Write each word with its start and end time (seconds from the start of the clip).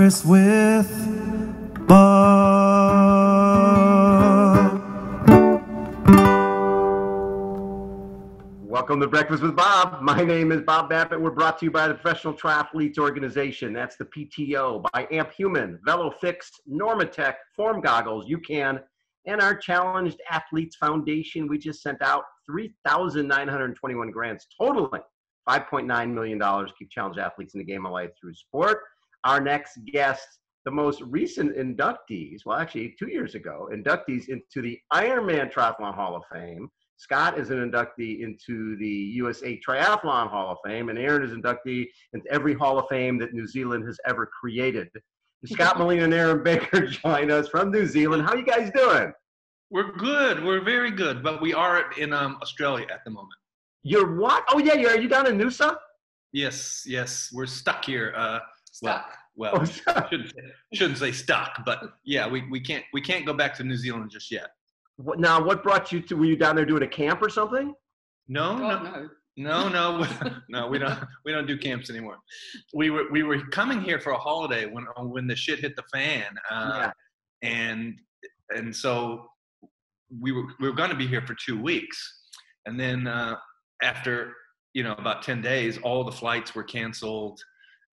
Breakfast 0.00 0.24
with 0.24 1.86
Bob. 1.86 2.00
Welcome 8.62 9.00
to 9.00 9.06
Breakfast 9.06 9.42
with 9.42 9.54
Bob. 9.54 10.00
My 10.00 10.22
name 10.24 10.52
is 10.52 10.62
Bob 10.62 10.88
Babbitt. 10.88 11.20
We're 11.20 11.32
brought 11.32 11.58
to 11.58 11.66
you 11.66 11.70
by 11.70 11.86
the 11.86 11.92
Professional 11.92 12.32
Triathletes 12.32 12.96
Organization. 12.96 13.74
That's 13.74 13.96
the 13.96 14.06
PTO, 14.06 14.90
by 14.90 15.06
Amp 15.10 15.32
Human, 15.32 15.78
VeloFix, 15.86 16.46
Normatec, 16.66 17.34
Form 17.54 17.82
Goggles, 17.82 18.24
UCAN, 18.24 18.82
and 19.26 19.42
our 19.42 19.54
Challenged 19.54 20.22
Athletes 20.30 20.76
Foundation. 20.76 21.46
We 21.46 21.58
just 21.58 21.82
sent 21.82 22.00
out 22.00 22.24
3,921 22.46 24.10
grants 24.10 24.46
totaling 24.58 25.02
$5.9 25.46 26.14
million 26.14 26.38
to 26.38 26.72
keep 26.78 26.90
challenged 26.90 27.18
athletes 27.18 27.52
in 27.52 27.58
the 27.58 27.66
game 27.66 27.84
of 27.84 27.92
life 27.92 28.12
through 28.18 28.32
sport. 28.32 28.78
Our 29.24 29.40
next 29.40 29.78
guest, 29.86 30.26
the 30.64 30.70
most 30.70 31.00
recent 31.02 31.56
inductees, 31.56 32.40
well, 32.44 32.58
actually, 32.58 32.94
two 32.98 33.08
years 33.08 33.34
ago, 33.34 33.68
inductees 33.72 34.28
into 34.28 34.62
the 34.62 34.78
Ironman 34.92 35.52
Triathlon 35.52 35.94
Hall 35.94 36.16
of 36.16 36.22
Fame. 36.32 36.68
Scott 36.96 37.38
is 37.38 37.50
an 37.50 37.58
inductee 37.58 38.20
into 38.20 38.76
the 38.76 38.86
USA 38.86 39.58
Triathlon 39.66 40.28
Hall 40.28 40.52
of 40.52 40.58
Fame, 40.64 40.90
and 40.90 40.98
Erin 40.98 41.22
is 41.22 41.32
an 41.32 41.42
inductee 41.42 41.86
into 42.12 42.30
every 42.30 42.54
Hall 42.54 42.78
of 42.78 42.86
Fame 42.88 43.18
that 43.18 43.32
New 43.32 43.46
Zealand 43.46 43.86
has 43.86 43.98
ever 44.06 44.30
created. 44.38 44.88
Scott 45.46 45.78
Molina 45.78 46.04
and 46.04 46.14
Erin 46.14 46.42
Baker 46.42 46.86
join 46.86 47.30
us 47.30 47.48
from 47.48 47.70
New 47.70 47.86
Zealand. 47.86 48.22
How 48.22 48.32
are 48.32 48.38
you 48.38 48.44
guys 48.44 48.70
doing? 48.74 49.12
We're 49.70 49.92
good. 49.92 50.44
We're 50.44 50.62
very 50.62 50.90
good, 50.90 51.22
but 51.22 51.40
we 51.40 51.54
are 51.54 51.90
in 51.92 52.12
um, 52.12 52.38
Australia 52.42 52.86
at 52.92 53.00
the 53.04 53.10
moment. 53.10 53.32
You're 53.82 54.18
what? 54.18 54.44
Oh 54.50 54.58
yeah, 54.58 54.74
you're. 54.74 54.90
Are 54.90 55.00
you 55.00 55.08
down 55.08 55.26
in 55.26 55.38
Noosa? 55.38 55.76
Yes, 56.32 56.84
yes. 56.86 57.30
We're 57.32 57.46
stuck 57.46 57.84
here. 57.84 58.12
Uh, 58.16 58.40
Stuck. 58.72 59.06
Well, 59.08 59.16
well 59.40 59.64
stuck. 59.66 60.10
shouldn't, 60.10 60.32
shouldn't 60.74 60.98
say 60.98 61.10
stuck, 61.10 61.64
but 61.64 61.94
yeah, 62.04 62.28
we, 62.28 62.46
we 62.50 62.60
can't 62.60 62.84
we 62.92 63.00
can't 63.00 63.24
go 63.24 63.32
back 63.32 63.54
to 63.56 63.64
New 63.64 63.76
Zealand 63.76 64.10
just 64.10 64.30
yet. 64.30 64.50
What, 64.96 65.18
now, 65.18 65.42
what 65.42 65.62
brought 65.62 65.90
you 65.90 66.00
to? 66.02 66.14
Were 66.14 66.26
you 66.26 66.36
down 66.36 66.54
there 66.54 66.66
doing 66.66 66.82
a 66.82 66.88
camp 66.88 67.22
or 67.22 67.30
something? 67.30 67.74
No, 68.28 68.58
God, 68.58 69.08
no, 69.36 69.68
no. 69.68 69.68
no, 69.68 69.98
no, 70.02 70.32
no. 70.50 70.68
We 70.68 70.78
don't 70.78 70.98
we 71.24 71.32
don't 71.32 71.46
do 71.46 71.56
camps 71.56 71.88
anymore. 71.88 72.18
We 72.74 72.90
were 72.90 73.10
we 73.10 73.22
were 73.22 73.40
coming 73.46 73.80
here 73.80 73.98
for 73.98 74.10
a 74.10 74.18
holiday 74.18 74.66
when 74.66 74.84
when 74.98 75.26
the 75.26 75.34
shit 75.34 75.58
hit 75.58 75.74
the 75.74 75.84
fan, 75.92 76.26
uh, 76.50 76.90
and 77.42 77.98
and 78.50 78.76
so 78.76 79.26
we 80.20 80.32
were 80.32 80.44
we 80.60 80.68
were 80.68 80.76
going 80.76 80.90
to 80.90 80.96
be 80.96 81.06
here 81.06 81.22
for 81.26 81.34
two 81.34 81.60
weeks, 81.60 81.98
and 82.66 82.78
then 82.78 83.06
uh, 83.06 83.36
after 83.82 84.34
you 84.74 84.82
know 84.82 84.92
about 84.98 85.22
ten 85.22 85.40
days, 85.40 85.78
all 85.78 86.04
the 86.04 86.12
flights 86.12 86.54
were 86.54 86.64
canceled, 86.64 87.40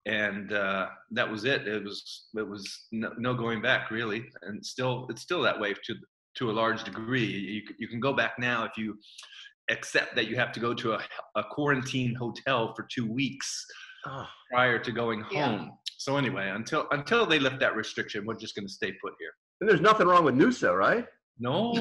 and 0.08 0.52
uh, 0.52 0.86
that 1.12 1.30
was 1.30 1.44
it. 1.44 1.68
It 1.68 1.84
was 1.84 2.28
it 2.36 2.48
was 2.48 2.86
no, 2.92 3.12
no 3.18 3.34
going 3.34 3.60
back 3.62 3.90
really, 3.90 4.24
and 4.42 4.64
still 4.64 5.06
it's 5.10 5.22
still 5.22 5.42
that 5.42 5.58
way 5.60 5.74
to 5.74 5.94
to 6.38 6.50
a 6.50 6.52
large 6.52 6.82
degree. 6.84 7.24
You 7.26 7.62
you 7.78 7.88
can 7.88 8.00
go 8.00 8.12
back 8.12 8.32
now 8.38 8.64
if 8.64 8.72
you 8.76 8.96
accept 9.70 10.14
that 10.16 10.26
you 10.28 10.36
have 10.36 10.50
to 10.52 10.60
go 10.60 10.72
to 10.74 10.92
a, 10.94 11.00
a 11.36 11.44
quarantine 11.50 12.14
hotel 12.14 12.72
for 12.74 12.86
two 12.94 13.06
weeks 13.10 13.64
Oh, 14.06 14.26
prior 14.50 14.78
to 14.78 14.92
going 14.92 15.24
Yeah. 15.30 15.48
home. 15.58 15.72
So 15.98 16.16
anyway, 16.16 16.48
until 16.54 16.86
until 16.92 17.26
they 17.26 17.38
lift 17.38 17.58
that 17.60 17.74
restriction, 17.76 18.24
we're 18.24 18.36
just 18.38 18.54
going 18.54 18.66
to 18.66 18.72
stay 18.72 18.92
put 19.02 19.12
here. 19.18 19.32
and 19.60 19.68
there's 19.68 19.80
nothing 19.80 20.06
wrong 20.06 20.24
with 20.24 20.36
Noosa, 20.36 20.72
right? 20.86 21.04
No, 21.40 21.72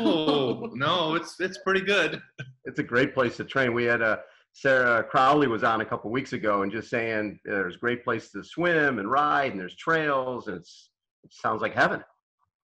no, 0.74 1.16
it's 1.16 1.40
it's 1.40 1.60
pretty 1.60 1.82
good. 1.82 2.22
It's 2.66 2.80
a 2.80 2.84
great 2.84 3.14
place 3.14 3.38
to 3.38 3.44
train. 3.46 3.74
We 3.74 3.86
had 3.86 4.02
a 4.02 4.20
Sarah 4.58 5.04
Crowley 5.04 5.46
was 5.46 5.64
on 5.64 5.82
a 5.82 5.86
couple 5.86 6.10
weeks 6.10 6.34
ago 6.34 6.64
and 6.64 6.72
just 6.72 6.90
saying 6.90 7.40
there's 7.46 7.78
great 7.78 8.04
places 8.04 8.32
to 8.32 8.44
swim 8.44 8.98
and 8.98 9.10
ride 9.10 9.52
and 9.52 9.60
there's 9.60 9.76
trails 9.76 10.48
and 10.48 10.58
it's 10.58 10.90
it 11.24 11.32
sounds 11.32 11.62
like 11.62 11.76
heaven. 11.76 12.04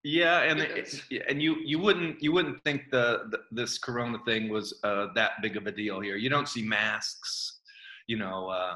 Yeah, 0.04 0.40
and 0.42 0.60
It 0.60 0.72
it's 0.76 1.02
and 1.30 1.40
you 1.40 1.56
you 1.64 1.78
wouldn't 1.78 2.22
you 2.22 2.32
wouldn't 2.32 2.64
think 2.64 2.90
the, 2.90 3.26
the 3.30 3.42
this 3.52 3.78
Corona 3.78 4.18
thing 4.26 4.50
was 4.50 4.80
uh, 4.84 5.10
that 5.14 5.34
big 5.44 5.56
of 5.56 5.68
a 5.68 5.72
deal 5.72 6.00
here. 6.00 6.16
You 6.16 6.30
don't 6.30 6.48
see 6.48 6.64
masks, 6.64 7.60
you 8.08 8.18
know. 8.18 8.48
Uh, 8.50 8.76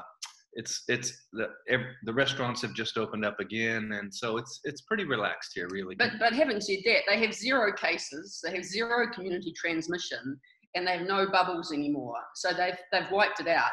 it's 0.52 0.84
it's 0.88 1.26
the 1.32 1.50
ev 1.68 1.80
the 2.04 2.12
restaurants 2.12 2.62
have 2.62 2.72
just 2.72 2.96
opened 2.96 3.24
up 3.24 3.40
again, 3.40 3.92
and 3.92 4.14
so 4.14 4.36
it's 4.36 4.60
it's 4.62 4.82
pretty 4.82 5.04
relaxed 5.04 5.52
here, 5.54 5.68
really. 5.70 5.96
But 5.96 6.12
but 6.20 6.32
having 6.32 6.60
said 6.60 6.78
that, 6.84 7.00
they 7.08 7.18
have 7.18 7.34
zero 7.34 7.72
cases, 7.72 8.40
they 8.44 8.54
have 8.54 8.64
zero 8.64 9.08
community 9.12 9.52
transmission, 9.52 10.38
and 10.74 10.86
they 10.86 10.98
have 10.98 11.06
no 11.06 11.28
bubbles 11.30 11.72
anymore. 11.72 12.16
So 12.34 12.52
they've 12.52 12.78
they've 12.92 13.10
wiped 13.10 13.40
it 13.40 13.48
out. 13.48 13.70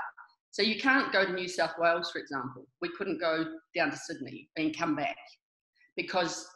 So 0.51 0.61
you 0.61 0.79
can't 0.79 1.11
go 1.11 1.25
to 1.25 1.33
New 1.33 1.47
South 1.49 1.73
Wales, 1.77 2.11
for 2.11 2.19
example. 2.19 2.65
We 2.81 2.89
couldn't 2.97 3.19
go 3.19 3.45
down 3.75 3.91
to 3.91 3.97
Sydney 3.97 4.49
and 4.55 4.77
come 4.77 4.95
back 4.95 5.17
because 5.97 6.47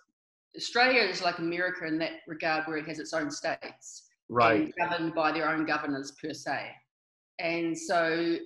Australia 0.56 1.02
is 1.02 1.22
like 1.22 1.40
America 1.40 1.86
in 1.86 1.98
that 2.00 2.14
regard, 2.28 2.66
where 2.68 2.78
it 2.78 2.88
has 2.88 3.00
its 3.00 3.14
own 3.14 3.30
states 3.30 4.06
Right. 4.30 4.72
governed 4.80 5.14
by 5.16 5.32
their 5.32 5.50
own 5.50 5.66
governors 5.66 6.14
per 6.22 6.34
se. 6.34 6.72
And 7.40 7.78
so 7.78 8.38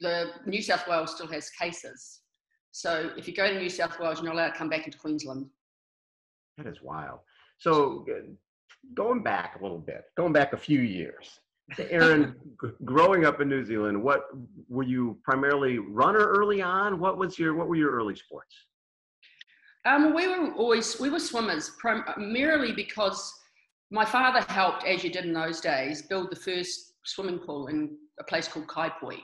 the 0.00 0.32
New 0.46 0.62
South 0.62 0.86
Wales 0.88 1.14
still 1.14 1.26
has 1.28 1.50
cases. 1.50 2.20
So 2.72 3.10
if 3.16 3.28
you 3.28 3.34
go 3.34 3.46
to 3.46 3.58
New 3.58 3.68
South 3.68 3.98
Wales, 4.00 4.18
you're 4.18 4.26
not 4.32 4.34
allowed 4.34 4.52
to 4.52 4.58
come 4.58 4.68
back 4.70 4.86
into 4.86 4.98
Queensland. 4.98 5.46
That 6.56 6.66
is 6.66 6.82
wild. 6.82 7.20
So 7.58 8.04
uh, 8.10 8.32
going 8.94 9.22
back 9.22 9.56
a 9.58 9.62
little 9.62 9.78
bit, 9.78 10.04
going 10.16 10.32
back 10.32 10.52
a 10.52 10.56
few 10.56 10.80
years. 10.80 11.40
Erin, 11.90 12.34
growing 12.84 13.24
up 13.24 13.40
in 13.40 13.48
New 13.48 13.64
Zealand, 13.64 14.02
what 14.02 14.24
were 14.68 14.82
you 14.82 15.18
primarily 15.24 15.78
runner 15.78 16.26
early 16.26 16.60
on? 16.60 16.98
What 16.98 17.18
was 17.18 17.38
your 17.38 17.54
what 17.54 17.68
were 17.68 17.76
your 17.76 17.92
early 17.92 18.16
sports? 18.16 18.54
Um, 19.84 20.14
we 20.14 20.28
were 20.28 20.52
always 20.54 21.00
we 21.00 21.10
were 21.10 21.18
swimmers 21.18 21.70
primarily 21.78 22.72
because 22.72 23.32
my 23.90 24.04
father 24.04 24.40
helped, 24.52 24.84
as 24.84 25.02
you 25.02 25.10
did 25.10 25.24
in 25.24 25.32
those 25.32 25.60
days, 25.60 26.02
build 26.02 26.30
the 26.30 26.36
first 26.36 26.94
swimming 27.04 27.38
pool 27.38 27.66
in 27.66 27.96
a 28.20 28.24
place 28.24 28.48
called 28.48 28.66
Kaiapoi, 28.66 29.18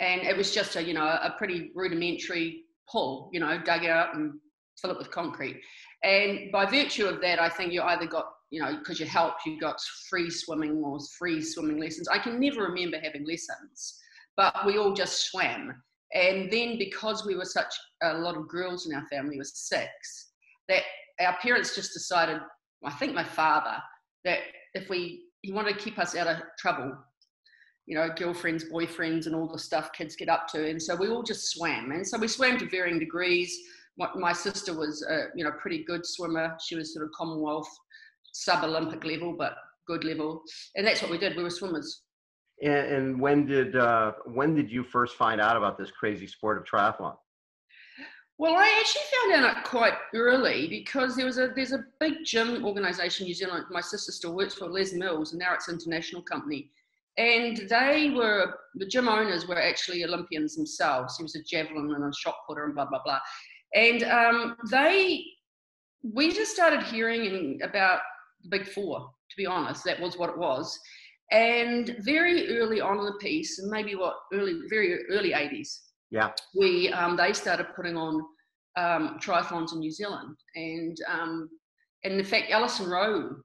and 0.00 0.22
it 0.22 0.36
was 0.36 0.54
just 0.54 0.76
a 0.76 0.82
you 0.82 0.94
know 0.94 1.06
a 1.06 1.34
pretty 1.38 1.70
rudimentary 1.74 2.64
pool, 2.90 3.30
you 3.32 3.40
know, 3.40 3.58
dug 3.58 3.84
out 3.84 4.14
and 4.14 4.34
fill 4.80 4.90
it 4.90 4.98
with 4.98 5.10
concrete. 5.10 5.60
And 6.02 6.52
by 6.52 6.66
virtue 6.66 7.06
of 7.06 7.20
that, 7.22 7.40
I 7.40 7.48
think 7.48 7.72
you 7.72 7.82
either 7.82 8.06
got 8.06 8.26
you 8.50 8.60
know 8.60 8.78
because 8.78 9.00
you 9.00 9.06
helped, 9.06 9.46
you 9.46 9.58
got 9.60 9.80
free 10.08 10.30
swimming 10.30 10.82
or 10.84 10.98
free 11.18 11.42
swimming 11.42 11.78
lessons. 11.78 12.08
I 12.08 12.18
can 12.18 12.40
never 12.40 12.62
remember 12.62 12.98
having 13.02 13.26
lessons, 13.26 13.98
but 14.36 14.66
we 14.66 14.78
all 14.78 14.92
just 14.92 15.30
swam. 15.30 15.82
And 16.14 16.50
then 16.50 16.78
because 16.78 17.26
we 17.26 17.36
were 17.36 17.44
such 17.44 17.74
a 18.02 18.14
lot 18.18 18.36
of 18.36 18.48
girls 18.48 18.86
in 18.86 18.94
our 18.94 19.06
family 19.08 19.36
was 19.36 19.52
six, 19.54 20.30
that 20.68 20.82
our 21.20 21.36
parents 21.42 21.74
just 21.74 21.92
decided, 21.92 22.40
I 22.82 22.92
think 22.92 23.14
my 23.14 23.24
father, 23.24 23.76
that 24.24 24.38
if 24.74 24.88
we 24.88 25.24
he 25.42 25.52
wanted 25.52 25.74
to 25.74 25.84
keep 25.84 25.98
us 25.98 26.16
out 26.16 26.26
of 26.26 26.38
trouble, 26.58 26.96
you 27.86 27.96
know, 27.96 28.08
girlfriends, 28.16 28.64
boyfriends, 28.64 29.26
and 29.26 29.34
all 29.34 29.48
the 29.48 29.58
stuff 29.58 29.92
kids 29.92 30.16
get 30.16 30.28
up 30.28 30.48
to, 30.48 30.68
and 30.68 30.82
so 30.82 30.96
we 30.96 31.08
all 31.08 31.22
just 31.22 31.50
swam, 31.50 31.92
and 31.92 32.06
so 32.06 32.18
we 32.18 32.28
swam 32.28 32.58
to 32.58 32.68
varying 32.68 32.98
degrees. 32.98 33.56
My, 33.98 34.08
my 34.14 34.32
sister 34.32 34.78
was, 34.78 35.04
a, 35.08 35.26
you 35.34 35.44
know, 35.44 35.50
pretty 35.60 35.84
good 35.84 36.06
swimmer. 36.06 36.56
She 36.64 36.76
was 36.76 36.94
sort 36.94 37.04
of 37.04 37.12
Commonwealth 37.12 37.68
sub-Olympic 38.38 39.04
level, 39.04 39.34
but 39.36 39.56
good 39.86 40.04
level, 40.04 40.42
and 40.76 40.86
that's 40.86 41.02
what 41.02 41.10
we 41.10 41.18
did. 41.18 41.36
We 41.36 41.42
were 41.42 41.50
swimmers. 41.50 42.02
And, 42.62 42.86
and 42.94 43.20
when 43.20 43.46
did 43.46 43.76
uh, 43.76 44.12
when 44.26 44.54
did 44.54 44.70
you 44.70 44.82
first 44.82 45.16
find 45.16 45.40
out 45.40 45.56
about 45.56 45.78
this 45.78 45.90
crazy 45.90 46.26
sport 46.26 46.58
of 46.58 46.64
triathlon? 46.64 47.16
Well, 48.38 48.54
I 48.54 48.68
actually 48.80 49.02
found 49.32 49.44
out 49.44 49.64
quite 49.64 49.94
early 50.14 50.68
because 50.68 51.16
there 51.16 51.26
was 51.26 51.38
a 51.38 51.48
there's 51.54 51.72
a 51.72 51.84
big 51.98 52.14
gym 52.24 52.64
organisation 52.64 53.24
in 53.24 53.28
New 53.28 53.34
Zealand. 53.34 53.64
My 53.70 53.80
sister 53.80 54.12
still 54.12 54.34
works 54.34 54.54
for 54.54 54.68
Les 54.68 54.92
Mills, 54.92 55.32
and 55.32 55.40
now 55.40 55.54
it's 55.54 55.68
an 55.68 55.74
international 55.74 56.22
company. 56.22 56.70
And 57.16 57.56
they 57.68 58.10
were 58.14 58.54
the 58.76 58.86
gym 58.86 59.08
owners 59.08 59.48
were 59.48 59.60
actually 59.60 60.04
Olympians 60.04 60.54
themselves. 60.54 61.16
He 61.16 61.24
was 61.24 61.34
a 61.34 61.42
javelin 61.42 61.92
and 61.92 62.04
a 62.04 62.12
shot 62.14 62.36
putter 62.46 62.64
and 62.64 62.74
blah 62.74 62.86
blah 62.86 63.02
blah. 63.04 63.18
And 63.74 64.02
um, 64.04 64.56
they, 64.70 65.24
we 66.02 66.32
just 66.32 66.52
started 66.52 66.82
hearing 66.84 67.60
about 67.62 68.00
Big 68.50 68.68
Four. 68.68 69.00
To 69.30 69.36
be 69.36 69.46
honest, 69.46 69.84
that 69.84 70.00
was 70.00 70.16
what 70.16 70.30
it 70.30 70.38
was. 70.38 70.78
And 71.30 71.96
very 72.00 72.58
early 72.58 72.80
on 72.80 72.98
in 72.98 73.04
the 73.04 73.18
piece, 73.20 73.58
and 73.58 73.70
maybe 73.70 73.94
what 73.94 74.14
early, 74.32 74.60
very 74.70 75.04
early 75.10 75.32
80s, 75.32 75.80
Yeah. 76.10 76.30
we 76.54 76.90
um, 76.92 77.16
they 77.16 77.34
started 77.34 77.66
putting 77.76 77.96
on 77.96 78.22
um, 78.76 79.18
triathlons 79.20 79.72
in 79.72 79.80
New 79.80 79.90
Zealand, 79.90 80.36
and 80.54 80.96
um, 81.08 81.50
and 82.04 82.14
in 82.14 82.24
fact, 82.24 82.50
Alison 82.50 82.88
Rowe 82.88 83.36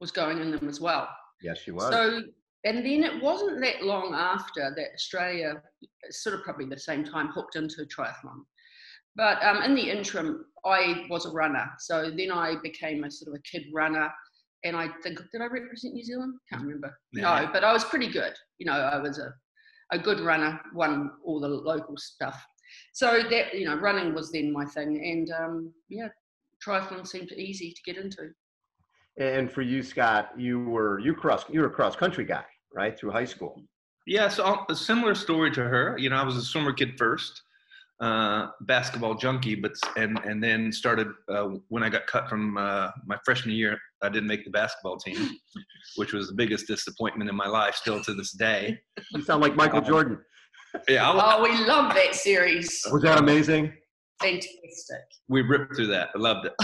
was 0.00 0.10
going 0.10 0.38
in 0.38 0.50
them 0.50 0.68
as 0.68 0.80
well. 0.80 1.08
Yes, 1.40 1.58
she 1.58 1.70
was. 1.70 1.90
So, 1.90 2.22
and 2.64 2.78
then 2.78 3.02
it 3.04 3.22
wasn't 3.22 3.60
that 3.62 3.82
long 3.82 4.14
after 4.14 4.72
that 4.76 4.88
Australia, 4.94 5.62
sort 6.10 6.34
of 6.34 6.42
probably 6.42 6.66
the 6.66 6.78
same 6.78 7.04
time, 7.04 7.28
hooked 7.28 7.56
into 7.56 7.86
triathlon. 7.86 8.44
But 9.14 9.42
um, 9.44 9.62
in 9.62 9.74
the 9.74 9.90
interim, 9.90 10.44
I 10.64 11.06
was 11.10 11.26
a 11.26 11.30
runner. 11.30 11.70
So 11.78 12.10
then 12.16 12.30
I 12.30 12.56
became 12.62 13.04
a 13.04 13.10
sort 13.10 13.34
of 13.34 13.40
a 13.40 13.42
kid 13.42 13.66
runner. 13.72 14.10
And 14.64 14.76
I 14.76 14.88
think, 15.02 15.18
did 15.32 15.40
I 15.40 15.46
represent 15.46 15.94
New 15.94 16.04
Zealand? 16.04 16.34
Can't 16.48 16.62
remember. 16.62 16.96
Yeah. 17.12 17.22
No, 17.22 17.50
but 17.52 17.64
I 17.64 17.72
was 17.72 17.84
pretty 17.84 18.08
good. 18.08 18.32
You 18.58 18.66
know, 18.66 18.72
I 18.72 18.98
was 18.98 19.18
a, 19.18 19.34
a 19.90 19.98
good 19.98 20.20
runner, 20.20 20.60
won 20.72 21.10
all 21.24 21.40
the 21.40 21.48
local 21.48 21.96
stuff. 21.96 22.44
So 22.92 23.22
that 23.28 23.54
you 23.54 23.66
know, 23.66 23.76
running 23.76 24.14
was 24.14 24.30
then 24.32 24.52
my 24.52 24.64
thing, 24.64 25.02
and 25.04 25.30
um, 25.32 25.72
yeah, 25.88 26.08
triathlon 26.66 27.06
seemed 27.06 27.32
easy 27.32 27.72
to 27.72 27.82
get 27.84 28.02
into. 28.02 28.30
And 29.18 29.50
for 29.52 29.62
you, 29.62 29.82
Scott, 29.82 30.30
you 30.38 30.60
were 30.64 30.98
you 30.98 31.14
cross 31.14 31.44
you 31.50 31.60
were 31.60 31.66
a 31.66 31.70
cross 31.70 31.96
country 31.96 32.24
guy, 32.24 32.44
right, 32.74 32.98
through 32.98 33.10
high 33.10 33.26
school. 33.26 33.62
Yeah, 34.06 34.28
so 34.28 34.64
a 34.68 34.74
similar 34.74 35.14
story 35.14 35.50
to 35.52 35.62
her. 35.62 35.96
You 35.98 36.10
know, 36.10 36.16
I 36.16 36.24
was 36.24 36.36
a 36.36 36.42
swimmer 36.42 36.72
kid 36.72 36.98
first, 36.98 37.42
uh, 38.02 38.48
basketball 38.62 39.14
junkie, 39.14 39.54
but 39.54 39.72
and 39.96 40.18
and 40.24 40.42
then 40.42 40.72
started 40.72 41.06
uh, 41.28 41.50
when 41.68 41.84
I 41.84 41.88
got 41.88 42.06
cut 42.08 42.28
from 42.28 42.58
uh, 42.58 42.90
my 43.06 43.16
freshman 43.24 43.54
year. 43.54 43.78
I 44.02 44.08
didn't 44.08 44.26
make 44.26 44.44
the 44.44 44.50
basketball 44.50 44.96
team, 44.96 45.30
which 45.96 46.12
was 46.12 46.26
the 46.26 46.34
biggest 46.34 46.66
disappointment 46.66 47.30
in 47.30 47.36
my 47.36 47.46
life, 47.46 47.76
still 47.76 48.02
to 48.02 48.14
this 48.14 48.32
day. 48.32 48.76
You 49.14 49.22
sound 49.22 49.40
like 49.40 49.54
Michael 49.54 49.80
Jordan. 49.80 50.18
Yeah. 50.88 51.08
I, 51.08 51.36
oh, 51.36 51.42
we 51.42 51.56
love 51.64 51.94
that 51.94 52.14
series. 52.14 52.84
Was 52.90 53.02
that 53.02 53.18
amazing? 53.18 53.72
Fantastic. 54.20 55.04
We 55.28 55.42
ripped 55.42 55.76
through 55.76 55.88
that. 55.88 56.08
I 56.14 56.18
loved 56.18 56.46
it. 56.46 56.54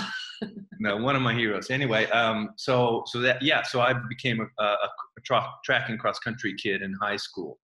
no, 0.81 0.97
one 0.97 1.15
of 1.15 1.23
my 1.23 1.35
heroes. 1.35 1.71
Anyway, 1.71 2.07
um, 2.07 2.51
so 2.57 3.05
so 3.07 3.21
that 3.21 3.43
yeah, 3.43 3.63
so 3.63 3.81
I 3.81 3.95
became 4.09 4.41
a, 4.41 4.63
a, 4.63 4.67
a 4.67 5.21
tra- 5.25 5.53
track 5.65 5.89
and 5.89 6.01
cross 6.01 6.19
country 6.19 6.55
kid 6.61 6.83
in 6.83 6.93
high 6.95 7.17
school, 7.17 7.61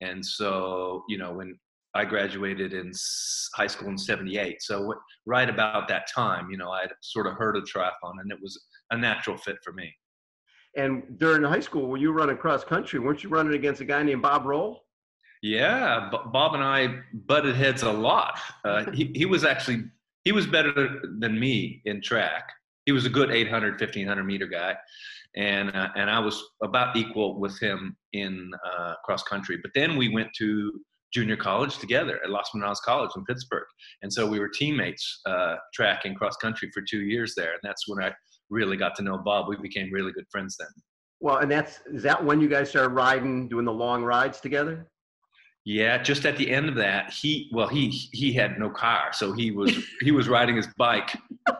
and 0.00 0.24
so 0.24 1.04
you 1.08 1.18
know 1.18 1.32
when 1.32 1.56
I 1.96 2.04
graduated 2.04 2.72
in 2.72 2.92
high 3.54 3.66
school 3.66 3.88
in 3.88 3.98
'78, 3.98 4.62
so 4.62 4.94
right 5.24 5.48
about 5.48 5.88
that 5.88 6.06
time, 6.14 6.50
you 6.50 6.56
know, 6.56 6.70
I 6.70 6.82
would 6.82 6.92
sort 7.00 7.26
of 7.26 7.34
heard 7.34 7.56
of 7.56 7.64
triathlon, 7.64 8.20
and 8.20 8.30
it 8.30 8.38
was 8.40 8.60
a 8.90 8.96
natural 8.96 9.36
fit 9.36 9.56
for 9.64 9.72
me. 9.72 9.92
And 10.76 11.18
during 11.18 11.42
high 11.42 11.60
school, 11.60 11.88
when 11.88 12.00
you 12.00 12.12
running 12.12 12.36
cross 12.36 12.62
country, 12.62 13.00
weren't 13.00 13.24
you 13.24 13.30
running 13.30 13.54
against 13.54 13.80
a 13.80 13.84
guy 13.84 14.02
named 14.02 14.22
Bob 14.22 14.44
Roll? 14.44 14.84
Yeah, 15.42 16.10
Bob 16.32 16.54
and 16.54 16.62
I 16.62 17.00
butted 17.12 17.56
heads 17.56 17.82
a 17.82 17.92
lot. 17.92 18.38
Uh, 18.64 18.90
he, 18.92 19.10
he 19.14 19.26
was 19.26 19.44
actually 19.44 19.84
he 20.24 20.32
was 20.32 20.46
better 20.46 21.00
than 21.18 21.38
me 21.38 21.82
in 21.84 22.02
track. 22.02 22.50
He 22.84 22.92
was 22.92 23.06
a 23.06 23.08
good 23.08 23.30
800, 23.30 23.80
1500 23.80 24.24
meter 24.24 24.46
guy, 24.46 24.76
and 25.36 25.70
uh, 25.74 25.88
and 25.96 26.10
I 26.10 26.18
was 26.18 26.42
about 26.62 26.96
equal 26.96 27.38
with 27.38 27.58
him 27.60 27.96
in 28.12 28.50
uh, 28.64 28.94
cross 29.04 29.22
country. 29.22 29.58
But 29.62 29.70
then 29.74 29.96
we 29.96 30.08
went 30.08 30.28
to 30.38 30.72
junior 31.16 31.36
college 31.36 31.78
together 31.78 32.20
at 32.22 32.28
Los 32.28 32.50
Medanos 32.54 32.82
College 32.84 33.10
in 33.16 33.24
Pittsburg, 33.24 33.64
and 34.02 34.12
so 34.12 34.26
we 34.26 34.38
were 34.38 34.50
teammates 34.50 35.20
uh, 35.24 35.54
track 35.72 36.04
and 36.04 36.14
cross 36.14 36.36
country 36.36 36.68
for 36.74 36.82
two 36.82 37.00
years 37.00 37.32
there, 37.34 37.52
and 37.52 37.60
that's 37.62 37.88
when 37.88 38.04
I 38.04 38.12
really 38.50 38.76
got 38.76 38.94
to 38.96 39.02
know 39.02 39.16
Bob. 39.16 39.48
We 39.48 39.56
became 39.56 39.90
really 39.90 40.12
good 40.12 40.26
friends 40.30 40.56
then. 40.58 40.68
Well, 41.20 41.38
and 41.38 41.50
that's 41.50 41.80
is 41.86 42.02
that 42.02 42.22
when 42.22 42.38
you 42.42 42.48
guys 42.48 42.68
started 42.68 42.90
riding, 42.90 43.48
doing 43.48 43.64
the 43.64 43.72
long 43.72 44.04
rides 44.04 44.40
together? 44.40 44.90
Yeah, 45.64 46.00
just 46.00 46.26
at 46.26 46.36
the 46.36 46.48
end 46.48 46.68
of 46.68 46.74
that, 46.76 47.12
he 47.12 47.50
well 47.52 47.66
he 47.66 47.88
he 48.12 48.34
had 48.34 48.58
no 48.58 48.68
car, 48.68 49.08
so 49.12 49.32
he 49.32 49.50
was 49.50 49.72
he 50.02 50.12
was 50.12 50.28
riding 50.28 50.54
his 50.54 50.68
bike 50.76 51.16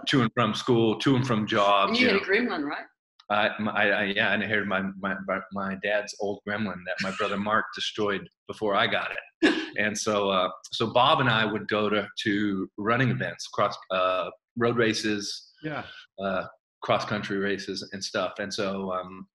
to 0.08 0.20
and 0.20 0.30
from 0.34 0.54
school, 0.54 0.98
to 0.98 1.16
and 1.16 1.26
from 1.26 1.46
jobs. 1.46 1.90
And 1.90 1.98
you, 1.98 2.08
you 2.08 2.12
had 2.12 2.22
know. 2.22 2.26
a 2.26 2.30
gremlin, 2.30 2.64
right? 2.64 2.86
I, 3.30 3.48
I, 3.48 3.88
I, 3.88 4.04
yeah, 4.04 4.30
I 4.30 4.34
inherited 4.34 4.68
my, 4.68 4.82
my 5.00 5.16
my 5.52 5.76
dad's 5.82 6.14
old 6.20 6.40
gremlin 6.48 6.80
that 6.86 6.96
my 7.02 7.10
brother 7.16 7.36
Mark 7.36 7.64
destroyed 7.74 8.28
before 8.46 8.76
I 8.76 8.86
got 8.86 9.10
it, 9.10 9.54
and 9.78 9.96
so 9.96 10.30
uh, 10.30 10.48
so 10.72 10.92
Bob 10.92 11.20
and 11.20 11.28
I 11.28 11.44
would 11.44 11.66
go 11.68 11.88
to 11.88 12.06
to 12.24 12.70
running 12.78 13.10
events, 13.10 13.48
cross 13.48 13.76
uh, 13.90 14.30
road 14.56 14.76
races, 14.76 15.52
yeah, 15.62 15.82
uh, 16.22 16.44
cross 16.82 17.04
country 17.04 17.38
races 17.38 17.88
and 17.92 18.02
stuff, 18.02 18.34
and 18.38 18.52
so 18.52 18.92
um, 18.92 19.26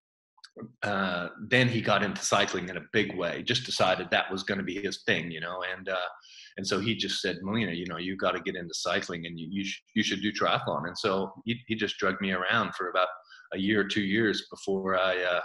uh, 0.82 1.28
then 1.48 1.68
he 1.68 1.80
got 1.80 2.02
into 2.02 2.22
cycling 2.22 2.68
in 2.68 2.76
a 2.76 2.82
big 2.92 3.16
way. 3.16 3.42
Just 3.42 3.64
decided 3.64 4.08
that 4.10 4.30
was 4.30 4.42
going 4.42 4.58
to 4.58 4.64
be 4.64 4.80
his 4.80 5.02
thing, 5.04 5.30
you 5.30 5.40
know. 5.40 5.62
And 5.76 5.88
uh, 5.88 6.08
and 6.56 6.66
so 6.66 6.80
he 6.80 6.94
just 6.94 7.20
said, 7.20 7.38
Molina, 7.42 7.72
you 7.72 7.86
know, 7.86 7.96
you 7.96 8.16
got 8.16 8.32
to 8.32 8.40
get 8.40 8.56
into 8.56 8.74
cycling, 8.74 9.26
and 9.26 9.38
you 9.38 9.48
you, 9.50 9.64
sh- 9.64 9.82
you 9.94 10.02
should 10.02 10.22
do 10.22 10.32
triathlon. 10.32 10.86
And 10.86 10.96
so 10.96 11.32
he 11.44 11.60
he 11.66 11.74
just 11.74 11.98
drugged 11.98 12.20
me 12.20 12.32
around 12.32 12.74
for 12.74 12.90
about 12.90 13.08
a 13.52 13.58
year 13.58 13.80
or 13.80 13.84
two 13.84 14.02
years 14.02 14.46
before 14.50 14.96
I 14.96 15.22
uh, 15.22 15.40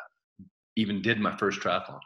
even 0.75 1.01
did 1.01 1.19
my 1.19 1.35
first 1.37 1.59
triathlon. 1.59 1.99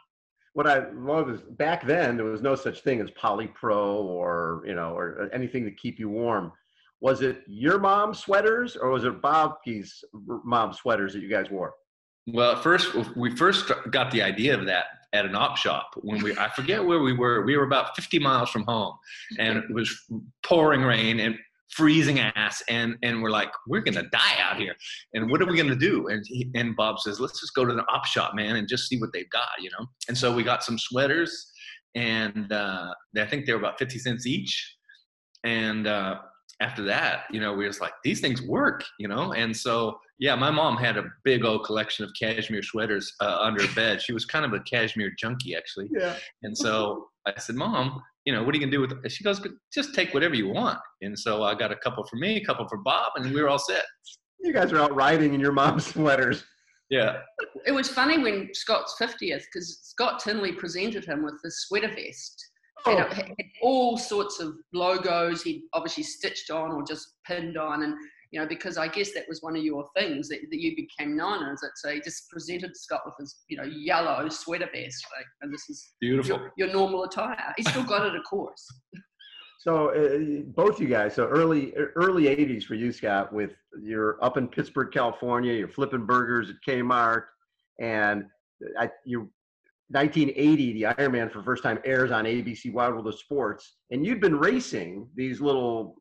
What 0.54 0.66
I 0.66 0.90
love 0.90 1.30
is 1.30 1.40
back 1.40 1.86
then 1.86 2.16
there 2.16 2.26
was 2.26 2.42
no 2.42 2.54
such 2.54 2.80
thing 2.80 3.00
as 3.00 3.08
polypro 3.10 4.02
or 4.02 4.62
you 4.66 4.74
know 4.74 4.96
or 4.96 5.30
anything 5.32 5.64
to 5.64 5.70
keep 5.70 5.98
you 5.98 6.08
warm. 6.08 6.52
Was 7.00 7.22
it 7.22 7.42
your 7.46 7.78
mom's 7.78 8.18
sweaters 8.18 8.76
or 8.76 8.90
was 8.90 9.04
it 9.04 9.22
Bob's 9.22 10.04
mom 10.12 10.72
sweaters 10.72 11.14
that 11.14 11.20
you 11.20 11.28
guys 11.28 11.50
wore? 11.50 11.74
Well, 12.26 12.56
at 12.56 12.62
first 12.62 12.94
we 13.16 13.34
first 13.36 13.70
got 13.90 14.10
the 14.10 14.22
idea 14.22 14.54
of 14.58 14.66
that 14.66 14.86
at 15.12 15.24
an 15.24 15.34
op 15.34 15.56
shop 15.56 15.90
when 16.02 16.22
we 16.22 16.36
I 16.36 16.48
forget 16.50 16.84
where 16.84 17.00
we 17.00 17.12
were. 17.12 17.44
We 17.44 17.56
were 17.56 17.64
about 17.64 17.96
50 17.96 18.18
miles 18.18 18.50
from 18.50 18.64
home, 18.64 18.94
and 19.38 19.58
it 19.58 19.72
was 19.72 20.04
pouring 20.42 20.82
rain 20.82 21.20
and 21.20 21.36
freezing 21.70 22.20
ass, 22.20 22.62
and 22.68 22.96
and 23.02 23.22
we're 23.22 23.30
like, 23.30 23.50
we're 23.66 23.80
gonna 23.80 24.08
die 24.10 24.38
out 24.40 24.56
here, 24.56 24.74
and 25.14 25.30
what 25.30 25.40
are 25.42 25.46
we 25.46 25.56
gonna 25.56 25.74
do? 25.74 26.08
And 26.08 26.24
he, 26.26 26.50
and 26.54 26.76
Bob 26.76 26.98
says, 27.00 27.20
let's 27.20 27.40
just 27.40 27.54
go 27.54 27.64
to 27.64 27.74
the 27.74 27.84
op 27.88 28.06
shop, 28.06 28.34
man, 28.34 28.56
and 28.56 28.68
just 28.68 28.88
see 28.88 28.98
what 28.98 29.10
they've 29.12 29.30
got, 29.30 29.48
you 29.60 29.70
know. 29.70 29.86
And 30.08 30.16
so 30.16 30.32
we 30.32 30.42
got 30.42 30.64
some 30.64 30.78
sweaters, 30.78 31.52
and 31.94 32.52
uh, 32.52 32.92
I 33.16 33.26
think 33.26 33.46
they 33.46 33.52
were 33.52 33.58
about 33.58 33.78
50 33.78 33.98
cents 33.98 34.26
each, 34.26 34.76
and 35.44 35.86
uh, 35.86 36.16
after 36.60 36.82
that, 36.84 37.24
you 37.30 37.40
know, 37.40 37.54
we 37.54 37.66
was 37.66 37.80
like, 37.80 37.92
these 38.04 38.20
things 38.20 38.42
work, 38.42 38.84
you 38.98 39.08
know? 39.08 39.32
And 39.32 39.56
so, 39.56 39.98
yeah, 40.18 40.34
my 40.34 40.50
mom 40.50 40.76
had 40.76 40.98
a 40.98 41.04
big 41.24 41.44
old 41.44 41.64
collection 41.64 42.04
of 42.04 42.10
cashmere 42.20 42.62
sweaters 42.62 43.14
uh, 43.20 43.38
under 43.40 43.66
her 43.66 43.74
bed. 43.74 44.02
She 44.02 44.12
was 44.12 44.26
kind 44.26 44.44
of 44.44 44.52
a 44.52 44.60
cashmere 44.60 45.12
junkie, 45.18 45.56
actually. 45.56 45.88
Yeah. 45.90 46.16
And 46.42 46.56
so 46.56 47.08
I 47.26 47.38
said, 47.38 47.56
Mom, 47.56 48.02
you 48.24 48.32
know, 48.32 48.42
what 48.42 48.54
are 48.54 48.58
you 48.58 48.60
gonna 48.60 48.72
do 48.72 48.80
with 48.80 48.92
it? 48.92 49.12
She 49.12 49.24
goes, 49.24 49.40
just 49.72 49.94
take 49.94 50.14
whatever 50.14 50.34
you 50.34 50.48
want. 50.48 50.78
And 51.02 51.18
so 51.18 51.42
I 51.42 51.54
got 51.54 51.72
a 51.72 51.76
couple 51.76 52.04
for 52.04 52.16
me, 52.16 52.36
a 52.36 52.44
couple 52.44 52.66
for 52.68 52.78
Bob, 52.78 53.12
and 53.16 53.32
we 53.32 53.42
were 53.42 53.48
all 53.48 53.58
set. 53.58 53.84
You 54.40 54.52
guys 54.52 54.72
are 54.72 54.78
out 54.78 54.94
riding 54.94 55.34
in 55.34 55.40
your 55.40 55.52
mom's 55.52 55.86
sweaters. 55.92 56.44
Yeah. 56.88 57.18
It 57.66 57.72
was 57.72 57.88
funny 57.88 58.18
when 58.18 58.48
Scott's 58.52 58.96
50th 59.00 59.42
because 59.52 59.78
Scott 59.82 60.20
Tinley 60.20 60.52
presented 60.52 61.04
him 61.04 61.22
with 61.22 61.34
this 61.42 61.66
sweater 61.68 61.88
vest 61.88 62.50
Oh. 62.86 62.96
And 62.96 63.00
it 63.00 63.12
had 63.12 63.34
all 63.62 63.96
sorts 63.98 64.40
of 64.40 64.54
logos 64.72 65.42
he'd 65.42 65.62
obviously 65.72 66.02
stitched 66.02 66.50
on 66.50 66.72
or 66.72 66.82
just 66.82 67.14
pinned 67.26 67.58
on. 67.58 67.82
And, 67.82 67.94
you 68.30 68.40
know, 68.40 68.46
because 68.46 68.76
I 68.78 68.88
guess 68.88 69.12
that 69.14 69.24
was 69.28 69.42
one 69.42 69.56
of 69.56 69.62
your 69.62 69.84
things 69.96 70.28
that, 70.28 70.38
that 70.50 70.60
you 70.60 70.76
became 70.76 71.16
known 71.16 71.42
as 71.50 71.62
it. 71.62 71.72
So 71.76 71.90
he 71.90 72.00
just 72.00 72.28
presented 72.30 72.76
Scott 72.76 73.02
with 73.04 73.14
his, 73.18 73.34
you 73.48 73.56
know, 73.56 73.64
yellow 73.64 74.28
sweater 74.28 74.68
vest. 74.72 75.04
Like, 75.16 75.26
and 75.42 75.52
this 75.52 75.68
is 75.68 75.92
beautiful. 76.00 76.38
Your, 76.38 76.52
your 76.56 76.72
normal 76.72 77.04
attire. 77.04 77.52
He 77.56 77.64
still 77.64 77.84
got 77.84 78.06
it, 78.06 78.14
of 78.14 78.22
course. 78.28 78.66
So 79.60 79.90
uh, 79.90 80.40
both 80.54 80.80
you 80.80 80.88
guys, 80.88 81.14
so 81.14 81.26
early 81.26 81.74
early 81.94 82.22
'80s 82.24 82.64
for 82.64 82.76
you, 82.76 82.92
Scott, 82.92 83.30
with 83.30 83.50
you're 83.82 84.16
up 84.24 84.38
in 84.38 84.48
Pittsburg, 84.48 84.90
California, 84.90 85.52
you're 85.52 85.68
flipping 85.68 86.06
burgers 86.06 86.48
at 86.48 86.56
Kmart, 86.66 87.24
and 87.78 88.24
I, 88.78 88.88
you 89.04 89.30
1980, 89.90 90.72
the 90.72 90.82
Ironman 90.82 91.30
for 91.30 91.38
the 91.38 91.44
first 91.44 91.64
time 91.64 91.80
airs 91.84 92.12
on 92.12 92.24
ABC 92.24 92.72
Wide 92.72 92.92
World 92.92 93.08
of 93.08 93.18
Sports, 93.18 93.76
and 93.90 94.06
you'd 94.06 94.20
been 94.20 94.38
racing 94.38 95.08
these 95.16 95.40
little, 95.40 95.96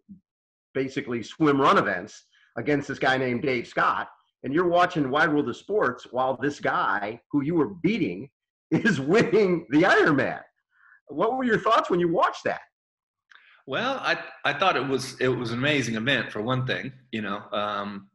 basically 0.74 1.24
swim 1.24 1.60
run 1.60 1.78
events 1.78 2.26
against 2.58 2.88
this 2.88 3.00
guy 3.00 3.18
named 3.18 3.42
Dave 3.42 3.68
Scott, 3.68 4.10
and 4.44 4.54
you're 4.54 4.68
watching 4.68 5.10
Wide 5.10 5.32
World 5.32 5.50
of 5.50 5.58
Sports 5.58 6.08
while 6.12 6.38
this 6.38 6.60
guy 6.60 7.20
who 7.32 7.44
you 7.44 7.56
were 7.56 7.74
beating 7.76 8.30
is 8.72 9.00
winning 9.00 9.66
the 9.70 9.84
Ironman. 9.84 10.42
What 11.08 11.38
were 11.38 11.44
your 11.44 11.60
thoughts 11.60 11.90
when 11.90 12.00
you 12.00 12.08
watched 12.08 12.44
that? 12.44 12.62
Well, 13.66 14.00
I 14.02 14.18
I 14.46 14.54
thought 14.54 14.76
it 14.76 14.88
was 14.88 15.20
it 15.20 15.28
was 15.28 15.52
an 15.52 15.60
amazing 15.60 15.96
event 15.96 16.32
for 16.32 16.42
one 16.42 16.66
thing. 16.66 16.92
You 17.12 17.22
know, 17.22 17.44
um, 17.52 18.10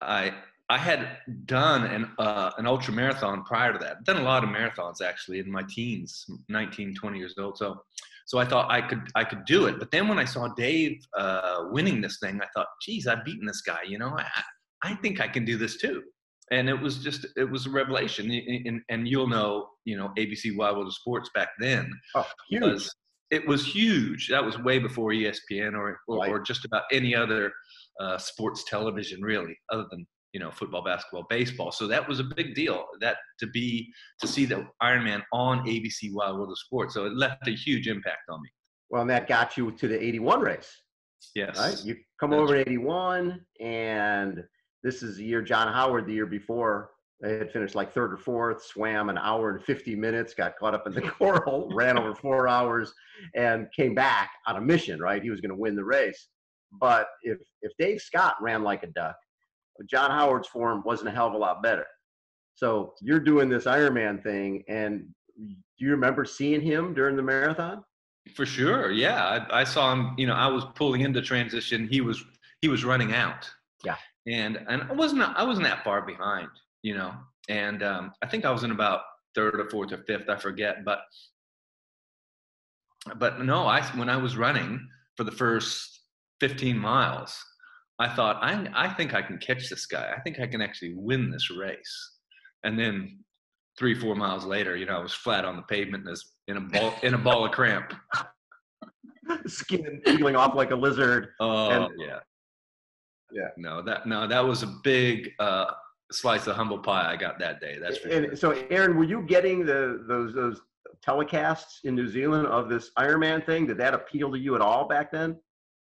I 0.00 0.34
I 0.70 0.78
had 0.78 1.18
done 1.44 1.84
an 1.84 2.10
uh, 2.18 2.50
an 2.56 2.66
ultra 2.66 2.94
marathon 2.94 3.44
prior 3.44 3.72
to 3.72 3.78
that. 3.80 3.98
I've 3.98 4.04
done 4.04 4.16
a 4.16 4.22
lot 4.22 4.42
of 4.42 4.50
marathons 4.50 5.02
actually 5.02 5.40
in 5.40 5.50
my 5.50 5.62
teens, 5.68 6.24
19, 6.48 6.94
20 6.94 7.18
years 7.18 7.34
old. 7.38 7.58
So, 7.58 7.82
so 8.26 8.38
I 8.38 8.44
thought 8.44 8.70
I 8.70 8.80
could 8.80 9.02
I 9.14 9.24
could 9.24 9.44
do 9.44 9.66
it. 9.66 9.78
But 9.78 9.90
then 9.90 10.08
when 10.08 10.18
I 10.18 10.24
saw 10.24 10.48
Dave 10.48 10.98
uh, 11.16 11.64
winning 11.70 12.00
this 12.00 12.18
thing, 12.20 12.40
I 12.40 12.46
thought, 12.54 12.68
geez, 12.82 13.06
I've 13.06 13.24
beaten 13.24 13.46
this 13.46 13.60
guy. 13.60 13.80
You 13.86 13.98
know, 13.98 14.16
I 14.16 14.26
I 14.82 14.94
think 14.96 15.20
I 15.20 15.28
can 15.28 15.44
do 15.44 15.56
this 15.56 15.76
too. 15.76 16.02
And 16.50 16.68
it 16.68 16.78
was 16.78 16.98
just 16.98 17.26
it 17.36 17.50
was 17.50 17.66
a 17.66 17.70
revelation. 17.70 18.30
And, 18.30 18.80
and 18.88 19.08
you'll 19.08 19.28
know, 19.28 19.68
you 19.84 19.96
know, 19.96 20.12
ABC 20.18 20.56
Wide 20.56 20.72
World 20.72 20.88
of 20.88 20.94
Sports 20.94 21.30
back 21.34 21.48
then 21.58 21.90
oh, 22.14 22.26
huge. 22.48 22.62
was 22.62 22.94
it 23.30 23.46
was 23.46 23.66
huge. 23.66 24.28
That 24.28 24.44
was 24.44 24.58
way 24.58 24.78
before 24.78 25.10
ESPN 25.10 25.74
or 25.74 26.00
or, 26.08 26.18
right. 26.18 26.30
or 26.30 26.40
just 26.40 26.64
about 26.64 26.84
any 26.92 27.14
other 27.14 27.52
uh, 28.00 28.18
sports 28.18 28.64
television, 28.68 29.20
really, 29.22 29.56
other 29.70 29.86
than 29.90 30.06
you 30.34 30.40
know 30.40 30.50
football 30.50 30.82
basketball 30.82 31.24
baseball. 31.30 31.72
So 31.72 31.86
that 31.86 32.06
was 32.06 32.20
a 32.20 32.24
big 32.24 32.54
deal 32.54 32.84
that 33.00 33.16
to 33.38 33.46
be 33.46 33.90
to 34.20 34.26
see 34.26 34.44
the 34.44 34.66
ironman 34.82 35.22
on 35.32 35.64
abc 35.64 36.12
wide 36.12 36.32
world 36.32 36.50
of 36.50 36.58
sports. 36.58 36.92
So 36.92 37.06
it 37.06 37.14
left 37.14 37.48
a 37.48 37.52
huge 37.52 37.86
impact 37.86 38.28
on 38.28 38.42
me. 38.42 38.48
Well 38.90 39.00
and 39.00 39.10
that 39.10 39.28
got 39.28 39.56
you 39.56 39.70
to 39.70 39.88
the 39.88 40.02
81 40.02 40.40
race. 40.40 40.70
Yes. 41.34 41.56
Right? 41.56 41.82
You 41.84 41.96
come 42.20 42.30
That's 42.30 42.42
over 42.42 42.54
right. 42.54 42.68
81 42.68 43.40
and 43.60 44.44
this 44.82 45.02
is 45.02 45.16
the 45.16 45.24
year 45.24 45.40
john 45.40 45.72
howard 45.72 46.06
the 46.06 46.12
year 46.12 46.26
before 46.26 46.90
They 47.22 47.38
had 47.38 47.52
finished 47.52 47.76
like 47.76 47.92
third 47.92 48.12
or 48.12 48.18
fourth, 48.18 48.62
swam 48.64 49.08
an 49.08 49.16
hour 49.16 49.50
and 49.50 49.64
50 49.64 49.94
minutes, 49.94 50.34
got 50.34 50.58
caught 50.58 50.74
up 50.74 50.86
in 50.88 50.92
the 50.92 51.00
coral, 51.00 51.70
ran 51.74 51.96
over 51.96 52.12
four 52.14 52.48
hours, 52.48 52.92
and 53.34 53.68
came 53.74 53.94
back 53.94 54.30
on 54.48 54.56
a 54.56 54.60
mission, 54.60 54.98
right? 55.00 55.22
He 55.22 55.30
was 55.30 55.40
going 55.40 55.54
to 55.56 55.56
win 55.56 55.76
the 55.76 55.84
race. 55.84 56.28
But 56.72 57.06
if, 57.22 57.38
if 57.62 57.72
Dave 57.78 58.00
Scott 58.00 58.34
ran 58.42 58.64
like 58.64 58.82
a 58.82 58.88
duck, 58.88 59.16
John 59.88 60.10
Howard's 60.10 60.48
form 60.48 60.82
wasn't 60.84 61.08
a 61.08 61.12
hell 61.12 61.28
of 61.28 61.34
a 61.34 61.38
lot 61.38 61.62
better. 61.62 61.86
So 62.54 62.94
you're 63.00 63.20
doing 63.20 63.48
this 63.48 63.64
Ironman 63.64 64.22
thing, 64.22 64.62
and 64.68 65.06
do 65.36 65.54
you 65.78 65.90
remember 65.90 66.24
seeing 66.24 66.60
him 66.60 66.94
during 66.94 67.16
the 67.16 67.22
marathon? 67.22 67.82
For 68.34 68.46
sure, 68.46 68.90
yeah. 68.90 69.46
I, 69.50 69.60
I, 69.60 69.64
saw 69.64 69.92
him. 69.92 70.14
You 70.16 70.26
know, 70.26 70.34
I 70.34 70.46
was 70.46 70.64
pulling 70.74 71.02
into 71.02 71.20
transition. 71.20 71.88
He 71.88 72.00
was 72.00 72.24
he 72.60 72.68
was 72.68 72.84
running 72.84 73.12
out. 73.12 73.50
Yeah. 73.84 73.96
And 74.26 74.64
and 74.68 74.82
I 74.82 74.92
wasn't 74.92 75.22
I 75.22 75.42
wasn't 75.42 75.66
that 75.66 75.84
far 75.84 76.02
behind. 76.02 76.48
You 76.82 76.94
know, 76.94 77.14
and 77.48 77.82
um, 77.82 78.12
I 78.22 78.26
think 78.26 78.44
I 78.44 78.50
was 78.50 78.62
in 78.62 78.70
about 78.70 79.02
third 79.34 79.60
or 79.60 79.68
fourth 79.68 79.92
or 79.92 79.98
fifth. 79.98 80.28
I 80.28 80.36
forget, 80.36 80.84
but 80.84 81.00
but 83.16 83.40
no. 83.42 83.66
I 83.66 83.82
when 83.96 84.08
I 84.08 84.16
was 84.16 84.36
running 84.36 84.88
for 85.16 85.24
the 85.24 85.32
first 85.32 86.00
15 86.40 86.78
miles, 86.78 87.44
I 87.98 88.08
thought 88.08 88.42
I 88.42 88.68
I 88.74 88.88
think 88.88 89.14
I 89.14 89.22
can 89.22 89.38
catch 89.38 89.68
this 89.68 89.86
guy. 89.86 90.12
I 90.16 90.20
think 90.20 90.40
I 90.40 90.46
can 90.46 90.60
actually 90.60 90.94
win 90.94 91.30
this 91.30 91.50
race. 91.50 92.12
And 92.64 92.78
then 92.78 93.18
three 93.78 93.94
four 93.94 94.14
miles 94.14 94.44
later, 94.44 94.76
you 94.76 94.86
know, 94.86 94.96
I 94.96 95.02
was 95.02 95.14
flat 95.14 95.44
on 95.44 95.56
the 95.56 95.62
pavement 95.62 96.08
in 96.48 96.56
a 96.56 96.60
ball 96.60 96.94
in 97.02 97.14
a 97.14 97.18
ball 97.18 97.44
of 97.44 97.52
cramp. 97.52 97.92
Skin 99.46 100.02
peeling 100.04 100.36
off 100.36 100.54
like 100.54 100.70
a 100.70 100.76
lizard. 100.76 101.28
Oh 101.40 101.70
and, 101.70 101.92
yeah, 101.98 102.18
yeah. 103.32 103.48
No, 103.56 103.82
that 103.82 104.06
no, 104.06 104.26
that 104.26 104.44
was 104.44 104.62
a 104.62 104.74
big 104.82 105.30
uh, 105.38 105.66
slice 106.12 106.46
of 106.46 106.56
humble 106.56 106.78
pie 106.78 107.12
I 107.12 107.16
got 107.16 107.38
that 107.38 107.60
day. 107.60 107.78
That's 107.80 107.98
for 107.98 108.08
and 108.08 108.26
sure. 108.26 108.36
so, 108.36 108.50
Erin, 108.70 108.96
were 108.96 109.04
you 109.04 109.22
getting 109.22 109.64
the 109.64 110.04
those 110.06 110.34
those 110.34 110.60
telecasts 111.06 111.84
in 111.84 111.94
New 111.94 112.08
Zealand 112.08 112.46
of 112.48 112.68
this 112.68 112.90
Ironman 112.98 113.44
thing? 113.46 113.66
Did 113.66 113.78
that 113.78 113.94
appeal 113.94 114.30
to 114.32 114.38
you 114.38 114.54
at 114.54 114.60
all 114.60 114.86
back 114.88 115.10
then? 115.10 115.38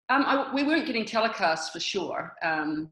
Um, 0.10 0.24
I, 0.26 0.52
we 0.54 0.64
weren't 0.64 0.88
getting 0.88 1.06
telecasts 1.06 1.70
for 1.72 1.80
sure. 1.80 2.34
Um, 2.42 2.92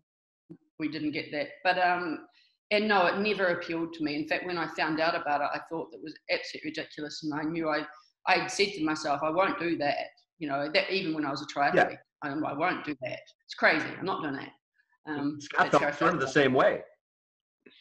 we 0.80 0.88
didn't 0.88 1.12
get 1.12 1.32
that, 1.32 1.48
but 1.64 1.80
um, 1.80 2.28
and 2.70 2.88
no, 2.88 3.08
it 3.08 3.18
never 3.20 3.48
appealed 3.48 3.94
to 3.94 4.04
me. 4.04 4.16
In 4.16 4.28
fact, 4.28 4.46
when 4.46 4.58
I 4.58 4.68
found 4.76 5.00
out 5.00 5.20
about 5.20 5.42
it, 5.42 5.48
I 5.54 5.60
thought 5.70 5.90
it 5.94 6.00
was 6.04 6.14
absolutely 6.32 6.72
ridiculous, 6.72 7.24
and 7.24 7.34
I 7.34 7.44
knew 7.44 7.70
I 7.70 7.86
I 8.28 8.40
had 8.40 8.52
said 8.52 8.74
to 8.74 8.84
myself, 8.84 9.22
I 9.24 9.30
won't 9.30 9.60
do 9.60 9.78
that. 9.78 9.96
You 10.38 10.50
know, 10.50 10.70
that 10.72 10.92
even 10.92 11.16
when 11.16 11.26
I 11.26 11.32
was 11.32 11.42
a 11.42 11.46
triathlete, 11.46 11.92
yeah. 11.92 11.96
I, 12.24 12.30
I, 12.30 12.54
won't 12.54 12.86
do 12.86 12.96
that. 13.02 13.20
It's 13.46 13.56
crazy. 13.58 13.88
I'm 13.98 14.06
not 14.06 14.22
doing 14.22 14.36
that. 14.36 14.50
Um, 15.08 15.40
Scott 15.40 15.74
of 15.74 16.20
the 16.20 16.28
same 16.28 16.54
way. 16.54 16.82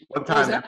One 0.09 0.25
time 0.25 0.63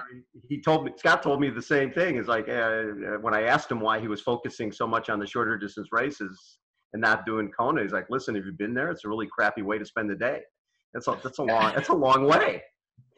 he 0.48 0.60
told 0.60 0.84
me, 0.84 0.92
Scott 0.96 1.22
told 1.22 1.40
me 1.40 1.48
the 1.50 1.62
same 1.62 1.90
thing. 1.90 2.16
Is 2.16 2.28
like 2.28 2.48
uh, 2.48 2.82
when 3.20 3.34
I 3.34 3.42
asked 3.44 3.70
him 3.70 3.80
why 3.80 4.00
he 4.00 4.08
was 4.08 4.20
focusing 4.20 4.72
so 4.72 4.86
much 4.86 5.08
on 5.08 5.18
the 5.18 5.26
shorter 5.26 5.56
distance 5.56 5.88
races 5.92 6.58
and 6.92 7.02
not 7.02 7.26
doing 7.26 7.50
Kona, 7.50 7.82
he's 7.82 7.92
like, 7.92 8.08
"Listen, 8.10 8.36
if 8.36 8.44
you've 8.44 8.58
been 8.58 8.74
there, 8.74 8.90
it's 8.90 9.04
a 9.04 9.08
really 9.08 9.26
crappy 9.26 9.62
way 9.62 9.78
to 9.78 9.84
spend 9.84 10.10
the 10.10 10.16
day. 10.16 10.40
That's 10.94 11.06
a, 11.08 11.18
that's 11.22 11.38
a 11.38 11.42
long 11.42 11.72
that's 11.74 11.88
a 11.88 11.94
long 11.94 12.24
way." 12.24 12.62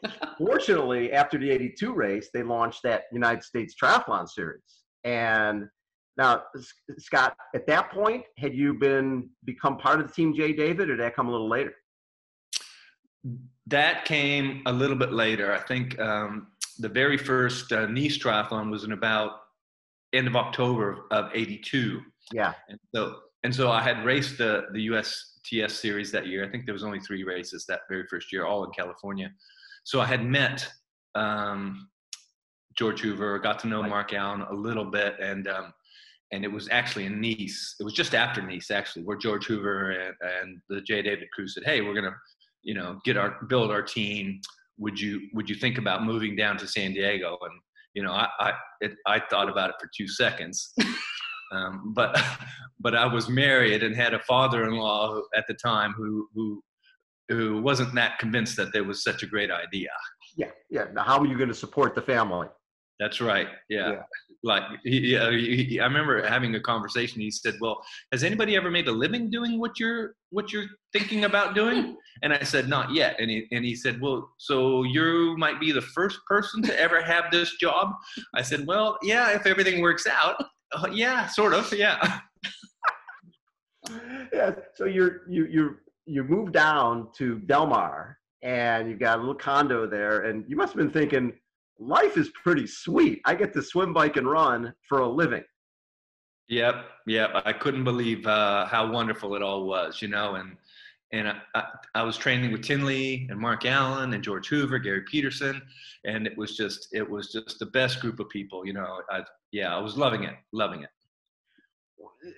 Fortunately, 0.37 1.11
after 1.13 1.37
the 1.37 1.49
82 1.49 1.93
race, 1.93 2.29
they 2.33 2.43
launched 2.43 2.81
that 2.83 3.03
United 3.11 3.43
States 3.43 3.75
Triathlon 3.81 4.27
Series. 4.27 4.61
And 5.03 5.67
now, 6.17 6.43
Scott, 6.97 7.35
at 7.55 7.65
that 7.67 7.91
point, 7.91 8.23
had 8.37 8.53
you 8.53 8.73
been 8.73 9.29
become 9.45 9.77
part 9.77 9.99
of 9.99 10.07
the 10.07 10.13
team 10.13 10.33
Jay 10.35 10.53
David, 10.53 10.89
or 10.89 10.97
did 10.97 10.99
that 10.99 11.15
come 11.15 11.27
a 11.27 11.31
little 11.31 11.49
later? 11.49 11.73
That 13.67 14.05
came 14.05 14.63
a 14.65 14.73
little 14.73 14.95
bit 14.95 15.13
later. 15.13 15.53
I 15.53 15.59
think 15.59 15.99
um, 15.99 16.47
the 16.79 16.89
very 16.89 17.17
first 17.17 17.71
uh, 17.71 17.85
Nice 17.87 18.17
Triathlon 18.17 18.71
was 18.71 18.83
in 18.83 18.91
about 18.91 19.31
end 20.13 20.27
of 20.27 20.35
October 20.35 21.05
of 21.11 21.29
'82. 21.33 22.01
Yeah. 22.33 22.53
And 22.69 22.79
so, 22.93 23.19
and 23.43 23.53
so 23.53 23.71
I 23.71 23.81
had 23.81 24.05
raced 24.05 24.37
the 24.37 24.65
the 24.73 24.87
USTS 24.87 25.71
series 25.71 26.11
that 26.11 26.27
year. 26.27 26.45
I 26.45 26.49
think 26.49 26.65
there 26.65 26.73
was 26.73 26.83
only 26.83 26.99
three 26.99 27.23
races 27.23 27.65
that 27.67 27.81
very 27.89 28.05
first 28.07 28.31
year, 28.31 28.45
all 28.45 28.63
in 28.63 28.71
California. 28.71 29.31
So 29.83 29.99
I 29.99 30.05
had 30.05 30.23
met 30.23 30.67
um, 31.15 31.89
George 32.77 33.01
Hoover, 33.01 33.39
got 33.39 33.59
to 33.59 33.67
know 33.67 33.83
Mark 33.83 34.13
Allen 34.13 34.41
a 34.41 34.53
little 34.53 34.85
bit, 34.85 35.15
and 35.19 35.47
um, 35.47 35.73
and 36.31 36.43
it 36.45 36.51
was 36.51 36.69
actually 36.71 37.05
in 37.05 37.19
Nice. 37.19 37.75
It 37.79 37.83
was 37.83 37.93
just 37.93 38.13
after 38.13 38.41
Nice, 38.41 38.71
actually, 38.71 39.03
where 39.03 39.17
George 39.17 39.45
Hoover 39.45 39.91
and, 39.91 40.15
and 40.21 40.61
the 40.69 40.81
Jay 40.81 41.01
David 41.01 41.29
crew 41.31 41.47
said, 41.47 41.63
"Hey, 41.65 41.81
we're 41.81 41.95
gonna, 41.95 42.15
you 42.61 42.73
know, 42.73 42.99
get 43.03 43.17
our 43.17 43.43
build 43.49 43.71
our 43.71 43.81
team. 43.81 44.39
Would 44.77 44.99
you 44.99 45.29
would 45.33 45.49
you 45.49 45.55
think 45.55 45.77
about 45.77 46.05
moving 46.05 46.35
down 46.35 46.57
to 46.57 46.67
San 46.67 46.93
Diego?" 46.93 47.37
And 47.41 47.59
you 47.95 48.03
know, 48.03 48.11
I 48.11 48.27
I, 48.39 48.53
it, 48.81 48.93
I 49.07 49.19
thought 49.29 49.49
about 49.49 49.71
it 49.71 49.75
for 49.79 49.89
two 49.95 50.07
seconds. 50.07 50.73
Um, 51.51 51.93
but 51.93 52.19
but 52.79 52.95
I 52.95 53.05
was 53.05 53.29
married 53.29 53.83
and 53.83 53.95
had 53.95 54.13
a 54.13 54.19
father-in-law 54.19 55.21
at 55.35 55.45
the 55.47 55.53
time 55.53 55.93
who 55.93 56.27
who 56.33 56.63
who 57.29 57.61
wasn't 57.61 57.93
that 57.95 58.19
convinced 58.19 58.57
that 58.57 58.73
there 58.73 58.83
was 58.83 59.03
such 59.03 59.23
a 59.23 59.25
great 59.25 59.51
idea. 59.51 59.89
Yeah, 60.35 60.51
yeah. 60.69 60.85
Now, 60.93 61.03
how 61.03 61.19
are 61.19 61.25
you 61.25 61.37
going 61.37 61.49
to 61.49 61.55
support 61.55 61.95
the 61.95 62.01
family? 62.01 62.47
That's 62.99 63.19
right. 63.19 63.47
Yeah. 63.67 63.93
yeah. 63.93 64.01
Like, 64.43 64.63
he, 64.83 65.17
he, 65.17 65.63
he, 65.63 65.79
I 65.79 65.85
remember 65.85 66.25
having 66.27 66.53
a 66.55 66.59
conversation. 66.59 67.19
He 67.19 67.31
said, 67.31 67.55
"Well, 67.59 67.81
has 68.11 68.23
anybody 68.23 68.55
ever 68.55 68.69
made 68.69 68.87
a 68.87 68.91
living 68.91 69.29
doing 69.29 69.59
what 69.59 69.79
you're 69.79 70.13
what 70.29 70.51
you're 70.53 70.67
thinking 70.93 71.25
about 71.25 71.55
doing?" 71.55 71.97
And 72.23 72.33
I 72.33 72.43
said, 72.43 72.69
"Not 72.69 72.93
yet." 72.93 73.15
And 73.19 73.31
he 73.31 73.47
and 73.51 73.65
he 73.65 73.75
said, 73.75 73.99
"Well, 74.01 74.29
so 74.37 74.83
you 74.83 75.35
might 75.37 75.59
be 75.59 75.71
the 75.71 75.81
first 75.81 76.19
person 76.27 76.61
to 76.63 76.79
ever 76.79 77.01
have 77.01 77.25
this 77.31 77.55
job." 77.57 77.93
I 78.35 78.43
said, 78.43 78.67
"Well, 78.67 78.97
yeah, 79.01 79.31
if 79.31 79.47
everything 79.47 79.81
works 79.81 80.05
out, 80.05 80.43
uh, 80.73 80.87
yeah, 80.91 81.27
sort 81.27 81.53
of, 81.53 81.71
yeah." 81.73 82.19
yeah. 84.33 84.51
So 84.75 84.85
you're 84.85 85.21
you 85.29 85.45
you're 85.45 85.81
you 86.05 86.23
move 86.23 86.51
down 86.51 87.09
to 87.17 87.39
Del 87.39 87.67
Mar 87.67 88.17
and 88.43 88.89
you've 88.89 88.99
got 88.99 89.17
a 89.17 89.19
little 89.19 89.35
condo 89.35 89.87
there, 89.87 90.21
and 90.21 90.43
you 90.47 90.55
must 90.55 90.73
have 90.73 90.77
been 90.77 90.91
thinking, 90.91 91.33
life 91.79 92.17
is 92.17 92.29
pretty 92.29 92.65
sweet. 92.67 93.21
I 93.25 93.35
get 93.35 93.53
to 93.53 93.61
swim, 93.61 93.93
bike, 93.93 94.17
and 94.17 94.29
run 94.29 94.73
for 94.87 94.99
a 94.99 95.07
living. 95.07 95.43
Yep, 96.49 96.85
yep. 97.07 97.29
I 97.45 97.53
couldn't 97.53 97.83
believe 97.83 98.25
uh, 98.25 98.65
how 98.65 98.91
wonderful 98.91 99.35
it 99.35 99.41
all 99.41 99.65
was, 99.65 100.01
you 100.01 100.07
know. 100.07 100.35
And 100.35 100.57
and 101.13 101.27
I, 101.27 101.35
I, 101.55 101.63
I, 101.95 102.03
was 102.03 102.17
training 102.17 102.51
with 102.51 102.63
Tinley 102.63 103.27
and 103.29 103.39
Mark 103.39 103.65
Allen 103.65 104.13
and 104.13 104.23
George 104.23 104.47
Hoover, 104.47 104.79
Gary 104.79 105.03
Peterson, 105.09 105.61
and 106.05 106.25
it 106.25 106.37
was 106.37 106.55
just 106.55 106.87
it 106.91 107.09
was 107.09 107.31
just 107.31 107.59
the 107.59 107.65
best 107.65 107.99
group 107.99 108.19
of 108.19 108.29
people, 108.29 108.65
you 108.65 108.73
know. 108.73 109.01
I, 109.09 109.23
yeah, 109.51 109.75
I 109.75 109.79
was 109.79 109.97
loving 109.97 110.23
it, 110.23 110.35
loving 110.53 110.83
it 110.83 110.89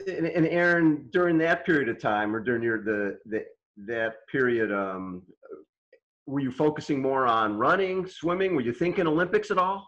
and, 0.08 0.28
and 0.28 0.48
Erin, 0.48 1.10
during 1.12 1.38
that 1.40 1.66
period 1.66 1.90
of 1.90 2.00
time, 2.00 2.36
or 2.36 2.40
during 2.40 2.64
your 2.64 2.84
the, 2.84 3.20
the 3.26 3.46
that 3.86 4.28
period, 4.32 4.72
um, 4.72 5.24
were 6.26 6.40
you 6.40 6.52
focusing 6.52 7.02
more 7.02 7.26
on 7.26 7.58
running, 7.58 8.08
swimming? 8.08 8.56
Were 8.56 8.62
you 8.62 8.74
thinking 8.74 9.08
Olympics 9.08 9.52
at 9.52 9.58
all? 9.58 9.88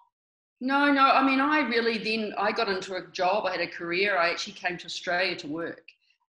No, 0.61 0.91
no. 0.91 1.03
I 1.03 1.23
mean, 1.23 1.39
I 1.39 1.59
really 1.59 1.97
then 1.97 2.33
I 2.37 2.51
got 2.51 2.67
into 2.67 2.95
a 2.95 3.07
job. 3.11 3.45
I 3.45 3.51
had 3.51 3.61
a 3.61 3.67
career. 3.67 4.17
I 4.17 4.29
actually 4.29 4.53
came 4.53 4.77
to 4.77 4.85
Australia 4.85 5.35
to 5.37 5.47
work 5.47 5.83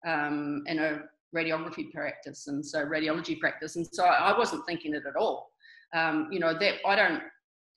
um, 0.07 0.65
in 0.67 0.79
a 0.79 1.03
radiography 1.35 1.93
practice, 1.93 2.47
and 2.47 2.65
so 2.65 2.85
radiology 2.85 3.39
practice, 3.39 3.77
and 3.77 3.87
so 3.93 4.05
I 4.05 4.37
wasn't 4.37 4.67
thinking 4.67 4.95
it 4.95 5.03
at 5.09 5.17
all. 5.17 5.51
Um, 5.95 6.29
you 6.31 6.41
know 6.41 6.59
that 6.59 6.75
I 6.87 6.97
don't. 6.97 7.23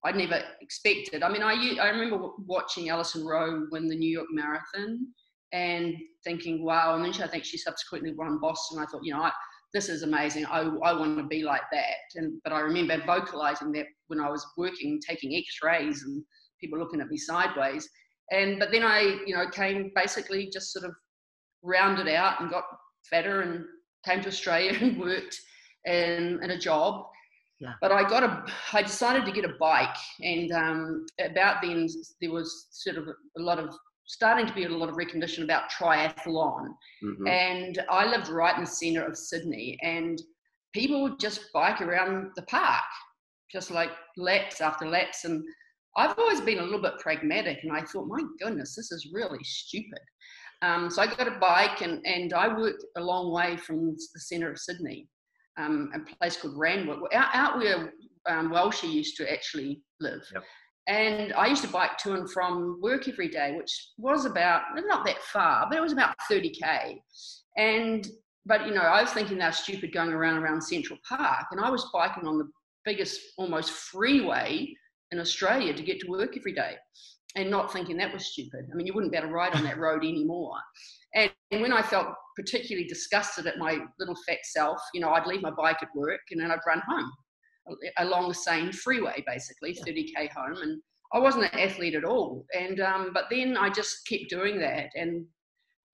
I 0.05 0.13
never 0.13 0.41
expected. 0.61 1.23
I 1.23 1.29
mean, 1.29 1.43
I 1.43 1.77
I 1.81 1.89
remember 1.89 2.29
watching 2.45 2.89
Alison 2.89 3.25
Rowe 3.25 3.67
win 3.71 3.87
the 3.87 3.95
New 3.95 4.09
York 4.09 4.27
Marathon, 4.31 5.07
and 5.51 5.95
thinking, 6.23 6.63
wow. 6.63 6.95
And 6.95 7.03
then 7.03 7.11
she, 7.11 7.23
I 7.23 7.27
think 7.27 7.45
she 7.45 7.57
subsequently 7.57 8.13
won 8.13 8.39
Boston. 8.39 8.79
I 8.79 8.85
thought, 8.85 9.03
you 9.03 9.13
know, 9.13 9.21
I, 9.21 9.31
this 9.73 9.89
is 9.89 10.03
amazing. 10.03 10.45
I, 10.45 10.61
I 10.61 10.93
want 10.93 11.17
to 11.17 11.23
be 11.23 11.43
like 11.43 11.63
that. 11.71 11.97
And 12.15 12.39
but 12.43 12.53
I 12.53 12.59
remember 12.59 13.01
vocalizing 13.05 13.71
that 13.73 13.85
when 14.07 14.19
I 14.19 14.29
was 14.29 14.45
working, 14.57 14.99
taking 15.07 15.35
X-rays, 15.35 16.03
and 16.03 16.23
people 16.59 16.79
looking 16.79 17.01
at 17.01 17.09
me 17.09 17.17
sideways. 17.17 17.87
And 18.31 18.59
but 18.59 18.71
then 18.71 18.83
I, 18.83 19.19
you 19.25 19.35
know, 19.35 19.49
came 19.49 19.91
basically 19.95 20.49
just 20.51 20.71
sort 20.71 20.85
of 20.85 20.91
rounded 21.63 22.07
out 22.07 22.41
and 22.41 22.49
got 22.49 22.63
fatter 23.09 23.41
and 23.41 23.65
came 24.05 24.21
to 24.21 24.29
Australia 24.29 24.77
and 24.81 24.99
worked 24.99 25.39
in, 25.85 26.39
in 26.43 26.51
a 26.51 26.59
job. 26.59 27.05
Yeah. 27.59 27.73
But 27.81 27.91
I 27.91 28.07
got 28.07 28.23
a, 28.23 28.45
I 28.71 28.81
decided 28.81 29.25
to 29.25 29.33
get 29.33 29.43
a 29.43 29.53
bike, 29.59 29.97
and 30.21 30.51
um, 30.53 31.05
about 31.19 31.61
then 31.61 31.89
there 32.21 32.31
was 32.31 32.67
sort 32.71 32.95
of 32.95 33.09
a 33.09 33.41
lot 33.41 33.59
of 33.59 33.75
starting 34.09 34.47
to 34.47 34.53
be 34.53 34.63
a 34.63 34.69
lot 34.69 34.89
of 34.89 34.95
recognition 34.95 35.43
about 35.43 35.69
triathlon. 35.69 36.69
Mm-hmm. 37.03 37.27
And 37.27 37.83
I 37.89 38.09
lived 38.09 38.29
right 38.29 38.55
in 38.55 38.63
the 38.63 38.69
center 38.69 39.05
of 39.05 39.17
Sydney, 39.17 39.77
and 39.83 40.21
people 40.73 41.03
would 41.03 41.19
just 41.19 41.51
bike 41.53 41.81
around 41.81 42.31
the 42.35 42.43
park, 42.43 42.81
just 43.51 43.71
like 43.71 43.91
laps 44.17 44.61
after 44.61 44.87
laps. 44.87 45.25
And 45.25 45.43
I've 45.97 46.17
always 46.17 46.41
been 46.41 46.59
a 46.59 46.63
little 46.63 46.81
bit 46.81 46.97
pragmatic, 46.99 47.59
and 47.63 47.71
I 47.71 47.81
thought, 47.81 48.07
my 48.07 48.23
goodness, 48.41 48.75
this 48.75 48.91
is 48.91 49.11
really 49.13 49.43
stupid. 49.43 49.99
Um, 50.61 50.89
so 50.89 51.01
I 51.01 51.07
got 51.07 51.27
a 51.27 51.39
bike, 51.39 51.81
and, 51.81 52.05
and 52.05 52.33
I 52.33 52.47
worked 52.47 52.83
a 52.97 53.01
long 53.01 53.31
way 53.31 53.55
from 53.57 53.95
the 53.95 54.19
center 54.19 54.51
of 54.51 54.59
Sydney, 54.59 55.07
um, 55.57 55.91
a 55.95 56.15
place 56.15 56.37
called 56.37 56.57
Randwick, 56.57 56.99
out, 57.13 57.29
out 57.33 57.57
where 57.57 57.93
um, 58.27 58.49
Welch 58.49 58.83
used 58.83 59.15
to 59.17 59.31
actually 59.31 59.81
live. 59.99 60.21
Yep. 60.33 60.43
And 60.87 61.33
I 61.33 61.47
used 61.47 61.61
to 61.63 61.69
bike 61.69 61.97
to 61.99 62.13
and 62.13 62.29
from 62.29 62.79
work 62.81 63.07
every 63.07 63.27
day, 63.27 63.55
which 63.55 63.91
was 63.97 64.25
about 64.25 64.63
not 64.75 65.05
that 65.05 65.21
far, 65.21 65.67
but 65.69 65.77
it 65.77 65.81
was 65.81 65.93
about 65.93 66.15
30k. 66.29 66.99
And 67.57 68.07
but 68.45 68.65
you 68.65 68.73
know, 68.73 68.81
I 68.81 69.01
was 69.01 69.11
thinking 69.11 69.37
they're 69.37 69.51
stupid 69.51 69.93
going 69.93 70.11
around 70.11 70.37
around 70.37 70.61
Central 70.61 70.97
Park, 71.07 71.45
and 71.51 71.61
I 71.61 71.69
was 71.69 71.87
biking 71.93 72.25
on 72.25 72.39
the 72.39 72.49
biggest 72.85 73.21
almost 73.37 73.69
freeway 73.69 74.73
in 75.11 75.19
Australia 75.19 75.73
to 75.73 75.83
get 75.83 75.99
to 75.99 76.07
work 76.07 76.35
every 76.35 76.53
day, 76.53 76.75
and 77.35 77.49
not 77.49 77.71
thinking 77.71 77.97
that 77.97 78.13
was 78.13 78.25
stupid. 78.25 78.67
I 78.71 78.75
mean, 78.75 78.87
you 78.87 78.93
wouldn't 78.93 79.11
be 79.11 79.17
able 79.17 79.27
to 79.27 79.33
ride 79.33 79.55
on 79.55 79.63
that 79.63 79.77
road 79.77 80.03
anymore. 80.03 80.55
And, 81.15 81.31
and 81.51 81.61
when 81.61 81.73
I 81.73 81.81
felt 81.81 82.07
particularly 82.35 82.87
disgusted 82.87 83.45
at 83.45 83.57
my 83.57 83.79
little 83.99 84.15
fat 84.27 84.39
self, 84.43 84.79
you 84.93 85.01
know, 85.01 85.09
I'd 85.09 85.27
leave 85.27 85.41
my 85.41 85.51
bike 85.51 85.77
at 85.81 85.89
work 85.95 86.21
and 86.31 86.41
then 86.41 86.51
I'd 86.51 86.59
run 86.67 86.81
home 86.87 87.11
along 87.97 88.27
the 88.27 88.33
same 88.33 88.71
freeway, 88.71 89.23
basically 89.25 89.73
30k 89.73 90.29
home, 90.31 90.57
and 90.61 90.81
I 91.13 91.19
wasn't 91.19 91.45
an 91.45 91.59
athlete 91.59 91.95
at 91.95 92.03
all. 92.03 92.45
And 92.57 92.79
um, 92.79 93.11
but 93.13 93.25
then 93.29 93.57
I 93.57 93.69
just 93.69 94.07
kept 94.07 94.29
doing 94.29 94.59
that, 94.59 94.89
and 94.95 95.25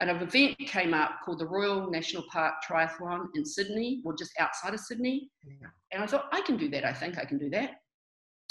and 0.01 0.09
an 0.09 0.21
event 0.21 0.57
came 0.59 0.93
up 0.93 1.19
called 1.23 1.39
the 1.39 1.47
Royal 1.47 1.89
National 1.89 2.23
Park 2.31 2.55
Triathlon 2.67 3.27
in 3.35 3.45
Sydney, 3.45 4.01
or 4.05 4.15
just 4.15 4.31
outside 4.39 4.73
of 4.73 4.79
Sydney. 4.79 5.29
And 5.91 6.03
I 6.03 6.07
thought, 6.07 6.25
I 6.33 6.41
can 6.41 6.57
do 6.57 6.69
that. 6.69 6.83
I 6.83 6.91
think 6.91 7.17
I 7.17 7.25
can 7.25 7.37
do 7.37 7.49
that. 7.51 7.71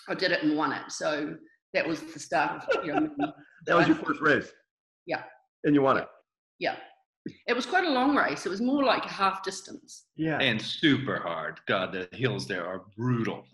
I 0.08 0.14
did 0.14 0.32
it 0.32 0.42
and 0.42 0.56
won 0.56 0.72
it. 0.72 0.90
So 0.90 1.36
that 1.74 1.86
was 1.86 2.00
the 2.00 2.18
start 2.18 2.64
of, 2.72 2.84
you 2.84 2.94
know. 2.94 3.10
that 3.66 3.76
was 3.76 3.86
your 3.86 3.96
first 3.96 4.20
race? 4.20 4.50
Yeah. 5.06 5.22
And 5.64 5.74
you 5.74 5.82
won 5.82 5.98
it? 5.98 6.08
Yeah. 6.58 6.76
It 7.46 7.54
was 7.54 7.66
quite 7.66 7.84
a 7.84 7.90
long 7.90 8.16
race. 8.16 8.46
It 8.46 8.50
was 8.50 8.60
more 8.60 8.84
like 8.84 9.04
a 9.04 9.12
half 9.12 9.42
distance. 9.42 10.04
Yeah. 10.16 10.38
And 10.38 10.60
super 10.60 11.18
hard. 11.18 11.58
God, 11.66 11.92
the 11.92 12.08
hills 12.16 12.46
there 12.46 12.66
are 12.66 12.82
brutal. 12.96 13.44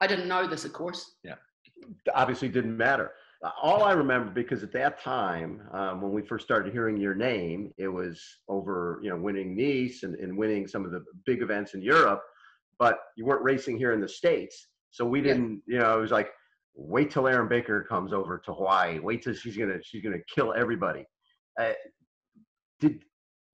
I 0.00 0.06
didn't 0.06 0.28
know 0.28 0.46
this, 0.46 0.64
of 0.64 0.72
course. 0.72 1.16
Yeah. 1.24 1.34
Obviously, 2.14 2.48
didn't 2.48 2.76
matter. 2.76 3.12
All 3.60 3.82
I 3.82 3.92
remember, 3.92 4.30
because 4.30 4.62
at 4.62 4.72
that 4.72 5.02
time, 5.02 5.62
um, 5.72 6.00
when 6.00 6.12
we 6.12 6.22
first 6.22 6.44
started 6.44 6.72
hearing 6.72 6.96
your 6.96 7.14
name, 7.14 7.72
it 7.76 7.88
was 7.88 8.22
over, 8.48 9.00
you 9.02 9.10
know, 9.10 9.16
winning 9.16 9.56
Nice 9.56 10.04
and, 10.04 10.14
and 10.16 10.36
winning 10.36 10.68
some 10.68 10.84
of 10.84 10.92
the 10.92 11.04
big 11.26 11.42
events 11.42 11.74
in 11.74 11.82
Europe, 11.82 12.22
but 12.78 12.98
you 13.16 13.26
weren't 13.26 13.42
racing 13.42 13.78
here 13.78 13.94
in 13.94 14.00
the 14.00 14.08
States. 14.08 14.68
So 14.90 15.04
we 15.04 15.20
didn't, 15.20 15.62
yeah. 15.66 15.74
you 15.74 15.78
know, 15.80 15.98
it 15.98 16.00
was 16.00 16.12
like, 16.12 16.28
wait 16.74 17.10
till 17.10 17.28
Erin 17.28 17.48
Baker 17.48 17.82
comes 17.82 18.12
over 18.12 18.38
to 18.38 18.52
Hawaii. 18.52 18.98
Wait 18.98 19.22
till 19.22 19.34
she's 19.34 19.56
gonna 19.56 19.78
she's 19.82 20.02
gonna 20.02 20.22
kill 20.34 20.52
everybody. 20.54 21.04
Uh, 21.60 21.72
did 22.80 23.04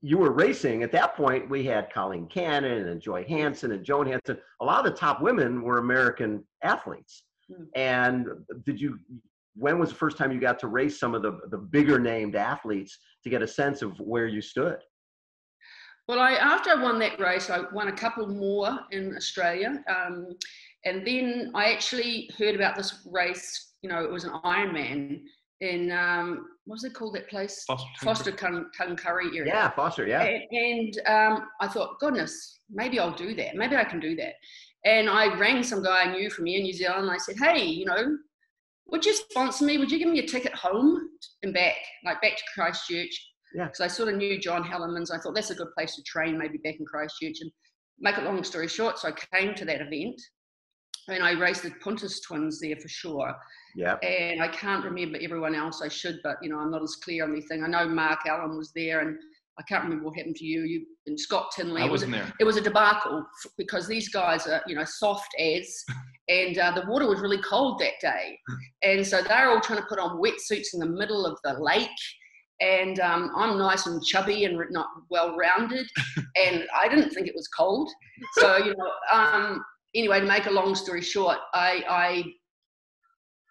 you 0.00 0.18
were 0.18 0.32
racing 0.32 0.82
at 0.82 0.92
that 0.92 1.16
point? 1.16 1.50
We 1.50 1.64
had 1.64 1.92
Colleen 1.92 2.28
Cannon 2.28 2.88
and 2.88 3.00
Joy 3.00 3.24
Hansen 3.24 3.72
and 3.72 3.84
Joan 3.84 4.06
Hansen. 4.06 4.38
A 4.60 4.64
lot 4.64 4.86
of 4.86 4.92
the 4.92 4.98
top 4.98 5.20
women 5.20 5.62
were 5.62 5.78
American 5.78 6.44
athletes. 6.62 7.24
Mm. 7.50 7.66
And 7.74 8.26
did 8.64 8.80
you? 8.80 8.98
When 9.56 9.80
was 9.80 9.88
the 9.88 9.96
first 9.96 10.16
time 10.16 10.30
you 10.30 10.38
got 10.38 10.60
to 10.60 10.68
race 10.68 11.00
some 11.00 11.14
of 11.14 11.22
the 11.22 11.40
the 11.50 11.58
bigger 11.58 11.98
named 11.98 12.36
athletes 12.36 12.98
to 13.24 13.30
get 13.30 13.42
a 13.42 13.48
sense 13.48 13.82
of 13.82 13.98
where 13.98 14.26
you 14.26 14.40
stood? 14.40 14.78
Well, 16.06 16.20
I 16.20 16.32
after 16.32 16.70
I 16.70 16.82
won 16.82 16.98
that 17.00 17.20
race, 17.20 17.50
I 17.50 17.64
won 17.72 17.88
a 17.88 17.92
couple 17.92 18.26
more 18.28 18.78
in 18.92 19.14
Australia, 19.14 19.84
um, 19.88 20.28
and 20.84 21.06
then 21.06 21.50
I 21.54 21.72
actually 21.72 22.30
heard 22.38 22.54
about 22.54 22.76
this 22.76 23.06
race. 23.10 23.72
You 23.82 23.90
know, 23.90 24.02
it 24.02 24.10
was 24.10 24.24
an 24.24 24.32
Ironman 24.44 25.20
in 25.60 25.90
um, 25.90 26.46
what 26.66 26.76
was 26.76 26.84
it 26.84 26.94
called 26.94 27.14
that 27.14 27.28
place? 27.28 27.64
Forster, 27.66 27.88
Foster 28.02 28.32
Curry 28.32 29.26
area. 29.36 29.46
Yeah, 29.46 29.70
Forster. 29.70 30.06
Yeah. 30.06 30.22
And, 30.22 30.42
and 30.52 30.98
um, 31.06 31.48
I 31.60 31.68
thought, 31.68 31.98
goodness, 31.98 32.60
maybe 32.70 33.00
I'll 33.00 33.14
do 33.14 33.34
that. 33.34 33.56
Maybe 33.56 33.76
I 33.76 33.84
can 33.84 34.00
do 34.00 34.14
that. 34.16 34.34
And 34.84 35.08
I 35.08 35.36
rang 35.36 35.62
some 35.62 35.82
guy 35.82 36.04
I 36.04 36.12
knew 36.12 36.30
from 36.30 36.46
here 36.46 36.58
in 36.58 36.64
New 36.64 36.72
Zealand. 36.72 37.02
And 37.02 37.10
I 37.10 37.18
said, 37.18 37.36
hey, 37.38 37.64
you 37.64 37.84
know, 37.84 38.16
would 38.86 39.04
you 39.04 39.14
sponsor 39.14 39.64
me? 39.64 39.78
Would 39.78 39.90
you 39.90 39.98
give 39.98 40.08
me 40.08 40.20
a 40.20 40.26
ticket 40.26 40.54
home 40.54 41.00
and 41.42 41.52
back, 41.52 41.76
like 42.04 42.22
back 42.22 42.36
to 42.36 42.42
Christchurch? 42.54 43.26
Yeah. 43.54 43.64
Because 43.64 43.80
I 43.80 43.88
sort 43.88 44.10
of 44.10 44.16
knew 44.16 44.38
John 44.38 44.62
Hellemans. 44.62 45.10
I 45.12 45.18
thought 45.18 45.34
that's 45.34 45.50
a 45.50 45.54
good 45.54 45.72
place 45.76 45.96
to 45.96 46.02
train, 46.02 46.38
maybe 46.38 46.58
back 46.58 46.76
in 46.78 46.86
Christchurch. 46.86 47.38
And 47.40 47.50
make 47.98 48.16
a 48.18 48.22
long 48.22 48.44
story 48.44 48.68
short, 48.68 48.98
so 48.98 49.08
I 49.08 49.36
came 49.36 49.54
to 49.54 49.64
that 49.64 49.80
event 49.80 50.20
and 51.16 51.24
I 51.24 51.32
raced 51.32 51.62
the 51.62 51.70
Puntous 51.82 52.22
twins 52.22 52.60
there 52.60 52.76
for 52.76 52.88
sure. 52.88 53.34
Yeah. 53.74 53.94
And 54.02 54.42
I 54.42 54.48
can't 54.48 54.84
remember 54.84 55.18
everyone 55.20 55.54
else. 55.54 55.82
I 55.82 55.88
should, 55.88 56.18
but 56.22 56.36
you 56.42 56.50
know, 56.50 56.58
I'm 56.58 56.70
not 56.70 56.82
as 56.82 56.96
clear 56.96 57.24
on 57.24 57.32
anything. 57.32 57.62
I 57.62 57.68
know 57.68 57.88
Mark 57.88 58.20
Allen 58.26 58.56
was 58.56 58.72
there, 58.74 59.00
and 59.00 59.18
I 59.58 59.62
can't 59.62 59.84
remember 59.84 60.04
what 60.04 60.16
happened 60.16 60.36
to 60.36 60.44
you. 60.44 60.62
You 60.62 60.86
and 61.06 61.18
Scott 61.18 61.50
Tinley. 61.54 61.82
I 61.82 61.86
wasn't 61.86 62.14
it 62.14 62.18
was 62.18 62.26
there. 62.26 62.34
It 62.40 62.44
was 62.44 62.56
a 62.56 62.60
debacle 62.60 63.24
because 63.56 63.86
these 63.86 64.08
guys 64.08 64.46
are, 64.46 64.62
you 64.66 64.76
know, 64.76 64.84
soft 64.84 65.28
as, 65.38 65.84
and 66.28 66.58
uh, 66.58 66.72
the 66.72 66.86
water 66.90 67.08
was 67.08 67.20
really 67.20 67.42
cold 67.42 67.80
that 67.80 67.94
day, 68.00 68.38
and 68.82 69.06
so 69.06 69.22
they're 69.22 69.50
all 69.50 69.60
trying 69.60 69.80
to 69.80 69.86
put 69.86 69.98
on 69.98 70.20
wetsuits 70.20 70.74
in 70.74 70.80
the 70.80 70.86
middle 70.86 71.26
of 71.26 71.38
the 71.44 71.54
lake. 71.60 71.88
And 72.60 72.98
um, 72.98 73.30
I'm 73.36 73.56
nice 73.56 73.86
and 73.86 74.02
chubby 74.02 74.44
and 74.44 74.60
not 74.70 74.88
well 75.10 75.36
rounded, 75.36 75.86
and 76.16 76.64
I 76.76 76.88
didn't 76.88 77.10
think 77.10 77.28
it 77.28 77.34
was 77.34 77.48
cold. 77.48 77.88
So 78.32 78.56
you 78.58 78.74
know, 78.76 78.90
um, 79.12 79.64
anyway, 79.94 80.20
to 80.20 80.26
make 80.26 80.46
a 80.46 80.50
long 80.50 80.74
story 80.74 81.02
short, 81.02 81.38
I, 81.54 81.82
I 81.88 82.24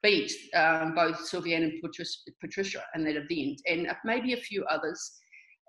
beat 0.03 0.31
um, 0.55 0.93
both 0.95 1.17
Sylviane 1.29 1.63
and 1.63 1.83
Patricia 2.39 2.83
in 2.95 3.03
that 3.03 3.15
event, 3.15 3.61
and 3.67 3.87
maybe 4.05 4.33
a 4.33 4.37
few 4.37 4.63
others. 4.65 5.19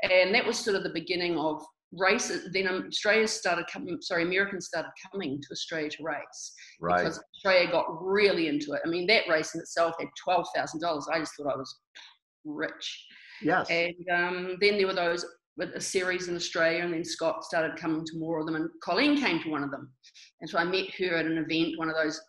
And 0.03 0.35
that 0.35 0.47
was 0.47 0.59
sort 0.59 0.77
of 0.77 0.85
the 0.85 0.91
beginning 0.91 1.37
of 1.39 1.63
races. 1.93 2.51
Then 2.53 2.69
Australia 2.69 3.27
started 3.27 3.67
coming, 3.73 3.99
sorry, 4.01 4.23
Americans 4.23 4.67
started 4.67 4.91
coming 5.11 5.41
to 5.41 5.49
Australia 5.51 5.91
to 5.91 6.03
race. 6.03 6.53
Right. 6.81 6.99
Because 6.99 7.21
Australia 7.37 7.71
got 7.71 7.87
really 8.01 8.49
into 8.49 8.73
it. 8.73 8.83
I 8.85 8.89
mean, 8.89 9.07
that 9.09 9.29
race 9.29 9.55
in 9.55 9.61
itself 9.61 9.95
had 9.99 10.09
$12,000. 10.29 11.03
I 11.13 11.19
just 11.19 11.33
thought 11.37 11.53
I 11.53 11.57
was 11.57 11.77
rich. 12.45 13.07
Yes. 13.43 13.69
And 13.71 13.95
um, 14.13 14.57
then 14.61 14.77
there 14.77 14.87
were 14.87 14.95
those 14.95 15.25
a 15.61 15.81
series 15.81 16.29
in 16.29 16.37
Australia, 16.37 16.85
and 16.85 16.93
then 16.93 17.05
Scott 17.05 17.45
started 17.45 17.77
coming 17.77 18.05
to 18.05 18.19
more 18.19 18.41
of 18.41 18.47
them, 18.47 18.57
and 18.57 18.71
Colleen 18.83 19.19
came 19.19 19.43
to 19.43 19.51
one 19.51 19.63
of 19.63 19.71
them, 19.71 19.91
and 20.41 20.49
so 20.49 20.59
I 20.59 20.65
met 20.65 20.91
her 20.99 21.17
at 21.17 21.27
an 21.27 21.39
event, 21.39 21.79
one 21.79 21.89
of 21.89 21.97
those 21.97 22.21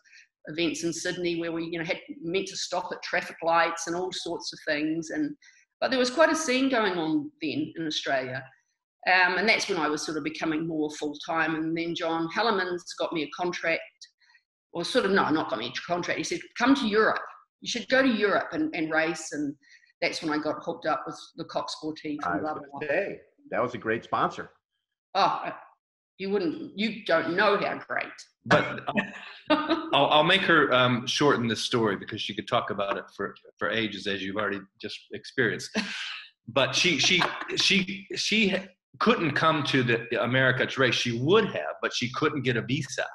events 0.46 0.84
in 0.84 0.92
Sydney 0.92 1.38
where 1.38 1.52
we, 1.52 1.66
you 1.66 1.78
know, 1.78 1.84
had 1.84 2.00
meant 2.22 2.48
to 2.48 2.56
stop 2.56 2.88
at 2.92 3.02
traffic 3.02 3.36
lights 3.42 3.86
and 3.86 3.96
all 3.96 4.10
sorts 4.12 4.52
of 4.52 4.58
things, 4.66 5.10
and 5.10 5.34
but 5.80 5.90
there 5.90 5.98
was 5.98 6.10
quite 6.10 6.32
a 6.32 6.36
scene 6.36 6.68
going 6.68 6.94
on 6.94 7.30
then 7.40 7.72
in 7.76 7.86
Australia, 7.86 8.44
um, 9.06 9.38
and 9.38 9.48
that's 9.48 9.68
when 9.68 9.78
I 9.78 9.88
was 9.88 10.04
sort 10.04 10.18
of 10.18 10.24
becoming 10.24 10.66
more 10.66 10.90
full 10.92 11.16
time, 11.26 11.54
and 11.54 11.76
then 11.76 11.94
John 11.94 12.28
Hellemans 12.36 12.82
got 12.98 13.12
me 13.12 13.22
a 13.22 13.30
contract, 13.30 13.80
or 14.72 14.84
sort 14.84 15.04
of 15.04 15.12
no, 15.12 15.28
not 15.30 15.50
got 15.50 15.58
me 15.58 15.68
a 15.68 15.86
contract. 15.86 16.18
He 16.18 16.24
said, 16.24 16.40
"Come 16.58 16.74
to 16.74 16.86
Europe. 16.86 17.22
You 17.60 17.68
should 17.70 17.88
go 17.88 18.02
to 18.02 18.08
Europe 18.08 18.48
and, 18.52 18.74
and 18.74 18.90
race 18.90 19.32
and." 19.32 19.54
That's 20.00 20.22
when 20.22 20.32
I 20.32 20.38
got 20.42 20.62
hooked 20.62 20.86
up 20.86 21.04
with 21.06 21.18
the 21.36 21.44
Coq 21.44 21.68
Sportif 21.70 22.18
and 22.24 22.40
blah, 22.40 22.54
blah, 22.54 22.62
blah. 22.72 22.88
Say, 22.88 23.20
that 23.50 23.62
was 23.62 23.74
a 23.74 23.78
great 23.78 24.04
sponsor. 24.04 24.50
Oh, 25.14 25.52
you 26.18 26.30
wouldn't, 26.30 26.78
you 26.78 27.04
don't 27.04 27.34
know 27.34 27.56
how 27.56 27.80
great. 27.88 28.06
But 28.46 28.80
I'll, 29.50 30.06
I'll, 30.06 30.24
make 30.24 30.42
her 30.42 30.72
um, 30.72 31.06
shorten 31.06 31.48
this 31.48 31.62
story 31.62 31.96
because 31.96 32.20
she 32.20 32.34
could 32.34 32.46
talk 32.46 32.70
about 32.70 32.96
it 32.96 33.04
for, 33.16 33.34
for 33.58 33.70
ages, 33.70 34.06
as 34.06 34.22
you've 34.22 34.36
already 34.36 34.60
just 34.80 34.98
experienced. 35.12 35.70
But 36.48 36.74
she, 36.74 36.98
she, 36.98 37.22
she, 37.56 38.06
she 38.16 38.56
couldn't 38.98 39.32
come 39.32 39.62
to 39.64 39.82
the 39.82 40.22
America 40.22 40.68
race. 40.78 40.94
She 40.94 41.18
would 41.18 41.46
have, 41.46 41.74
but 41.82 41.92
she 41.94 42.10
couldn't 42.12 42.42
get 42.42 42.56
a 42.56 42.62
visa. 42.62 43.06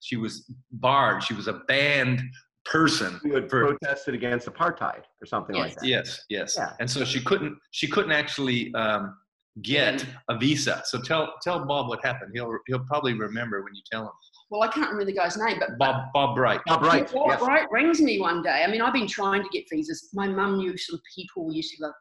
She 0.00 0.16
was 0.16 0.50
barred. 0.72 1.22
She 1.22 1.34
was 1.34 1.48
a 1.48 1.54
banned 1.68 2.22
person 2.64 3.18
who 3.22 3.34
had 3.34 3.50
for, 3.50 3.66
protested 3.66 4.14
against 4.14 4.46
apartheid 4.46 5.02
or 5.20 5.26
something 5.26 5.56
yes, 5.56 5.64
like 5.64 5.74
that. 5.76 5.86
Yes, 5.86 6.24
yes. 6.28 6.54
Yeah. 6.56 6.72
And 6.80 6.90
so 6.90 7.04
she 7.04 7.20
couldn't 7.20 7.56
she 7.70 7.88
couldn't 7.88 8.12
actually 8.12 8.72
um, 8.74 9.16
get 9.62 10.04
a 10.28 10.38
visa. 10.38 10.82
So 10.86 11.00
tell 11.00 11.34
tell 11.42 11.64
Bob 11.64 11.88
what 11.88 12.04
happened. 12.04 12.32
He'll 12.34 12.56
he'll 12.66 12.84
probably 12.84 13.14
remember 13.14 13.62
when 13.62 13.74
you 13.74 13.82
tell 13.90 14.02
him. 14.02 14.12
Well, 14.50 14.62
I 14.62 14.68
can't 14.68 14.90
remember 14.90 15.06
the 15.06 15.16
guy's 15.16 15.36
name, 15.36 15.58
but 15.58 15.78
Bob 15.78 16.06
Bob 16.12 16.36
Bright. 16.36 16.60
Bob 16.66 16.80
Bright. 16.80 17.12
Bob 17.12 17.28
yes. 17.28 17.40
Bright 17.40 17.70
rings 17.70 18.00
me 18.00 18.20
one 18.20 18.42
day. 18.42 18.62
I 18.66 18.70
mean, 18.70 18.82
I've 18.82 18.92
been 18.92 19.08
trying 19.08 19.42
to 19.42 19.48
get 19.50 19.64
visas. 19.70 20.10
My 20.12 20.28
mum 20.28 20.58
knew 20.58 20.76
some 20.76 21.00
people 21.14 21.52
used 21.52 21.74
to 21.76 21.84
love 21.84 21.94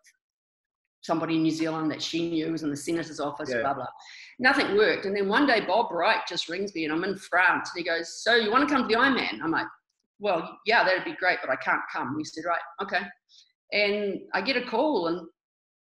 somebody 1.01 1.35
in 1.35 1.43
New 1.43 1.51
Zealand 1.51 1.89
that 1.91 2.01
she 2.01 2.29
knew 2.29 2.51
was 2.51 2.63
in 2.63 2.69
the 2.69 2.77
senator's 2.77 3.19
office, 3.19 3.49
yeah. 3.51 3.61
blah 3.61 3.73
blah. 3.73 3.87
Nothing 4.39 4.75
worked. 4.77 5.05
And 5.05 5.15
then 5.15 5.27
one 5.27 5.47
day 5.47 5.61
Bob 5.65 5.89
Bright 5.89 6.27
just 6.27 6.47
rings 6.49 6.73
me 6.75 6.85
and 6.85 6.93
I'm 6.93 7.03
in 7.03 7.17
France 7.17 7.71
and 7.73 7.83
he 7.83 7.89
goes, 7.89 8.21
So 8.21 8.35
you 8.35 8.51
want 8.51 8.67
to 8.67 8.73
come 8.73 8.87
to 8.87 8.87
the 8.87 8.99
Ironman? 8.99 9.41
I'm 9.43 9.51
like, 9.51 9.67
well, 10.21 10.59
yeah, 10.65 10.83
that'd 10.83 11.03
be 11.03 11.15
great, 11.15 11.39
but 11.41 11.49
I 11.51 11.55
can't 11.57 11.81
come. 11.91 12.15
he 12.17 12.23
said, 12.23 12.43
right, 12.45 12.61
okay. 12.81 13.01
And 13.73 14.19
I 14.33 14.41
get 14.41 14.55
a 14.55 14.61
call 14.61 15.07
and 15.07 15.27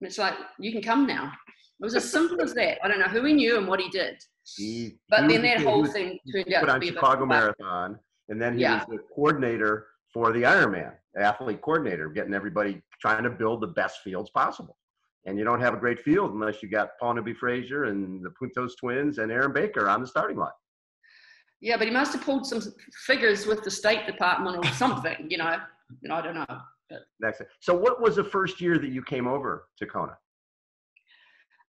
it's 0.01 0.17
like, 0.17 0.33
you 0.59 0.71
can 0.71 0.81
come 0.81 1.07
now. 1.07 1.31
It 1.79 1.83
was 1.83 1.95
as 1.95 2.09
simple 2.09 2.41
as 2.41 2.53
that. 2.53 2.77
I 2.83 2.87
don't 2.87 2.99
know 2.99 3.05
who 3.05 3.23
he 3.25 3.33
knew 3.33 3.57
and 3.57 3.67
what 3.67 3.79
he 3.79 3.89
did. 3.89 4.15
He, 4.57 4.97
but 5.09 5.23
he 5.23 5.37
then 5.37 5.41
that 5.43 5.61
whole 5.61 5.81
was, 5.81 5.93
thing 5.93 6.19
turned 6.31 6.53
out 6.53 6.61
put 6.61 6.67
to 6.67 6.73
on 6.73 6.79
be 6.79 6.87
Chicago 6.87 7.25
Marathon, 7.25 7.97
and 8.29 8.39
then 8.39 8.55
he 8.55 8.61
yeah. 8.61 8.77
was 8.77 8.85
the 8.87 8.99
coordinator 9.13 9.87
for 10.13 10.31
the 10.31 10.43
Ironman, 10.43 10.93
athlete 11.17 11.61
coordinator, 11.61 12.09
getting 12.09 12.33
everybody 12.33 12.81
trying 13.01 13.23
to 13.23 13.29
build 13.29 13.61
the 13.61 13.67
best 13.67 14.01
fields 14.03 14.29
possible. 14.29 14.77
And 15.25 15.39
you 15.39 15.43
don't 15.43 15.61
have 15.61 15.73
a 15.73 15.77
great 15.77 15.99
field 15.99 16.33
unless 16.33 16.61
you 16.61 16.69
got 16.69 16.89
Paula 16.99 17.15
Newby 17.15 17.33
Fraser 17.33 17.85
and 17.85 18.23
the 18.23 18.29
Puntous 18.39 18.73
twins 18.79 19.17
and 19.17 19.31
Erin 19.31 19.51
Baker 19.51 19.89
on 19.89 20.01
the 20.01 20.07
starting 20.07 20.37
line 20.37 20.51
Yeah, 21.65 21.77
but 21.77 21.87
he 21.87 21.93
must 21.93 22.13
have 22.13 22.21
pulled 22.21 22.45
some 22.45 22.61
figures 23.07 23.47
with 23.47 23.63
the 23.63 23.71
State 23.71 24.05
Department 24.05 24.63
or 24.63 24.71
something, 24.73 25.15
you 25.29 25.39
know. 25.39 25.57
You 26.01 26.09
know, 26.09 26.15
I 26.15 26.21
don't 26.21 26.35
know. 26.35 26.45
But. 26.91 26.99
Next. 27.19 27.41
So, 27.59 27.73
what 27.73 27.99
was 27.99 28.15
the 28.15 28.23
first 28.23 28.61
year 28.61 28.77
that 28.77 28.89
you 28.89 29.01
came 29.01 29.27
over 29.27 29.67
to 29.79 29.87
Kona? 29.87 30.15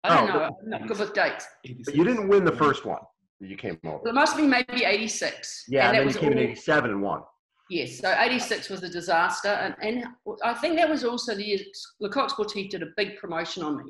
I 0.03 0.17
don't 0.17 0.29
oh, 0.29 0.34
know. 0.34 0.58
I'm 0.62 0.69
not 0.69 0.88
good 0.89 0.99
with 0.99 1.13
dates. 1.13 1.47
But 1.86 1.95
you 1.95 2.03
didn't 2.03 2.27
win 2.27 2.43
the 2.43 2.51
first 2.51 2.86
one 2.86 2.99
that 3.39 3.47
you 3.47 3.55
came 3.55 3.79
over. 3.86 3.99
Well, 4.03 4.12
it 4.12 4.15
must 4.15 4.34
have 4.34 4.41
been 4.41 4.49
maybe 4.49 4.84
86. 4.84 5.63
Yeah, 5.69 5.88
and, 5.88 5.97
and 5.97 6.10
then 6.10 6.13
you 6.13 6.19
came 6.19 6.34
all, 6.34 6.39
in 6.39 6.49
87 6.49 6.91
and 6.91 7.01
won. 7.01 7.21
Yes, 7.69 7.99
so 7.99 8.13
86 8.19 8.69
was 8.69 8.84
a 8.84 8.89
disaster. 8.89 9.47
And, 9.47 9.75
and 9.81 10.05
I 10.43 10.55
think 10.55 10.75
that 10.75 10.89
was 10.89 11.05
also 11.05 11.36
the 11.36 11.45
year 11.45 11.60
Le 12.01 12.10
Coq 12.10 12.29
Sportif 12.29 12.69
did 12.69 12.84
a 12.84 12.88
big 12.97 13.15
promotion 13.15 13.63
on 13.63 13.77
me 13.77 13.86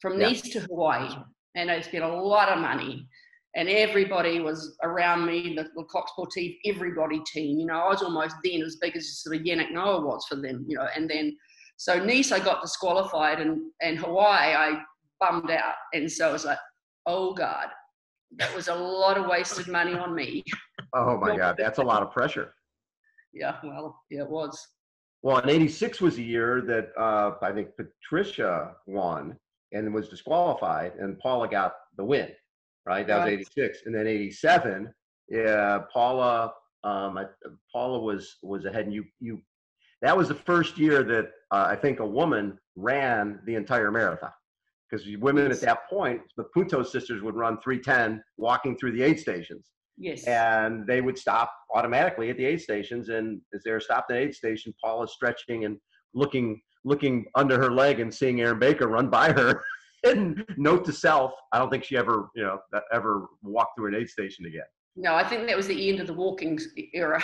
from 0.00 0.20
yeah. 0.20 0.28
Nice 0.28 0.42
to 0.52 0.60
Hawaii. 0.60 1.16
And 1.56 1.68
they 1.68 1.82
spent 1.82 2.04
a 2.04 2.08
lot 2.08 2.48
of 2.48 2.60
money 2.60 3.08
and 3.58 3.68
everybody 3.68 4.38
was 4.38 4.78
around 4.84 5.26
me, 5.26 5.54
the, 5.56 5.64
the 5.74 5.82
Coq 5.90 6.08
Sportif, 6.16 6.56
everybody 6.64 7.20
team. 7.26 7.58
You 7.58 7.66
know, 7.66 7.80
I 7.80 7.88
was 7.88 8.02
almost 8.04 8.36
then 8.44 8.62
as 8.62 8.76
big 8.76 8.96
as 8.96 9.18
sort 9.18 9.34
of 9.34 9.42
Yannick 9.42 9.72
Noah 9.72 10.00
was 10.00 10.24
for 10.28 10.36
them, 10.36 10.64
you 10.68 10.78
know, 10.78 10.86
and 10.94 11.10
then 11.10 11.36
so 11.76 12.02
Nice 12.02 12.30
I 12.30 12.38
got 12.38 12.62
disqualified 12.62 13.40
and, 13.40 13.60
and 13.82 13.98
Hawaii 13.98 14.54
I 14.54 14.80
bummed 15.18 15.50
out. 15.50 15.74
And 15.92 16.10
so 16.10 16.28
I 16.28 16.32
was 16.32 16.44
like, 16.44 16.58
oh 17.06 17.34
God, 17.34 17.66
that 18.36 18.54
was 18.54 18.68
a 18.68 18.74
lot 18.74 19.18
of 19.18 19.26
wasted 19.26 19.66
money 19.66 19.94
on 19.94 20.14
me. 20.14 20.44
Oh 20.94 21.18
my 21.18 21.36
God, 21.36 21.56
that's 21.58 21.80
a 21.80 21.84
lot 21.84 22.02
of 22.02 22.12
pressure. 22.12 22.54
Yeah, 23.32 23.56
well, 23.64 24.00
yeah, 24.08 24.22
it 24.22 24.30
was. 24.30 24.56
Well, 25.22 25.38
in 25.38 25.50
86 25.50 26.00
was 26.00 26.18
a 26.18 26.22
year 26.22 26.60
that 26.60 26.90
uh, 26.96 27.32
I 27.42 27.50
think 27.50 27.70
Patricia 27.76 28.76
won 28.86 29.36
and 29.72 29.92
was 29.92 30.08
disqualified, 30.08 30.92
and 31.00 31.18
Paula 31.18 31.48
got 31.48 31.74
the 31.96 32.04
win 32.04 32.28
right? 32.88 33.06
That 33.06 33.18
was 33.18 33.28
86. 33.28 33.80
And 33.84 33.94
then 33.94 34.06
87, 34.06 34.92
yeah, 35.28 35.80
Paula, 35.92 36.52
um, 36.84 37.18
I, 37.18 37.26
Paula 37.70 38.00
was, 38.00 38.36
was 38.42 38.64
ahead 38.64 38.86
and 38.86 38.94
you, 38.94 39.04
you, 39.20 39.40
that 40.00 40.16
was 40.16 40.28
the 40.28 40.34
first 40.34 40.78
year 40.78 41.02
that 41.02 41.26
uh, 41.50 41.66
I 41.68 41.76
think 41.76 42.00
a 42.00 42.06
woman 42.06 42.58
ran 42.76 43.40
the 43.44 43.54
entire 43.56 43.90
marathon 43.90 44.30
because 44.90 45.06
women 45.18 45.50
at 45.50 45.60
that 45.60 45.88
point, 45.90 46.22
the 46.36 46.44
Puntous 46.56 46.90
sisters 46.90 47.22
would 47.22 47.34
run 47.34 47.58
310 47.60 48.22
walking 48.38 48.76
through 48.78 48.92
the 48.92 49.02
aid 49.02 49.20
stations. 49.20 49.66
Yes. 49.98 50.24
And 50.24 50.86
they 50.86 51.00
would 51.00 51.18
stop 51.18 51.52
automatically 51.74 52.30
at 52.30 52.38
the 52.38 52.46
aid 52.46 52.60
stations. 52.60 53.10
And 53.10 53.40
as 53.52 53.62
they're 53.64 53.80
stopped 53.80 54.10
at 54.10 54.14
the 54.14 54.20
aid 54.20 54.34
station, 54.34 54.72
Paula's 54.82 55.12
stretching 55.12 55.64
and 55.66 55.76
looking 56.14 56.60
looking 56.84 57.26
under 57.34 57.60
her 57.60 57.72
leg 57.72 58.00
and 58.00 58.14
seeing 58.14 58.40
Erin 58.40 58.58
Baker 58.58 58.86
run 58.86 59.10
by 59.10 59.32
her 59.32 59.62
note 60.56 60.84
to 60.84 60.92
self, 60.92 61.32
I 61.52 61.58
don't 61.58 61.70
think 61.70 61.84
she 61.84 61.96
ever, 61.96 62.30
you 62.34 62.42
know, 62.42 62.58
ever 62.92 63.28
walked 63.42 63.76
through 63.76 63.88
an 63.88 63.94
aid 63.94 64.08
station 64.08 64.46
again. 64.46 64.62
No, 64.96 65.14
I 65.14 65.24
think 65.24 65.46
that 65.46 65.56
was 65.56 65.68
the 65.68 65.88
end 65.88 66.00
of 66.00 66.06
the 66.06 66.12
walking 66.12 66.58
era. 66.92 67.22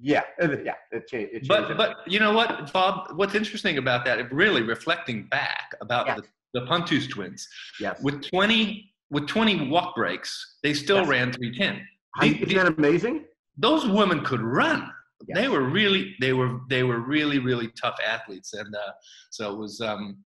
Yeah, 0.00 0.22
yeah, 0.40 0.74
it, 0.90 1.06
changed. 1.06 1.34
It 1.34 1.44
changed 1.44 1.48
but 1.48 1.76
but 1.76 1.96
you 2.06 2.20
know 2.20 2.32
what, 2.32 2.72
Bob? 2.72 3.16
What's 3.16 3.34
interesting 3.34 3.78
about 3.78 4.04
that, 4.04 4.32
really 4.32 4.62
reflecting 4.62 5.26
back 5.28 5.74
about 5.80 6.06
yes. 6.06 6.20
the, 6.52 6.60
the 6.60 6.66
Puntous 6.66 7.08
twins. 7.08 7.46
Yes. 7.80 8.00
With 8.02 8.22
twenty 8.28 8.92
with 9.10 9.26
twenty 9.26 9.68
walk 9.68 9.94
breaks, 9.94 10.58
they 10.62 10.74
still 10.74 10.98
yes. 10.98 11.08
ran 11.08 11.32
three 11.32 11.56
ten. 11.56 11.80
Isn't 12.22 12.48
that 12.54 12.74
amazing? 12.78 13.24
Those 13.56 13.86
women 13.86 14.24
could 14.24 14.40
run. 14.40 14.90
Yes. 15.26 15.38
They 15.38 15.48
were 15.48 15.62
really 15.62 16.14
they 16.20 16.32
were 16.32 16.60
they 16.68 16.82
were 16.82 17.00
really 17.00 17.38
really 17.38 17.68
tough 17.80 17.96
athletes, 18.06 18.52
and 18.52 18.74
uh, 18.74 18.92
so 19.30 19.52
it 19.52 19.58
was. 19.58 19.80
Um, 19.80 20.18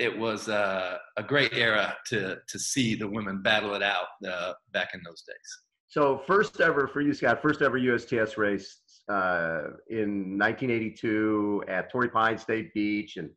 it 0.00 0.18
was 0.18 0.48
uh, 0.48 0.96
a 1.18 1.22
great 1.22 1.52
era 1.52 1.94
to 2.06 2.38
to 2.48 2.58
see 2.58 2.94
the 2.94 3.06
women 3.06 3.42
battle 3.42 3.74
it 3.74 3.82
out 3.82 4.06
uh, 4.26 4.54
back 4.72 4.90
in 4.94 5.00
those 5.04 5.22
days. 5.22 5.60
So 5.88 6.22
first 6.26 6.60
ever 6.60 6.88
for 6.88 7.02
you, 7.02 7.12
Scott, 7.12 7.42
first 7.42 7.62
ever 7.62 7.78
USTS 7.78 8.36
race 8.36 8.78
uh, 9.08 9.72
in 9.90 10.38
1982 10.38 11.64
at 11.68 11.90
Torrey 11.90 12.08
Pines 12.08 12.40
State 12.40 12.72
Beach, 12.72 13.18
and 13.18 13.28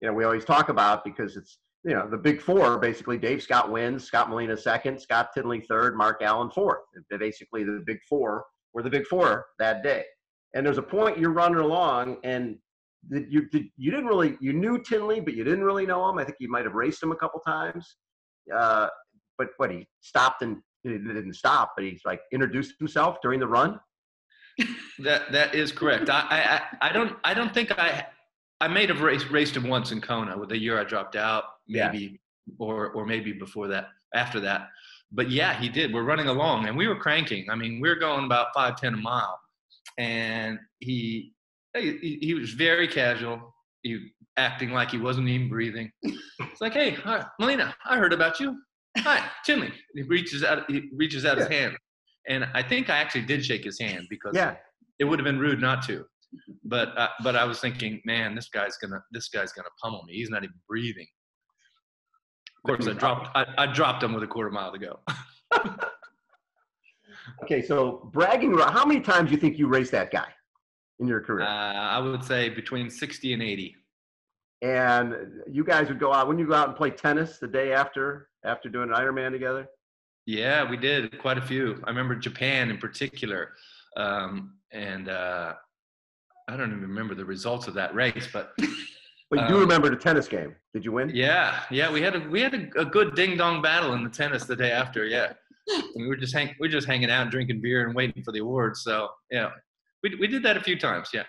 you 0.00 0.08
know 0.08 0.14
we 0.14 0.24
always 0.24 0.44
talk 0.44 0.68
about 0.68 1.04
because 1.04 1.36
it's 1.36 1.58
you 1.84 1.94
know 1.94 2.08
the 2.08 2.18
big 2.18 2.40
four 2.40 2.78
basically. 2.78 3.18
Dave 3.18 3.42
Scott 3.42 3.70
wins, 3.70 4.04
Scott 4.04 4.30
Molina 4.30 4.56
second, 4.56 5.00
Scott 5.00 5.30
Tinley 5.34 5.60
third, 5.60 5.96
Mark 5.96 6.22
Allen 6.22 6.50
fourth. 6.50 6.82
Basically, 7.18 7.64
the 7.64 7.82
big 7.84 7.98
four 8.08 8.44
were 8.72 8.82
the 8.82 8.90
big 8.90 9.06
four 9.06 9.46
that 9.58 9.82
day. 9.82 10.04
And 10.54 10.64
there's 10.64 10.78
a 10.78 10.82
point 10.82 11.18
you're 11.18 11.32
running 11.32 11.60
along, 11.60 12.18
and 12.22 12.58
did 13.10 13.26
you 13.32 13.48
did, 13.48 13.64
you 13.76 13.90
didn't 13.90 14.06
really 14.06 14.36
you 14.40 14.52
knew 14.52 14.82
Tinley, 14.82 15.20
but 15.20 15.34
you 15.34 15.44
didn't 15.44 15.64
really 15.64 15.86
know 15.86 16.08
him. 16.08 16.18
I 16.18 16.24
think 16.24 16.36
you 16.40 16.50
might 16.50 16.64
have 16.64 16.74
raced 16.74 17.02
him 17.02 17.12
a 17.12 17.16
couple 17.16 17.40
times. 17.40 17.96
Uh, 18.54 18.88
but 19.38 19.48
what 19.56 19.70
he 19.70 19.86
stopped 20.00 20.42
and 20.42 20.58
he 20.82 20.90
didn't 20.90 21.34
stop, 21.34 21.72
but 21.76 21.84
he's 21.84 22.02
like 22.04 22.20
introduced 22.32 22.74
himself 22.78 23.18
during 23.22 23.40
the 23.40 23.46
run. 23.46 23.78
that 24.98 25.32
that 25.32 25.54
is 25.54 25.72
correct. 25.72 26.10
I, 26.10 26.62
I 26.80 26.88
I 26.88 26.92
don't 26.92 27.16
I 27.24 27.34
don't 27.34 27.54
think 27.54 27.72
I 27.78 28.06
I 28.60 28.68
may 28.68 28.86
have 28.86 29.00
raced 29.00 29.30
raced 29.30 29.56
him 29.56 29.68
once 29.68 29.92
in 29.92 30.00
Kona 30.00 30.36
with 30.36 30.50
the 30.50 30.58
year 30.58 30.78
I 30.78 30.84
dropped 30.84 31.16
out, 31.16 31.44
maybe 31.68 31.98
yeah. 32.46 32.54
or 32.58 32.90
or 32.90 33.06
maybe 33.06 33.32
before 33.32 33.68
that 33.68 33.88
after 34.14 34.40
that. 34.40 34.68
But 35.10 35.30
yeah, 35.30 35.58
he 35.58 35.68
did. 35.68 35.92
We're 35.92 36.04
running 36.04 36.28
along 36.28 36.68
and 36.68 36.76
we 36.76 36.88
were 36.88 36.96
cranking. 36.96 37.48
I 37.50 37.54
mean, 37.54 37.80
we 37.80 37.88
are 37.88 37.96
going 37.96 38.24
about 38.24 38.48
five 38.54 38.76
ten 38.76 38.94
a 38.94 38.98
mile, 38.98 39.38
and 39.98 40.58
he 40.80 41.32
he, 41.74 42.18
he 42.20 42.34
was 42.34 42.52
very 42.52 42.88
casual. 42.88 43.54
He 43.82 44.10
acting 44.36 44.70
like 44.70 44.90
he 44.90 44.98
wasn't 44.98 45.28
even 45.28 45.48
breathing. 45.48 45.90
It's 46.02 46.60
like, 46.60 46.72
hey, 46.72 46.90
hi, 46.90 47.24
Molina, 47.38 47.74
I 47.84 47.96
heard 47.96 48.12
about 48.12 48.40
you. 48.40 48.56
Hi, 48.98 49.24
Tinley. 49.44 49.72
He 49.94 50.02
reaches 50.02 50.44
out. 50.44 50.70
He 50.70 50.90
reaches 50.94 51.24
out 51.24 51.38
yeah. 51.38 51.44
his 51.44 51.52
hand, 51.52 51.76
and 52.28 52.46
I 52.54 52.62
think 52.62 52.90
I 52.90 52.98
actually 52.98 53.22
did 53.22 53.44
shake 53.44 53.64
his 53.64 53.80
hand 53.80 54.06
because 54.10 54.32
yeah. 54.34 54.56
it 54.98 55.04
would 55.04 55.18
have 55.18 55.24
been 55.24 55.38
rude 55.38 55.60
not 55.60 55.82
to. 55.86 56.04
But 56.64 56.96
uh, 56.96 57.08
but 57.22 57.36
I 57.36 57.44
was 57.44 57.60
thinking, 57.60 58.00
man, 58.04 58.34
this 58.34 58.48
guy's 58.48 58.76
gonna 58.76 59.02
this 59.10 59.28
guy's 59.28 59.52
gonna 59.52 59.68
pummel 59.82 60.02
me. 60.06 60.14
He's 60.14 60.30
not 60.30 60.44
even 60.44 60.54
breathing. 60.68 61.06
Of 62.64 62.68
course, 62.68 62.86
I 62.86 62.92
dropped 62.92 63.28
I, 63.34 63.46
I 63.58 63.66
dropped 63.66 64.02
him 64.02 64.12
with 64.12 64.22
a 64.22 64.26
quarter 64.26 64.50
mile 64.50 64.72
to 64.72 64.78
go. 64.78 65.00
okay, 67.42 67.62
so 67.62 68.10
bragging. 68.12 68.56
How 68.58 68.84
many 68.84 69.00
times 69.00 69.30
do 69.30 69.34
you 69.34 69.40
think 69.40 69.58
you 69.58 69.68
raced 69.68 69.92
that 69.92 70.10
guy? 70.10 70.28
In 71.02 71.08
your 71.08 71.20
career? 71.20 71.44
Uh, 71.44 71.72
I 71.74 71.98
would 71.98 72.24
say 72.24 72.48
between 72.48 72.88
60 72.88 73.34
and 73.34 73.42
80. 73.42 73.76
And 74.62 75.14
you 75.50 75.64
guys 75.64 75.88
would 75.88 75.98
go 75.98 76.12
out 76.12 76.28
when 76.28 76.38
you 76.38 76.46
go 76.46 76.54
out 76.54 76.68
and 76.68 76.76
play 76.76 76.90
tennis 76.90 77.38
the 77.38 77.48
day 77.48 77.72
after 77.72 78.28
after 78.44 78.68
doing 78.68 78.90
an 78.90 78.94
Ironman 78.94 79.32
together. 79.32 79.66
Yeah, 80.24 80.68
we 80.68 80.76
did 80.76 81.18
quite 81.18 81.36
a 81.36 81.42
few. 81.42 81.82
I 81.84 81.90
remember 81.90 82.14
Japan 82.14 82.70
in 82.70 82.78
particular, 82.78 83.50
um, 83.96 84.54
and 84.70 85.08
uh, 85.08 85.54
I 86.48 86.56
don't 86.56 86.70
even 86.70 86.82
remember 86.82 87.16
the 87.16 87.24
results 87.24 87.66
of 87.66 87.74
that 87.74 87.94
race, 87.94 88.28
but. 88.32 88.52
But 89.30 89.40
you 89.40 89.48
do 89.48 89.54
um, 89.54 89.60
remember 89.62 89.88
the 89.88 89.96
tennis 89.96 90.28
game? 90.28 90.54
Did 90.74 90.84
you 90.84 90.92
win? 90.92 91.10
Yeah, 91.14 91.62
yeah. 91.70 91.90
We 91.90 92.02
had 92.02 92.14
a 92.14 92.20
we 92.28 92.42
had 92.42 92.52
a, 92.52 92.68
a 92.78 92.84
good 92.84 93.14
ding 93.14 93.38
dong 93.38 93.62
battle 93.62 93.94
in 93.94 94.04
the 94.04 94.10
tennis 94.10 94.44
the 94.44 94.54
day 94.54 94.70
after. 94.70 95.06
Yeah, 95.06 95.32
and 95.68 95.82
we 95.94 96.06
were 96.06 96.16
just 96.16 96.34
hang 96.34 96.48
we 96.60 96.68
were 96.68 96.70
just 96.70 96.86
hanging 96.86 97.10
out, 97.10 97.30
drinking 97.30 97.62
beer, 97.62 97.86
and 97.86 97.94
waiting 97.94 98.22
for 98.22 98.32
the 98.32 98.40
awards. 98.40 98.82
So 98.82 99.08
yeah, 99.30 99.48
we, 100.02 100.14
we 100.16 100.26
did 100.26 100.42
that 100.42 100.56
a 100.56 100.60
few 100.60 100.78
times, 100.78 101.08
yeah. 101.12 101.24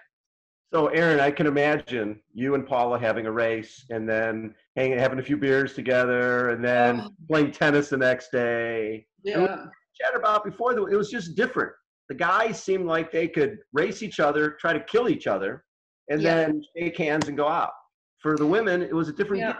So, 0.73 0.87
Erin 0.87 1.19
I 1.19 1.29
can 1.29 1.45
imagine 1.45 2.19
you 2.33 2.55
and 2.55 2.65
Paula 2.65 2.97
having 2.97 3.27
a 3.27 3.31
race 3.31 3.85
and 3.91 4.09
then 4.09 4.55
hanging, 4.75 4.97
having 4.97 5.19
a 5.19 5.23
few 5.23 5.37
beers 5.37 5.73
together 5.73 6.49
and 6.49 6.65
then 6.65 7.01
oh. 7.01 7.09
playing 7.29 7.51
tennis 7.51 7.89
the 7.89 7.97
next 7.97 8.31
day. 8.31 9.05
Yeah. 9.23 9.65
Chat 10.01 10.15
about 10.15 10.43
before, 10.43 10.73
it 10.89 10.97
was 10.97 11.11
just 11.11 11.35
different. 11.35 11.71
The 12.09 12.15
guys 12.15 12.61
seemed 12.61 12.87
like 12.87 13.11
they 13.11 13.27
could 13.27 13.59
race 13.71 14.01
each 14.01 14.19
other, 14.19 14.57
try 14.59 14.73
to 14.73 14.79
kill 14.79 15.09
each 15.09 15.27
other, 15.27 15.63
and 16.09 16.21
yeah. 16.21 16.35
then 16.35 16.61
shake 16.75 16.97
hands 16.97 17.27
and 17.27 17.37
go 17.37 17.47
out. 17.47 17.71
For 18.19 18.35
the 18.35 18.47
women, 18.47 18.81
it 18.81 18.93
was 18.93 19.09
a 19.09 19.13
different 19.13 19.41
yeah. 19.41 19.57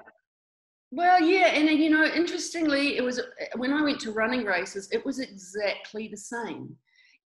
Well, 0.95 1.21
yeah, 1.21 1.47
and 1.47 1.67
uh, 1.69 1.71
you 1.71 1.89
know, 1.89 2.05
interestingly, 2.05 2.97
it 2.97 3.03
was 3.03 3.19
uh, 3.19 3.23
when 3.55 3.73
I 3.73 3.81
went 3.81 3.99
to 4.01 4.11
running 4.11 4.45
races, 4.45 4.89
it 4.91 5.03
was 5.03 5.19
exactly 5.19 6.07
the 6.07 6.17
same. 6.17 6.75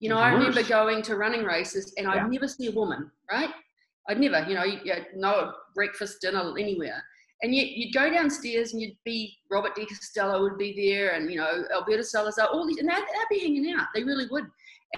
You 0.06 0.12
know, 0.12 0.20
I 0.20 0.30
remember 0.30 0.62
going 0.62 1.02
to 1.02 1.16
running 1.16 1.44
races 1.44 1.92
and 1.98 2.08
I'd 2.08 2.30
never 2.30 2.48
see 2.48 2.68
a 2.68 2.72
woman, 2.72 3.10
right? 3.32 3.50
I'd 4.08 4.20
never, 4.20 4.48
you 4.48 4.54
know, 4.54 4.64
you, 4.64 4.80
no 5.16 5.52
breakfast, 5.74 6.22
dinner, 6.22 6.54
anywhere. 6.60 7.04
And 7.42 7.56
yet 7.56 7.70
you'd 7.70 7.92
go 7.92 8.12
downstairs 8.12 8.74
and 8.74 8.84
you'd 8.84 8.98
be, 9.04 9.36
Robert 9.50 9.74
De 9.74 9.84
Castella 9.84 10.40
would 10.40 10.60
be 10.60 10.74
there 10.76 11.16
and, 11.16 11.32
you 11.32 11.38
know, 11.38 11.64
Alberto 11.74 12.04
Salazar, 12.04 12.46
all 12.54 12.68
these, 12.68 12.78
and 12.78 12.88
they'd, 12.88 12.98
they'd 12.98 13.36
be 13.36 13.40
hanging 13.40 13.74
out. 13.76 13.88
They 13.96 14.04
really 14.04 14.28
would. 14.30 14.46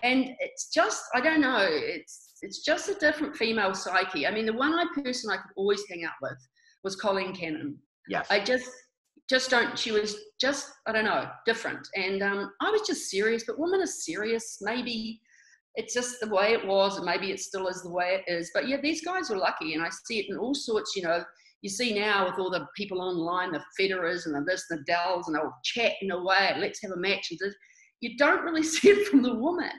And 0.03 0.35
it's 0.41 0.69
just, 0.73 1.05
I 1.15 1.21
don't 1.21 1.39
know, 1.39 1.65
it's, 1.69 2.33
it's 2.41 2.59
just 2.65 2.89
a 2.89 2.95
different 2.95 3.33
female 3.33 3.73
psyche. 3.73 4.27
I 4.27 4.31
mean, 4.31 4.45
the 4.45 4.51
one 4.51 4.73
I 4.73 4.87
person 5.01 5.31
I 5.31 5.37
could 5.37 5.53
always 5.55 5.83
hang 5.89 6.03
out 6.03 6.19
with 6.21 6.37
was 6.83 6.97
Colleen 6.97 7.33
Cannon. 7.33 7.77
Yes. 8.09 8.27
I 8.29 8.41
just, 8.41 8.69
just 9.29 9.49
don't 9.49 9.77
she 9.77 9.91
was 9.91 10.15
just 10.39 10.71
i 10.87 10.91
don't 10.91 11.05
know 11.05 11.29
different. 11.45 11.87
And 11.95 12.23
um, 12.23 12.51
i 12.61 12.69
was 12.69 12.81
just 12.81 13.09
serious 13.09 13.43
but 13.45 13.59
women 13.59 13.81
are 13.81 13.85
serious. 13.85 14.59
Maybe 14.61 15.21
it's 15.75 15.93
just 15.93 16.19
the 16.19 16.29
way 16.29 16.53
it 16.53 16.65
was 16.65 16.97
and 16.97 17.05
maybe 17.05 17.31
it 17.31 17.39
still 17.39 17.67
is 17.67 17.83
the 17.83 17.91
way 17.91 18.21
it 18.25 18.31
is. 18.31 18.51
But 18.53 18.67
yeah 18.67 18.77
these 18.81 19.03
guys 19.03 19.29
were 19.29 19.37
lucky 19.37 19.73
and 19.73 19.83
i 19.83 19.89
see 20.05 20.19
it 20.19 20.27
in 20.29 20.37
all 20.37 20.55
sorts 20.55 20.95
you 20.95 21.03
know. 21.03 21.23
You 21.63 21.71
see 21.71 21.99
now 21.99 22.25
with 22.29 22.37
all 22.39 22.51
the 22.51 22.67
people 22.77 23.01
online 23.01 23.51
the 23.51 23.63
federers 23.79 24.25
and 24.25 24.35
the 24.35 24.41
this 24.41 24.65
and 24.69 24.79
the 24.79 24.83
dells 24.83 25.27
and 25.27 25.35
they'll 25.35 25.53
chatting 25.63 26.11
away 26.11 26.55
let's 26.59 26.81
have 26.83 26.91
a 26.91 26.97
match 26.97 27.27
and 27.31 27.39
this, 27.41 27.55
you 28.01 28.15
don't 28.17 28.43
really 28.43 28.63
see 28.75 28.89
it 28.89 29.07
from 29.07 29.21
the 29.21 29.33
woman. 29.33 29.71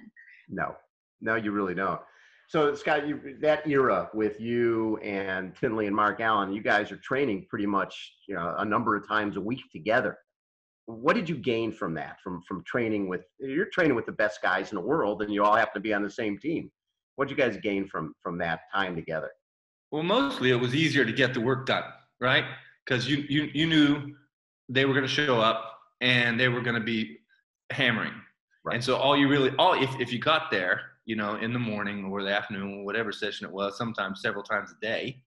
No, 0.48 0.74
no, 1.20 1.36
you 1.36 1.52
really 1.52 1.74
don't. 1.74 2.00
So 2.48 2.74
Scott, 2.74 3.06
you, 3.06 3.36
that 3.42 3.66
era 3.66 4.08
with 4.14 4.40
you 4.40 4.96
and 4.98 5.54
Tinley 5.54 5.86
and 5.86 5.94
Mark 5.94 6.20
Allen, 6.20 6.50
you 6.50 6.62
guys 6.62 6.90
are 6.90 6.96
training 6.96 7.46
pretty 7.50 7.66
much, 7.66 8.14
you 8.26 8.34
know, 8.34 8.54
a 8.56 8.64
number 8.64 8.96
of 8.96 9.06
times 9.06 9.36
a 9.36 9.40
week 9.40 9.60
together. 9.70 10.16
What 10.86 11.14
did 11.14 11.28
you 11.28 11.36
gain 11.36 11.70
from 11.70 11.92
that? 11.94 12.16
From 12.24 12.40
from 12.48 12.64
training 12.64 13.06
with 13.06 13.20
you're 13.38 13.66
training 13.66 13.94
with 13.94 14.06
the 14.06 14.12
best 14.12 14.40
guys 14.40 14.72
in 14.72 14.76
the 14.76 14.80
world, 14.80 15.20
and 15.20 15.30
you 15.30 15.44
all 15.44 15.54
happen 15.54 15.74
to 15.74 15.80
be 15.80 15.92
on 15.92 16.02
the 16.02 16.08
same 16.08 16.38
team. 16.38 16.70
What 17.16 17.28
did 17.28 17.36
you 17.36 17.44
guys 17.44 17.58
gain 17.62 17.86
from 17.86 18.14
from 18.22 18.38
that 18.38 18.60
time 18.74 18.96
together? 18.96 19.30
Well, 19.90 20.02
mostly 20.02 20.50
it 20.50 20.56
was 20.56 20.74
easier 20.74 21.04
to 21.04 21.12
get 21.12 21.34
the 21.34 21.42
work 21.42 21.66
done, 21.66 21.84
right? 22.18 22.46
Because 22.86 23.06
you 23.06 23.26
you 23.28 23.50
you 23.52 23.66
knew 23.66 24.14
they 24.70 24.86
were 24.86 24.94
going 24.94 25.04
to 25.04 25.12
show 25.12 25.38
up 25.38 25.78
and 26.00 26.40
they 26.40 26.48
were 26.48 26.62
going 26.62 26.76
to 26.76 26.82
be 26.82 27.18
hammering, 27.68 28.14
right. 28.64 28.76
and 28.76 28.82
so 28.82 28.96
all 28.96 29.14
you 29.14 29.28
really 29.28 29.50
all 29.58 29.74
if 29.74 29.90
if 30.00 30.10
you 30.10 30.18
got 30.18 30.50
there 30.50 30.80
you 31.08 31.16
know, 31.16 31.36
in 31.36 31.54
the 31.54 31.58
morning 31.58 32.04
or 32.04 32.22
the 32.22 32.36
afternoon, 32.36 32.84
whatever 32.84 33.12
session 33.12 33.46
it 33.46 33.52
was, 33.52 33.78
sometimes 33.78 34.20
several 34.20 34.44
times 34.44 34.70
a 34.70 34.86
day 34.86 35.22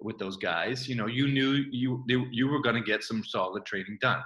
with 0.00 0.16
those 0.18 0.38
guys, 0.38 0.88
you 0.88 0.94
know, 0.94 1.06
you 1.06 1.28
knew 1.28 1.66
you 1.70 2.02
you 2.08 2.48
were 2.48 2.62
going 2.62 2.76
to 2.76 2.80
get 2.80 3.04
some 3.04 3.22
solid 3.22 3.66
training 3.66 3.98
done, 4.00 4.22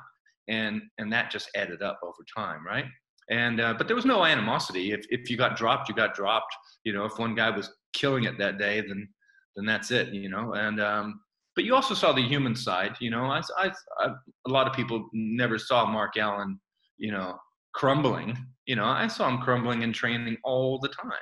and 0.46 0.80
and 0.98 1.12
that 1.12 1.28
just 1.28 1.50
added 1.56 1.82
up 1.82 1.98
over 2.04 2.24
time, 2.36 2.64
right? 2.64 2.84
And 3.30 3.60
uh, 3.60 3.74
but 3.76 3.88
there 3.88 3.96
was 3.96 4.04
no 4.04 4.24
animosity. 4.24 4.92
If 4.92 5.04
if 5.10 5.28
you 5.28 5.36
got 5.36 5.56
dropped, 5.56 5.88
you 5.88 5.94
got 5.96 6.14
dropped. 6.14 6.54
You 6.84 6.92
know, 6.92 7.04
if 7.04 7.18
one 7.18 7.34
guy 7.34 7.50
was 7.50 7.68
killing 7.92 8.22
it 8.22 8.38
that 8.38 8.58
day, 8.58 8.80
then 8.80 9.08
then 9.56 9.66
that's 9.66 9.90
it. 9.90 10.14
You 10.14 10.28
know, 10.28 10.54
and 10.54 10.80
um, 10.80 11.20
but 11.56 11.64
you 11.64 11.74
also 11.74 11.94
saw 11.94 12.12
the 12.12 12.22
human 12.22 12.54
side. 12.54 12.94
You 13.00 13.10
know, 13.10 13.24
I, 13.24 13.42
I, 13.58 13.72
I 13.98 14.06
a 14.46 14.50
lot 14.50 14.68
of 14.68 14.72
people 14.72 15.08
never 15.12 15.58
saw 15.58 15.84
Mark 15.84 16.16
Allen. 16.16 16.60
You 16.96 17.10
know, 17.10 17.38
crumbling. 17.74 18.36
You 18.66 18.76
know, 18.76 18.84
I 18.84 19.06
saw 19.08 19.28
him 19.28 19.38
crumbling 19.38 19.82
in 19.82 19.92
training 19.92 20.36
all 20.44 20.78
the 20.78 20.88
time. 20.88 21.12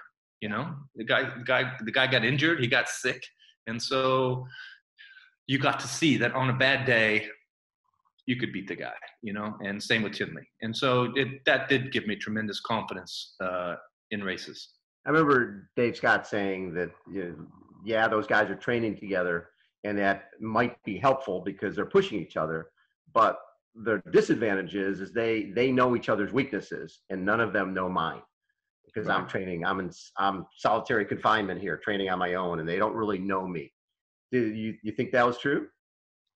You 0.41 0.49
know, 0.49 0.75
the 0.97 1.05
guy, 1.05 1.23
the 1.23 1.45
guy, 1.45 1.73
the 1.85 1.93
guy 1.93 2.07
got 2.07 2.25
injured. 2.25 2.61
He 2.61 2.67
got 2.67 2.89
sick, 2.89 3.23
and 3.67 3.83
so 3.83 4.47
you 5.47 5.59
got 5.59 5.81
to 5.81 5.89
see 5.89 6.17
that 6.19 6.33
on 6.33 6.49
a 6.51 6.55
bad 6.55 6.87
day, 6.87 7.27
you 8.27 8.37
could 8.37 8.53
beat 8.53 8.69
the 8.69 8.77
guy. 8.77 8.95
You 9.23 9.35
know, 9.35 9.57
and 9.65 9.83
same 9.83 10.03
with 10.03 10.15
Tinley. 10.15 10.49
And 10.63 10.75
so 10.75 11.13
it, 11.15 11.45
that 11.45 11.69
did 11.69 11.93
give 11.93 12.07
me 12.07 12.17
tremendous 12.17 12.61
confidence 12.61 13.35
uh, 13.43 13.75
in 14.11 14.25
races. 14.25 14.71
I 15.07 15.11
remember 15.11 15.71
Dave 15.77 15.97
Scott 15.97 16.27
saying 16.27 16.75
that, 16.75 16.91
you 17.11 17.25
know, 17.25 17.47
yeah, 17.85 18.09
those 18.09 18.27
guys 18.27 18.51
are 18.51 18.55
training 18.55 18.99
together, 18.99 19.49
and 19.85 19.99
that 19.99 20.25
might 20.41 20.83
be 20.85 20.99
helpful 20.99 21.41
because 21.41 21.75
they're 21.75 21.87
pushing 21.87 22.21
each 22.21 22.37
other. 22.37 22.71
But 23.13 23.39
the 23.75 24.03
disadvantage 24.11 24.75
is 24.75 25.01
is 25.01 25.13
they 25.13 25.53
they 25.55 25.71
know 25.71 25.95
each 25.95 26.09
other's 26.09 26.33
weaknesses 26.33 27.01
and 27.11 27.25
none 27.25 27.41
of 27.41 27.53
them 27.53 27.73
know 27.73 27.89
mine 27.89 28.23
because 28.85 29.09
right. 29.09 29.19
I'm 29.19 29.29
training 29.29 29.65
I'm 29.65 29.81
in 29.81 29.91
I'm 30.19 30.47
solitary 30.57 31.05
confinement 31.05 31.61
here 31.61 31.77
training 31.77 32.11
on 32.11 32.19
my 32.19 32.35
own 32.35 32.61
and 32.61 32.69
they 32.69 32.79
don't 32.79 32.95
really 32.95 33.19
know 33.19 33.47
me. 33.47 33.73
Do 34.33 34.41
you 34.41 34.75
you 34.83 34.93
think 34.93 35.13
that 35.13 35.27
was 35.27 35.39
true? 35.39 35.69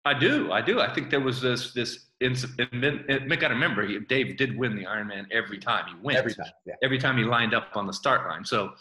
I 0.07 0.13
do, 0.13 0.53
I 0.53 0.61
do. 0.61 0.81
I 0.81 0.93
think 0.93 1.11
there 1.11 1.21
was 1.21 1.41
this 1.41 1.73
this 1.73 2.07
incident. 2.21 2.71
Mick, 2.73 3.41
got 3.41 3.49
to 3.49 3.55
remember, 3.55 3.87
he, 3.87 3.99
Dave 4.01 4.37
did 4.37 4.57
win 4.57 4.77
the 4.77 4.85
Ironman 4.85 5.25
every 5.33 5.59
time 5.59 5.87
he 5.89 5.95
went. 6.03 6.19
Every 6.19 6.35
time, 6.35 6.47
yeah. 6.67 6.75
Every 6.83 6.99
time 6.99 7.17
he 7.17 7.25
lined 7.25 7.55
up 7.55 7.69
on 7.75 7.87
the 7.87 7.93
start 7.93 8.29
line. 8.29 8.45
So, 8.45 8.73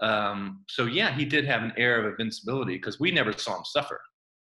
um, 0.00 0.64
so 0.68 0.86
yeah, 0.86 1.14
he 1.14 1.26
did 1.26 1.44
have 1.44 1.62
an 1.62 1.72
air 1.76 2.00
of 2.00 2.06
invincibility 2.06 2.76
because 2.76 2.98
we 2.98 3.10
never 3.10 3.32
saw 3.34 3.58
him 3.58 3.64
suffer. 3.64 4.00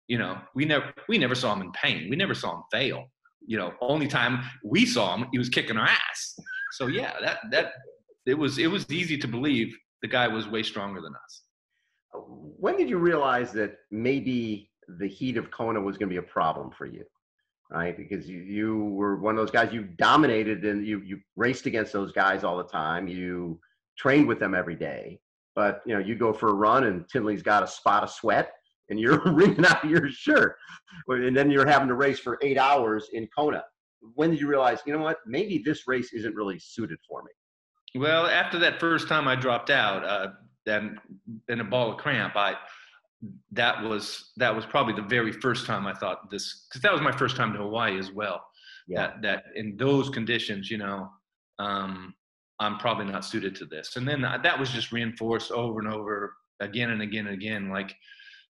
You 0.07 0.19
know, 0.19 0.37
we 0.53 0.63
never 0.63 0.93
we 1.09 1.17
never 1.17 1.33
saw 1.33 1.53
him 1.53 1.61
in 1.61 1.71
pain. 1.71 2.07
We 2.09 2.15
never 2.15 2.35
saw 2.35 2.55
him 2.55 2.63
fail 2.71 3.07
you 3.45 3.57
know, 3.57 3.73
only 3.81 4.07
time 4.07 4.43
we 4.63 4.85
saw 4.85 5.15
him, 5.15 5.27
he 5.31 5.37
was 5.37 5.49
kicking 5.49 5.77
our 5.77 5.87
ass. 5.87 6.35
So 6.73 6.87
yeah, 6.87 7.13
that 7.21 7.39
that 7.51 7.73
it 8.25 8.37
was 8.37 8.57
it 8.57 8.67
was 8.67 8.89
easy 8.89 9.17
to 9.17 9.27
believe 9.27 9.75
the 10.01 10.07
guy 10.07 10.27
was 10.27 10.47
way 10.47 10.63
stronger 10.63 11.01
than 11.01 11.13
us. 11.15 11.41
When 12.13 12.77
did 12.77 12.89
you 12.89 12.97
realize 12.97 13.51
that 13.53 13.77
maybe 13.89 14.69
the 14.99 15.07
heat 15.07 15.37
of 15.37 15.51
Kona 15.51 15.81
was 15.81 15.97
going 15.97 16.09
to 16.09 16.13
be 16.13 16.17
a 16.17 16.31
problem 16.31 16.71
for 16.71 16.85
you? 16.85 17.03
Right, 17.71 17.95
because 17.95 18.27
you, 18.27 18.39
you 18.39 18.83
were 18.83 19.15
one 19.15 19.33
of 19.33 19.37
those 19.37 19.51
guys 19.51 19.71
you 19.71 19.83
dominated 19.83 20.65
and 20.65 20.85
you 20.85 20.99
you 21.05 21.19
raced 21.37 21.65
against 21.67 21.93
those 21.93 22.11
guys 22.11 22.43
all 22.43 22.57
the 22.57 22.65
time. 22.65 23.07
You 23.07 23.59
trained 23.97 24.27
with 24.27 24.39
them 24.39 24.53
every 24.53 24.75
day, 24.75 25.21
but 25.55 25.81
you 25.85 25.93
know 25.93 25.99
you 25.99 26.15
go 26.15 26.33
for 26.33 26.49
a 26.49 26.53
run 26.53 26.83
and 26.83 27.07
Tinley's 27.07 27.43
got 27.43 27.63
a 27.63 27.67
spot 27.67 28.03
of 28.03 28.09
sweat 28.09 28.51
and 28.91 28.99
you're 28.99 29.19
wringing 29.33 29.65
out 29.65 29.83
your 29.83 30.09
shirt. 30.09 30.57
And 31.07 31.35
then 31.35 31.49
you're 31.49 31.67
having 31.67 31.87
to 31.87 31.95
race 31.95 32.19
for 32.19 32.37
eight 32.43 32.57
hours 32.57 33.07
in 33.13 33.27
Kona. 33.35 33.63
When 34.13 34.29
did 34.29 34.39
you 34.39 34.47
realize, 34.47 34.79
you 34.85 34.93
know 34.93 34.99
what, 34.99 35.17
maybe 35.25 35.63
this 35.65 35.87
race 35.87 36.13
isn't 36.13 36.35
really 36.35 36.59
suited 36.59 36.99
for 37.07 37.23
me? 37.23 37.31
Well, 37.99 38.27
after 38.27 38.59
that 38.59 38.79
first 38.79 39.07
time 39.07 39.27
I 39.27 39.35
dropped 39.35 39.69
out, 39.69 40.03
uh, 40.03 40.27
and 40.67 40.99
in 41.49 41.59
a 41.59 41.63
ball 41.63 41.91
of 41.91 41.97
cramp, 41.97 42.35
I 42.35 42.55
that 43.51 43.83
was 43.83 44.31
that 44.37 44.55
was 44.55 44.65
probably 44.65 44.93
the 44.93 45.07
very 45.07 45.31
first 45.31 45.65
time 45.65 45.85
I 45.85 45.93
thought 45.93 46.29
this 46.31 46.65
because 46.67 46.81
that 46.81 46.91
was 46.91 47.01
my 47.01 47.11
first 47.11 47.35
time 47.35 47.53
to 47.53 47.59
Hawaii 47.59 47.97
as 47.97 48.11
well. 48.11 48.43
Yeah. 48.87 49.07
That 49.07 49.21
that 49.21 49.43
in 49.55 49.75
those 49.77 50.09
conditions, 50.09 50.69
you 50.69 50.77
know, 50.77 51.09
um, 51.59 52.13
I'm 52.59 52.77
probably 52.77 53.05
not 53.05 53.25
suited 53.25 53.55
to 53.55 53.65
this. 53.65 53.95
And 53.97 54.07
then 54.07 54.21
that 54.21 54.59
was 54.59 54.69
just 54.69 54.91
reinforced 54.91 55.51
over 55.51 55.79
and 55.79 55.91
over 55.91 56.33
again 56.59 56.91
and 56.91 57.01
again 57.01 57.27
and 57.27 57.35
again. 57.35 57.69
Like 57.69 57.95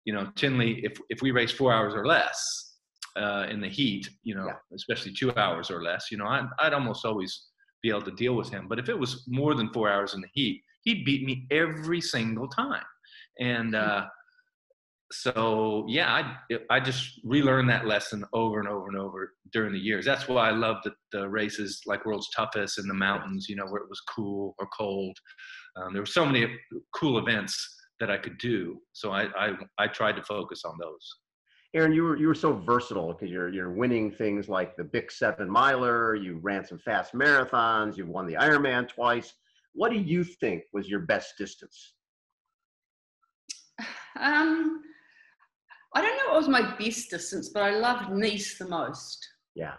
you 0.04 0.12
know, 0.12 0.30
Tinley, 0.36 0.84
if 0.84 0.98
if 1.08 1.22
we 1.22 1.30
race 1.30 1.52
four 1.52 1.72
hours 1.72 1.94
or 1.94 2.06
less 2.06 2.76
uh, 3.16 3.46
in 3.48 3.60
the 3.60 3.68
heat, 3.68 4.08
you 4.22 4.34
know, 4.34 4.46
yeah. 4.46 4.56
especially 4.74 5.12
two 5.12 5.34
hours 5.36 5.70
or 5.70 5.82
less, 5.82 6.10
you 6.10 6.18
know, 6.18 6.26
I'd, 6.26 6.48
I'd 6.58 6.74
almost 6.74 7.04
always 7.04 7.46
be 7.82 7.90
able 7.90 8.02
to 8.02 8.12
deal 8.12 8.34
with 8.34 8.50
him. 8.50 8.66
But 8.68 8.78
if 8.78 8.88
it 8.88 8.98
was 8.98 9.24
more 9.28 9.54
than 9.54 9.72
four 9.72 9.88
hours 9.90 10.14
in 10.14 10.20
the 10.20 10.28
heat, 10.32 10.62
he'd 10.84 11.04
beat 11.04 11.24
me 11.24 11.46
every 11.50 12.00
single 12.00 12.48
time. 12.48 12.82
And 13.40 13.70
hmm. 13.70 13.80
uh, 13.80 14.02
so, 15.12 15.84
yeah, 15.88 16.12
I 16.12 16.58
I 16.70 16.80
just 16.80 17.20
relearned 17.24 17.70
that 17.70 17.86
lesson 17.86 18.24
over 18.32 18.58
and 18.58 18.68
over 18.68 18.88
and 18.88 18.98
over 18.98 19.32
during 19.52 19.72
the 19.72 19.78
years. 19.78 20.04
That's 20.04 20.28
why 20.28 20.48
I 20.48 20.52
love 20.52 20.78
the, 20.84 20.92
the 21.12 21.28
races 21.28 21.80
like 21.86 22.04
World's 22.04 22.28
Toughest 22.36 22.78
in 22.78 22.88
the 22.88 22.94
mountains, 22.94 23.46
you 23.48 23.56
know, 23.56 23.66
where 23.66 23.82
it 23.82 23.88
was 23.88 24.00
cool 24.14 24.54
or 24.58 24.66
cold. 24.76 25.16
Um, 25.76 25.92
there 25.92 26.02
were 26.02 26.06
so 26.06 26.26
many 26.26 26.46
cool 26.94 27.18
events 27.18 27.54
that 28.00 28.10
I 28.10 28.16
could 28.16 28.38
do. 28.38 28.80
So 28.92 29.12
I, 29.12 29.28
I, 29.36 29.52
I 29.78 29.86
tried 29.86 30.16
to 30.16 30.22
focus 30.22 30.64
on 30.64 30.76
those. 30.80 31.16
Erin, 31.74 31.92
you 31.92 32.04
were 32.04 32.16
you 32.16 32.28
were 32.28 32.36
so 32.36 32.52
versatile 32.52 33.12
because 33.12 33.30
you're 33.30 33.52
you're 33.52 33.72
winning 33.72 34.12
things 34.12 34.48
like 34.48 34.76
the 34.76 34.84
Big 34.84 35.10
Seven 35.10 35.50
Miler. 35.50 36.14
You 36.14 36.38
ran 36.40 36.64
some 36.64 36.78
fast 36.78 37.14
marathons. 37.14 37.96
You've 37.96 38.08
won 38.08 38.26
the 38.26 38.34
Ironman 38.34 38.88
twice. 38.88 39.34
What 39.72 39.90
do 39.90 39.98
you 39.98 40.22
think 40.22 40.62
was 40.72 40.88
your 40.88 41.00
best 41.00 41.34
distance? 41.36 41.94
Um, 44.20 44.82
I 45.96 46.00
don't 46.00 46.16
know 46.16 46.32
what 46.32 46.36
was 46.36 46.48
my 46.48 46.76
best 46.76 47.10
distance, 47.10 47.48
but 47.48 47.64
I 47.64 47.70
loved 47.70 48.12
Nice 48.12 48.56
the 48.56 48.68
most. 48.68 49.28
Yeah, 49.56 49.74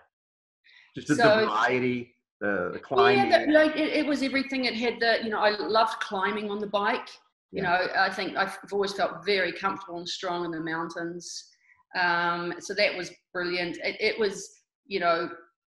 just 0.96 1.08
the, 1.08 1.16
so, 1.16 1.40
the 1.40 1.46
variety, 1.46 2.14
the, 2.42 2.72
the 2.74 2.80
climbing. 2.80 3.32
Yeah, 3.32 3.46
the, 3.46 3.52
like 3.54 3.78
it, 3.78 3.94
it 3.94 4.06
was 4.06 4.22
everything. 4.22 4.66
It 4.66 4.76
had 4.76 5.00
the 5.00 5.20
you 5.24 5.30
know 5.30 5.40
I 5.40 5.52
loved 5.52 6.02
climbing 6.02 6.52
on 6.52 6.60
the 6.60 6.68
bike. 6.68 7.08
You 7.56 7.62
know, 7.62 7.88
I 7.98 8.10
think 8.10 8.36
I've 8.36 8.58
always 8.74 8.92
felt 8.92 9.26
very 9.26 9.54
comfortable 9.54 9.98
and 10.00 10.10
strong 10.10 10.44
in 10.44 10.52
the 10.52 10.60
mountains. 10.60 11.52
Um, 11.98 12.54
so 12.60 12.74
that 12.74 12.98
was 12.98 13.12
brilliant. 13.32 13.78
It, 13.78 13.96
it, 14.00 14.20
was, 14.20 14.62
you 14.86 15.00
know, 15.00 15.30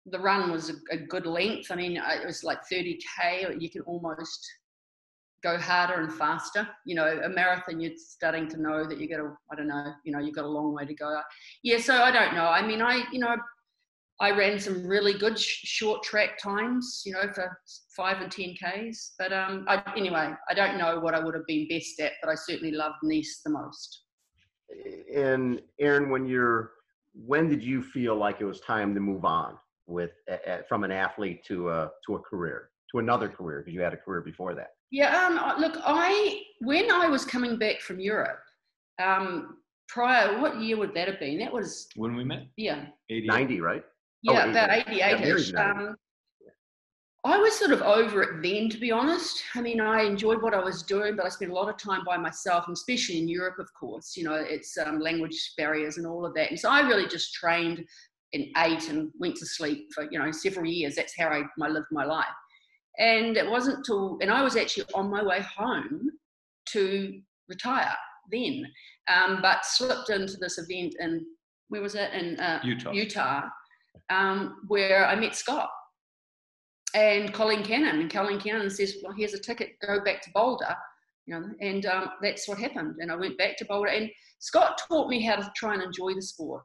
the 0.06 0.18
run 0.18 0.50
was 0.50 0.70
a, 0.70 0.74
a, 0.90 0.96
good 0.96 1.24
length. 1.24 1.70
I 1.70 1.76
mean, 1.76 1.96
it 1.96 2.26
was 2.26 2.42
like 2.42 2.58
30k. 2.70 3.60
You 3.60 3.70
can 3.70 3.82
almost 3.82 4.44
go 5.44 5.56
harder 5.56 6.02
and 6.02 6.12
faster. 6.12 6.68
You 6.84 6.96
know, 6.96 7.20
a 7.24 7.28
marathon, 7.28 7.80
you're 7.80 7.92
starting 7.96 8.48
to 8.48 8.60
know 8.60 8.84
that 8.84 8.98
you 8.98 9.08
got 9.08 9.20
a, 9.20 9.32
I 9.52 9.54
don't 9.54 9.68
know, 9.68 9.92
you 10.04 10.10
know, 10.10 10.18
you've 10.18 10.34
got 10.34 10.46
a 10.46 10.48
long 10.48 10.74
way 10.74 10.84
to 10.84 10.94
go. 10.94 11.20
Yeah, 11.62 11.78
so 11.78 12.02
I 12.02 12.10
don't 12.10 12.34
know. 12.34 12.46
I 12.46 12.66
mean, 12.66 12.82
I, 12.82 13.04
you 13.12 13.20
know, 13.20 13.36
I 14.20 14.30
ran 14.32 14.58
some 14.58 14.86
really 14.86 15.12
good 15.12 15.38
sh- 15.38 15.60
short 15.64 16.02
track 16.02 16.38
times, 16.42 17.02
you 17.06 17.12
know, 17.12 17.30
for 17.32 17.56
five 17.96 18.20
and 18.20 18.30
10 18.30 18.54
Ks. 18.54 19.14
But 19.18 19.32
um, 19.32 19.64
I, 19.68 19.82
anyway, 19.96 20.32
I 20.48 20.54
don't 20.54 20.76
know 20.76 20.98
what 20.98 21.14
I 21.14 21.20
would 21.20 21.34
have 21.34 21.46
been 21.46 21.68
best 21.68 22.00
at, 22.00 22.12
but 22.22 22.30
I 22.30 22.34
certainly 22.34 22.72
loved 22.72 22.96
Nice 23.02 23.40
the 23.44 23.50
most. 23.50 24.02
And 25.14 25.62
Erin, 25.78 26.10
when 26.10 26.26
you're, 26.26 26.72
when 27.14 27.48
did 27.48 27.62
you 27.62 27.82
feel 27.82 28.16
like 28.16 28.40
it 28.40 28.44
was 28.44 28.60
time 28.60 28.92
to 28.94 29.00
move 29.00 29.24
on 29.24 29.56
with 29.86 30.10
from 30.68 30.84
an 30.84 30.92
athlete 30.92 31.42
to 31.46 31.70
a 31.70 31.90
to 32.06 32.16
a 32.16 32.18
career, 32.18 32.70
to 32.92 32.98
another 32.98 33.28
career 33.28 33.60
because 33.60 33.74
you 33.74 33.80
had 33.80 33.94
a 33.94 33.96
career 33.96 34.20
before 34.20 34.54
that? 34.54 34.72
Yeah, 34.90 35.26
um, 35.26 35.60
look, 35.60 35.78
I 35.84 36.42
when 36.60 36.90
I 36.90 37.08
was 37.08 37.24
coming 37.24 37.58
back 37.58 37.80
from 37.80 37.98
Europe, 37.98 38.40
um, 39.02 39.56
prior, 39.88 40.38
what 40.38 40.60
year 40.60 40.76
would 40.76 40.94
that 40.94 41.08
have 41.08 41.18
been? 41.18 41.38
That 41.38 41.52
was 41.52 41.88
when 41.96 42.14
we 42.14 42.24
met. 42.24 42.46
Yeah, 42.56 42.86
90, 43.10 43.60
right? 43.60 43.84
Yeah, 44.22 44.44
oh, 44.46 44.50
about 44.50 44.70
88ish. 44.70 45.54
Um, 45.58 45.96
I 47.24 47.36
was 47.38 47.58
sort 47.58 47.72
of 47.72 47.82
over 47.82 48.22
it 48.22 48.42
then, 48.42 48.68
to 48.70 48.78
be 48.78 48.90
honest. 48.90 49.42
I 49.54 49.60
mean, 49.60 49.80
I 49.80 50.02
enjoyed 50.02 50.40
what 50.40 50.54
I 50.54 50.62
was 50.62 50.82
doing, 50.82 51.16
but 51.16 51.26
I 51.26 51.28
spent 51.28 51.50
a 51.50 51.54
lot 51.54 51.68
of 51.68 51.76
time 51.76 52.04
by 52.04 52.16
myself, 52.16 52.64
and 52.66 52.74
especially 52.74 53.18
in 53.18 53.28
Europe, 53.28 53.58
of 53.58 53.68
course. 53.74 54.16
You 54.16 54.24
know, 54.24 54.34
it's 54.34 54.78
um, 54.78 55.00
language 55.00 55.52
barriers 55.56 55.98
and 55.98 56.06
all 56.06 56.24
of 56.24 56.34
that. 56.34 56.50
And 56.50 56.58
so 56.58 56.70
I 56.70 56.80
really 56.80 57.08
just 57.08 57.34
trained 57.34 57.84
and 58.32 58.44
ate 58.58 58.88
and 58.88 59.10
went 59.18 59.36
to 59.36 59.46
sleep 59.46 59.88
for 59.94 60.06
you 60.10 60.18
know 60.18 60.30
several 60.30 60.66
years. 60.66 60.94
That's 60.94 61.16
how 61.18 61.28
I, 61.28 61.42
I 61.60 61.68
lived 61.68 61.86
my 61.90 62.04
life. 62.04 62.26
And 62.98 63.36
it 63.36 63.48
wasn't 63.48 63.84
till, 63.84 64.18
and 64.20 64.30
I 64.30 64.42
was 64.42 64.56
actually 64.56 64.84
on 64.94 65.10
my 65.10 65.22
way 65.22 65.40
home 65.40 66.10
to 66.70 67.20
retire 67.48 67.94
then, 68.30 68.64
um, 69.08 69.40
but 69.42 69.64
slipped 69.64 70.10
into 70.10 70.36
this 70.36 70.58
event 70.58 70.94
in, 71.00 71.24
where 71.68 71.82
was 71.82 71.94
it? 71.94 72.12
In 72.12 72.38
uh, 72.40 72.60
Utah. 72.64 72.92
Utah, 72.92 73.42
um, 74.10 74.56
where 74.68 75.06
I 75.06 75.14
met 75.14 75.34
Scott 75.34 75.70
and 76.94 77.32
Colleen 77.32 77.62
Cannon. 77.62 78.00
And 78.00 78.10
Colleen 78.10 78.40
Cannon 78.40 78.70
says, 78.70 78.96
Well, 79.02 79.12
here's 79.16 79.34
a 79.34 79.38
ticket, 79.38 79.70
go 79.86 80.00
back 80.02 80.22
to 80.22 80.30
Boulder. 80.34 80.74
You 81.26 81.40
know, 81.40 81.46
and 81.60 81.84
um, 81.86 82.10
that's 82.22 82.48
what 82.48 82.58
happened. 82.58 82.96
And 83.00 83.12
I 83.12 83.16
went 83.16 83.36
back 83.36 83.56
to 83.58 83.66
Boulder. 83.66 83.90
And 83.90 84.10
Scott 84.38 84.80
taught 84.88 85.08
me 85.08 85.22
how 85.22 85.36
to 85.36 85.52
try 85.54 85.74
and 85.74 85.82
enjoy 85.82 86.14
the 86.14 86.22
sport. 86.22 86.62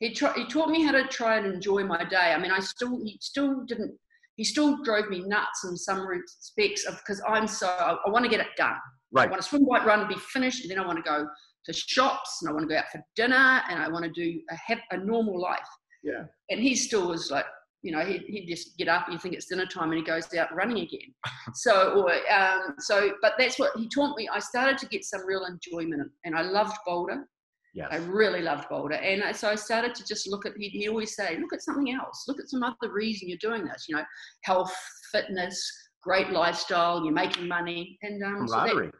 He, 0.00 0.12
tra- 0.12 0.34
he 0.34 0.46
taught 0.46 0.68
me 0.68 0.82
how 0.82 0.92
to 0.92 1.04
try 1.04 1.38
and 1.38 1.46
enjoy 1.46 1.84
my 1.84 2.04
day. 2.04 2.34
I 2.34 2.38
mean, 2.38 2.50
I 2.50 2.58
still, 2.60 3.00
he 3.04 3.16
still 3.20 3.64
didn't, 3.64 3.96
he 4.36 4.44
still 4.44 4.82
drove 4.82 5.08
me 5.08 5.20
nuts 5.20 5.64
in 5.64 5.76
some 5.76 6.06
respects 6.06 6.84
of 6.86 6.96
because 6.98 7.22
I'm 7.26 7.46
so, 7.46 7.68
I, 7.68 7.96
I 8.06 8.10
want 8.10 8.24
to 8.24 8.30
get 8.30 8.40
it 8.40 8.48
done. 8.56 8.76
Right. 9.12 9.28
I 9.28 9.30
want 9.30 9.42
to 9.42 9.48
swim, 9.48 9.66
bike, 9.66 9.84
run, 9.84 10.08
be 10.08 10.16
finished, 10.32 10.62
and 10.62 10.70
then 10.70 10.78
I 10.78 10.86
want 10.86 10.98
to 10.98 11.08
go 11.08 11.26
to 11.66 11.72
shops 11.72 12.38
and 12.40 12.50
I 12.50 12.52
want 12.52 12.68
to 12.68 12.74
go 12.74 12.78
out 12.78 12.90
for 12.90 13.00
dinner 13.14 13.62
and 13.70 13.80
I 13.80 13.88
want 13.88 14.04
to 14.04 14.10
do 14.10 14.40
a, 14.50 14.56
have 14.56 14.80
a 14.90 14.96
normal 14.96 15.40
life. 15.40 15.60
Yeah. 16.02 16.24
And 16.50 16.60
he 16.60 16.74
still 16.74 17.08
was 17.08 17.30
like, 17.30 17.46
you 17.82 17.90
know, 17.92 18.04
he'd, 18.04 18.22
he'd 18.22 18.46
just 18.46 18.76
get 18.78 18.88
up 18.88 19.06
you 19.10 19.18
think 19.18 19.34
it's 19.34 19.46
dinner 19.46 19.66
time 19.66 19.90
and 19.90 19.98
he 19.98 20.04
goes 20.04 20.32
out 20.34 20.54
running 20.54 20.78
again. 20.78 21.12
so, 21.54 22.04
or, 22.04 22.12
um, 22.32 22.74
so, 22.78 23.12
but 23.20 23.32
that's 23.38 23.58
what 23.58 23.72
he 23.76 23.88
taught 23.88 24.16
me. 24.16 24.28
I 24.32 24.38
started 24.38 24.78
to 24.78 24.86
get 24.86 25.04
some 25.04 25.26
real 25.26 25.44
enjoyment 25.46 26.10
and 26.24 26.36
I 26.36 26.42
loved 26.42 26.76
Boulder. 26.86 27.26
Yes. 27.74 27.88
I 27.90 27.96
really 27.96 28.42
loved 28.42 28.68
Boulder. 28.68 28.96
And 28.96 29.24
I- 29.24 29.32
so 29.32 29.48
I 29.48 29.54
started 29.54 29.94
to 29.96 30.04
just 30.06 30.28
look 30.28 30.46
at, 30.46 30.52
he'd, 30.56 30.70
he'd 30.70 30.88
always 30.88 31.16
say, 31.16 31.38
look 31.38 31.52
at 31.52 31.62
something 31.62 31.92
else. 31.92 32.24
Look 32.28 32.38
at 32.38 32.48
some 32.48 32.62
other 32.62 32.92
reason 32.92 33.28
you're 33.28 33.38
doing 33.38 33.64
this, 33.64 33.86
you 33.88 33.96
know, 33.96 34.04
health, 34.44 34.74
fitness, 35.10 35.60
great 36.02 36.30
lifestyle, 36.30 37.02
you're 37.02 37.14
making 37.14 37.48
money. 37.48 37.98
And, 38.02 38.22
um, 38.22 38.46
so 38.46 38.56
that, 38.56 38.92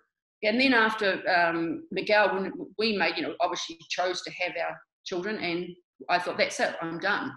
and 0.45 0.61
then 0.61 0.75
after 0.75 1.23
um, 1.29 1.85
Miguel, 1.93 2.35
when 2.35 2.53
we 2.79 2.97
made, 2.97 3.17
you 3.17 3.23
know, 3.23 3.35
obviously 3.41 3.79
chose 3.91 4.23
to 4.23 4.31
have 4.33 4.53
our 4.61 4.77
children, 5.05 5.37
and 5.37 5.69
I 6.09 6.19
thought 6.19 6.38
that's 6.38 6.61
it, 6.61 6.75
I'm 6.83 6.99
done. 6.99 7.33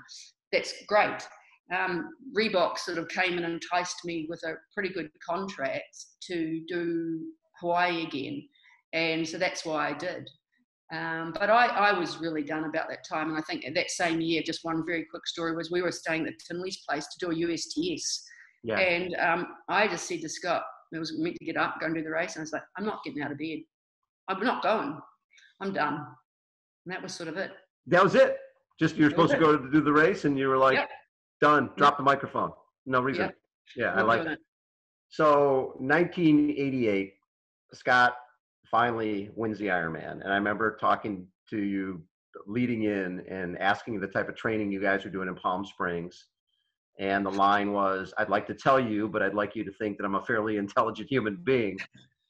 That's 0.51 0.73
great. 0.88 1.28
Um, 1.75 2.10
Reebok 2.38 2.78
sort 2.78 2.97
of 2.99 3.08
came 3.10 3.38
and 3.38 3.45
enticed 3.45 3.97
me 4.06 4.28
with 4.30 4.41
a 4.43 4.54
pretty 4.73 4.89
good 4.89 5.10
contract 5.28 5.95
to 6.28 6.62
do 6.67 7.21
Hawaii 7.60 8.04
again, 8.06 8.43
and 8.93 9.28
so 9.28 9.38
that's 9.38 9.65
why 9.65 9.89
I 9.89 9.93
did. 9.93 10.30
Um, 10.93 11.34
but 11.39 11.49
I, 11.49 11.65
I 11.65 11.97
was 11.99 12.19
really 12.19 12.43
done 12.43 12.65
about 12.65 12.88
that 12.89 13.04
time, 13.10 13.30
and 13.30 13.38
I 13.38 13.41
think 13.41 13.65
that 13.73 13.89
same 13.89 14.21
year, 14.21 14.43
just 14.45 14.60
one 14.63 14.84
very 14.86 15.06
quick 15.10 15.25
story 15.25 15.56
was 15.56 15.71
we 15.71 15.82
were 15.82 15.91
staying 15.91 16.28
at 16.28 16.34
Tinley's 16.47 16.84
place 16.88 17.08
to 17.08 17.25
do 17.25 17.32
a 17.32 17.36
USTS, 17.36 18.21
Yeah. 18.63 18.78
and 18.78 19.15
um, 19.15 19.47
I 19.67 19.88
just 19.88 20.08
said 20.08 20.21
to 20.21 20.30
Scott, 20.30 20.63
I 20.93 20.99
was 20.99 21.17
meant 21.17 21.36
to 21.38 21.45
get 21.45 21.58
up, 21.58 21.78
go 21.82 21.88
and 21.88 21.95
do 21.95 22.04
the 22.04 22.12
race. 22.12 22.36
And 22.36 22.41
I 22.41 22.43
was 22.43 22.54
like, 22.54 22.62
I'm 22.78 22.86
not 22.86 23.04
getting 23.04 23.21
out 23.21 23.32
of 23.32 23.38
bed. 23.38 23.60
I'm 24.30 24.39
not 24.41 24.63
going. 24.63 24.97
I'm 25.60 25.73
done. 25.73 25.95
And 26.86 26.93
that 26.93 27.01
was 27.01 27.13
sort 27.13 27.28
of 27.28 27.36
it. 27.38 27.51
that 27.88 28.01
was 28.04 28.15
it. 28.15 28.38
Just 28.79 28.95
you're 28.97 29.09
supposed 29.09 29.31
to 29.31 29.39
go 29.39 29.57
to 29.57 29.71
do 29.71 29.81
the 29.81 29.91
race, 29.91 30.25
and 30.25 30.38
you 30.38 30.47
were 30.47 30.57
like, 30.57 30.75
Yep. 30.75 30.89
done. 31.41 31.69
Mm. 31.69 31.77
Drop 31.77 31.97
the 31.97 32.03
microphone. 32.03 32.51
No 32.85 33.01
reason. 33.01 33.25
Yep. 33.25 33.38
Yeah, 33.75 33.93
I 33.93 34.01
like 34.01 34.21
it. 34.21 34.33
it. 34.33 34.39
So 35.09 35.75
1988, 35.79 37.13
Scott 37.73 38.15
finally 38.69 39.29
wins 39.35 39.57
the 39.59 39.67
Ironman, 39.67 40.21
and 40.23 40.31
I 40.31 40.35
remember 40.35 40.75
talking 40.79 41.27
to 41.49 41.57
you 41.57 42.03
leading 42.47 42.83
in 42.83 43.21
and 43.29 43.57
asking 43.59 43.99
the 43.99 44.07
type 44.07 44.27
of 44.27 44.35
training 44.35 44.71
you 44.71 44.81
guys 44.81 45.05
are 45.05 45.09
doing 45.09 45.27
in 45.29 45.35
Palm 45.35 45.65
Springs. 45.65 46.27
And 46.99 47.25
the 47.25 47.31
line 47.31 47.71
was, 47.71 48.13
"I'd 48.17 48.29
like 48.29 48.45
to 48.47 48.53
tell 48.53 48.79
you, 48.79 49.07
but 49.07 49.21
I'd 49.21 49.33
like 49.33 49.55
you 49.55 49.63
to 49.63 49.71
think 49.71 49.97
that 49.97 50.05
I'm 50.05 50.15
a 50.15 50.25
fairly 50.25 50.57
intelligent 50.65 51.09
human 51.09 51.38
being." 51.38 51.77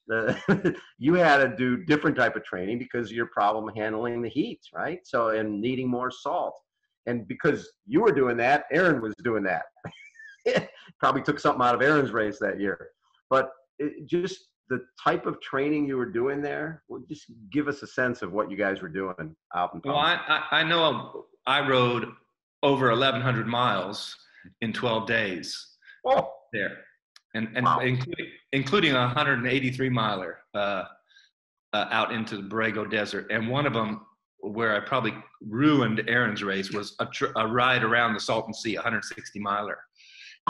The, 0.08 0.76
you 0.98 1.14
had 1.14 1.38
to 1.38 1.56
do 1.56 1.84
different 1.84 2.16
type 2.16 2.36
of 2.36 2.44
training 2.44 2.78
because 2.78 3.10
of 3.10 3.16
your 3.16 3.26
problem 3.26 3.74
handling 3.74 4.22
the 4.22 4.28
heat, 4.28 4.60
right? 4.74 5.00
So 5.04 5.28
and 5.30 5.60
needing 5.60 5.88
more 5.88 6.10
salt, 6.10 6.54
and 7.06 7.26
because 7.26 7.68
you 7.86 8.00
were 8.00 8.12
doing 8.12 8.36
that, 8.38 8.64
Erin 8.72 9.00
was 9.00 9.14
doing 9.22 9.44
that. 9.44 9.64
Probably 11.00 11.22
took 11.22 11.40
something 11.40 11.62
out 11.64 11.74
of 11.74 11.82
Erin's 11.82 12.12
race 12.12 12.38
that 12.40 12.60
year, 12.60 12.88
but 13.30 13.50
it, 13.78 14.06
just 14.06 14.46
the 14.68 14.84
type 15.02 15.26
of 15.26 15.40
training 15.40 15.86
you 15.86 15.96
were 15.96 16.10
doing 16.10 16.40
there. 16.42 16.82
Well, 16.88 17.02
just 17.08 17.24
give 17.52 17.68
us 17.68 17.82
a 17.82 17.86
sense 17.86 18.22
of 18.22 18.32
what 18.32 18.50
you 18.50 18.56
guys 18.56 18.82
were 18.82 18.88
doing 18.88 19.36
out 19.54 19.74
in. 19.74 19.80
Well, 19.84 19.96
Palm 19.96 20.18
I, 20.28 20.42
I 20.50 20.62
know 20.62 21.26
I 21.46 21.66
rode 21.66 22.08
over 22.62 22.88
1,100 22.90 23.46
miles 23.46 24.16
in 24.60 24.72
12 24.72 25.06
days 25.06 25.76
Oh, 26.06 26.30
there, 26.52 26.78
and, 27.34 27.48
and 27.56 27.66
Wow. 27.66 27.80
including, 27.80 28.26
including 28.52 28.92
a 28.92 29.00
183 29.00 29.88
miler 29.88 30.38
uh, 30.54 30.84
uh, 31.72 31.86
out 31.90 32.12
into 32.12 32.36
the 32.36 32.42
Borrego 32.42 32.88
Desert. 32.90 33.26
And 33.30 33.48
one 33.48 33.66
of 33.66 33.72
them, 33.72 34.06
where 34.40 34.76
I 34.76 34.80
probably 34.86 35.14
ruined 35.40 36.02
Erin's 36.08 36.42
race, 36.42 36.70
was 36.72 36.94
a, 37.00 37.06
tr- 37.06 37.32
a 37.36 37.46
ride 37.46 37.82
around 37.82 38.14
the 38.14 38.20
Salton 38.20 38.54
Sea, 38.54 38.74
160 38.76 39.40
miler. 39.40 39.78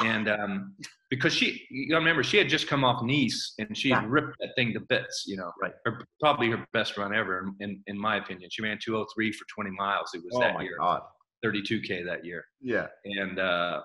And 0.00 0.28
um, 0.28 0.74
because 1.08 1.32
she, 1.32 1.64
you 1.70 1.88
gotta 1.88 2.00
remember, 2.00 2.22
she 2.22 2.36
had 2.36 2.50
just 2.50 2.68
come 2.68 2.84
off 2.84 3.02
Nice 3.02 3.54
and 3.58 3.74
she 3.76 3.88
Yeah. 3.88 4.04
ripped 4.06 4.36
that 4.40 4.50
thing 4.54 4.74
to 4.74 4.80
bits, 4.80 5.24
you 5.26 5.38
know. 5.38 5.50
Right. 5.62 5.72
Her, 5.86 6.04
probably 6.20 6.50
her 6.50 6.66
best 6.74 6.98
run 6.98 7.14
ever, 7.14 7.48
in, 7.60 7.80
in 7.86 7.98
my 7.98 8.16
opinion. 8.16 8.50
She 8.52 8.60
ran 8.62 8.78
203 8.82 9.32
for 9.32 9.46
20 9.54 9.70
miles. 9.70 10.10
It 10.12 10.18
was 10.22 10.34
oh 10.34 10.40
that 10.40 10.60
year, 10.62 10.76
God. 10.78 11.00
32K 11.44 12.04
that 12.04 12.24
year 12.26 12.44
Yeah. 12.60 12.88
and 13.04 13.38
uh, 13.38 13.82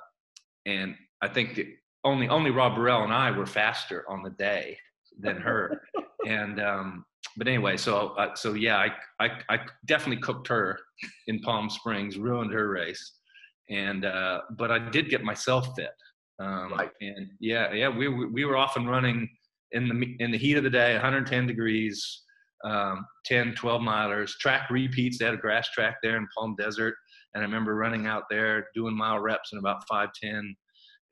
and 0.65 0.95
I 1.21 1.27
think 1.27 1.55
that 1.55 1.67
only 2.03 2.27
only 2.29 2.51
Rob 2.51 2.75
Barel 2.75 3.03
and 3.03 3.13
I 3.13 3.31
were 3.31 3.45
faster 3.45 4.05
on 4.09 4.23
the 4.23 4.31
day 4.31 4.77
than 5.19 5.37
her. 5.37 5.81
and 6.27 6.59
um, 6.59 7.05
but 7.37 7.47
anyway, 7.47 7.77
so 7.77 8.09
uh, 8.09 8.35
so 8.35 8.53
yeah, 8.53 8.77
I, 8.77 9.25
I 9.25 9.29
I 9.49 9.59
definitely 9.85 10.21
cooked 10.21 10.47
her 10.47 10.79
in 11.27 11.39
Palm 11.39 11.69
Springs, 11.69 12.17
ruined 12.17 12.51
her 12.53 12.69
race, 12.69 13.13
and 13.69 14.05
uh, 14.05 14.41
but 14.57 14.71
I 14.71 14.79
did 14.89 15.09
get 15.09 15.23
myself 15.23 15.67
fit. 15.75 15.91
Um, 16.39 16.73
Right. 16.73 16.89
And 17.01 17.29
yeah, 17.39 17.71
yeah, 17.73 17.89
we 17.89 18.07
we 18.07 18.25
we 18.25 18.45
were 18.45 18.57
off 18.57 18.77
and 18.77 18.89
running 18.89 19.29
in 19.71 19.87
the 19.87 20.15
in 20.19 20.31
the 20.31 20.37
heat 20.37 20.57
of 20.57 20.63
the 20.63 20.69
day, 20.69 20.93
110 20.93 21.47
degrees. 21.47 22.23
Um, 22.63 23.07
10, 23.25 23.55
12 23.55 23.81
milers, 23.81 24.37
track 24.37 24.69
repeats. 24.69 25.17
They 25.17 25.25
had 25.25 25.33
a 25.33 25.37
grass 25.37 25.67
track 25.71 25.95
there 26.03 26.15
in 26.15 26.27
Palm 26.37 26.55
Desert 26.59 26.93
and 27.33 27.41
I 27.43 27.45
remember 27.45 27.75
running 27.75 28.07
out 28.07 28.23
there 28.29 28.67
doing 28.73 28.95
mile 28.95 29.19
reps 29.19 29.53
in 29.53 29.59
about 29.59 29.87
510 29.87 30.55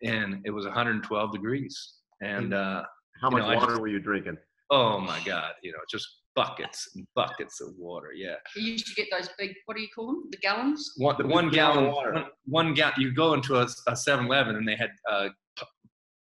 and 0.03 0.41
it 0.45 0.51
was 0.51 0.65
112 0.65 1.31
degrees 1.31 1.93
and 2.21 2.53
uh, 2.53 2.83
How 3.21 3.29
much 3.29 3.43
know, 3.43 3.55
water 3.55 3.67
just- 3.71 3.81
were 3.81 3.88
you 3.88 3.99
drinking? 3.99 4.38
oh 4.71 4.99
my 4.99 5.19
god 5.25 5.53
you 5.63 5.71
know 5.71 5.79
just 5.89 6.07
buckets 6.35 6.89
and 6.95 7.05
buckets 7.15 7.59
of 7.59 7.69
water 7.77 8.09
yeah 8.15 8.35
You 8.55 8.71
used 8.73 8.85
to 8.88 8.93
get 8.93 9.07
those 9.12 9.27
big, 9.38 9.51
what 9.65 9.75
do 9.75 9.81
you 9.81 9.88
call 9.93 10.07
them? 10.07 10.23
The 10.31 10.38
gallons? 10.38 10.93
one, 10.97 11.15
The 11.17 11.25
one 11.27 11.49
gallon 11.49 11.85
gallon 11.85 11.91
water. 11.91 12.13
one, 12.13 12.25
one 12.45 12.73
gallon 12.75 12.93
you 12.99 13.12
go 13.13 13.33
into 13.33 13.55
a, 13.55 13.63
a 13.63 13.93
7-eleven 13.93 14.55
and 14.55 14.67
they 14.67 14.75
had 14.75 14.91
uh, 15.12 15.29
p- 15.57 15.65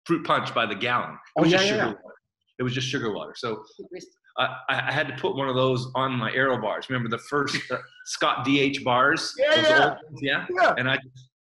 fruit 0.06 0.26
punch 0.26 0.54
by 0.56 0.66
the 0.66 0.74
gallon 0.76 1.12
it 1.16 1.18
Oh, 1.38 1.42
was 1.44 1.52
yeah, 1.52 1.58
just 1.58 1.70
yeah, 1.70 1.76
sugar 1.76 1.86
yeah. 1.88 1.94
water 2.04 2.16
it 2.60 2.64
was 2.64 2.74
just 2.74 2.88
sugar 2.88 3.14
water 3.14 3.34
so 3.36 3.62
I, 4.38 4.56
I 4.70 4.92
had 4.92 5.08
to 5.10 5.16
put 5.16 5.36
one 5.36 5.50
of 5.50 5.56
those 5.56 5.92
on 5.96 6.14
my 6.14 6.32
aero 6.32 6.60
bars 6.62 6.90
remember 6.90 7.10
the 7.10 7.22
first 7.30 7.58
uh, 7.70 7.78
scott 8.06 8.46
dh 8.46 8.82
bars 8.86 9.34
Yeah, 9.38 9.62
yeah. 9.70 9.86
old 9.90 10.20
yeah 10.22 10.46
Yeah. 10.50 10.76
and 10.78 10.90
I 10.90 10.98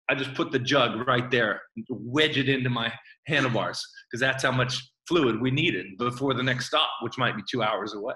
I 0.09 0.15
just 0.15 0.33
put 0.33 0.51
the 0.51 0.59
jug 0.59 1.07
right 1.07 1.29
there, 1.29 1.61
wedge 1.89 2.37
it 2.37 2.49
into 2.49 2.69
my 2.69 2.91
handlebars 3.27 3.85
because 4.09 4.19
that's 4.19 4.43
how 4.43 4.51
much 4.51 4.81
fluid 5.07 5.39
we 5.39 5.51
needed 5.51 5.85
before 5.97 6.33
the 6.33 6.43
next 6.43 6.67
stop, 6.67 6.89
which 7.01 7.17
might 7.17 7.35
be 7.35 7.43
two 7.49 7.61
hours 7.61 7.93
away. 7.93 8.15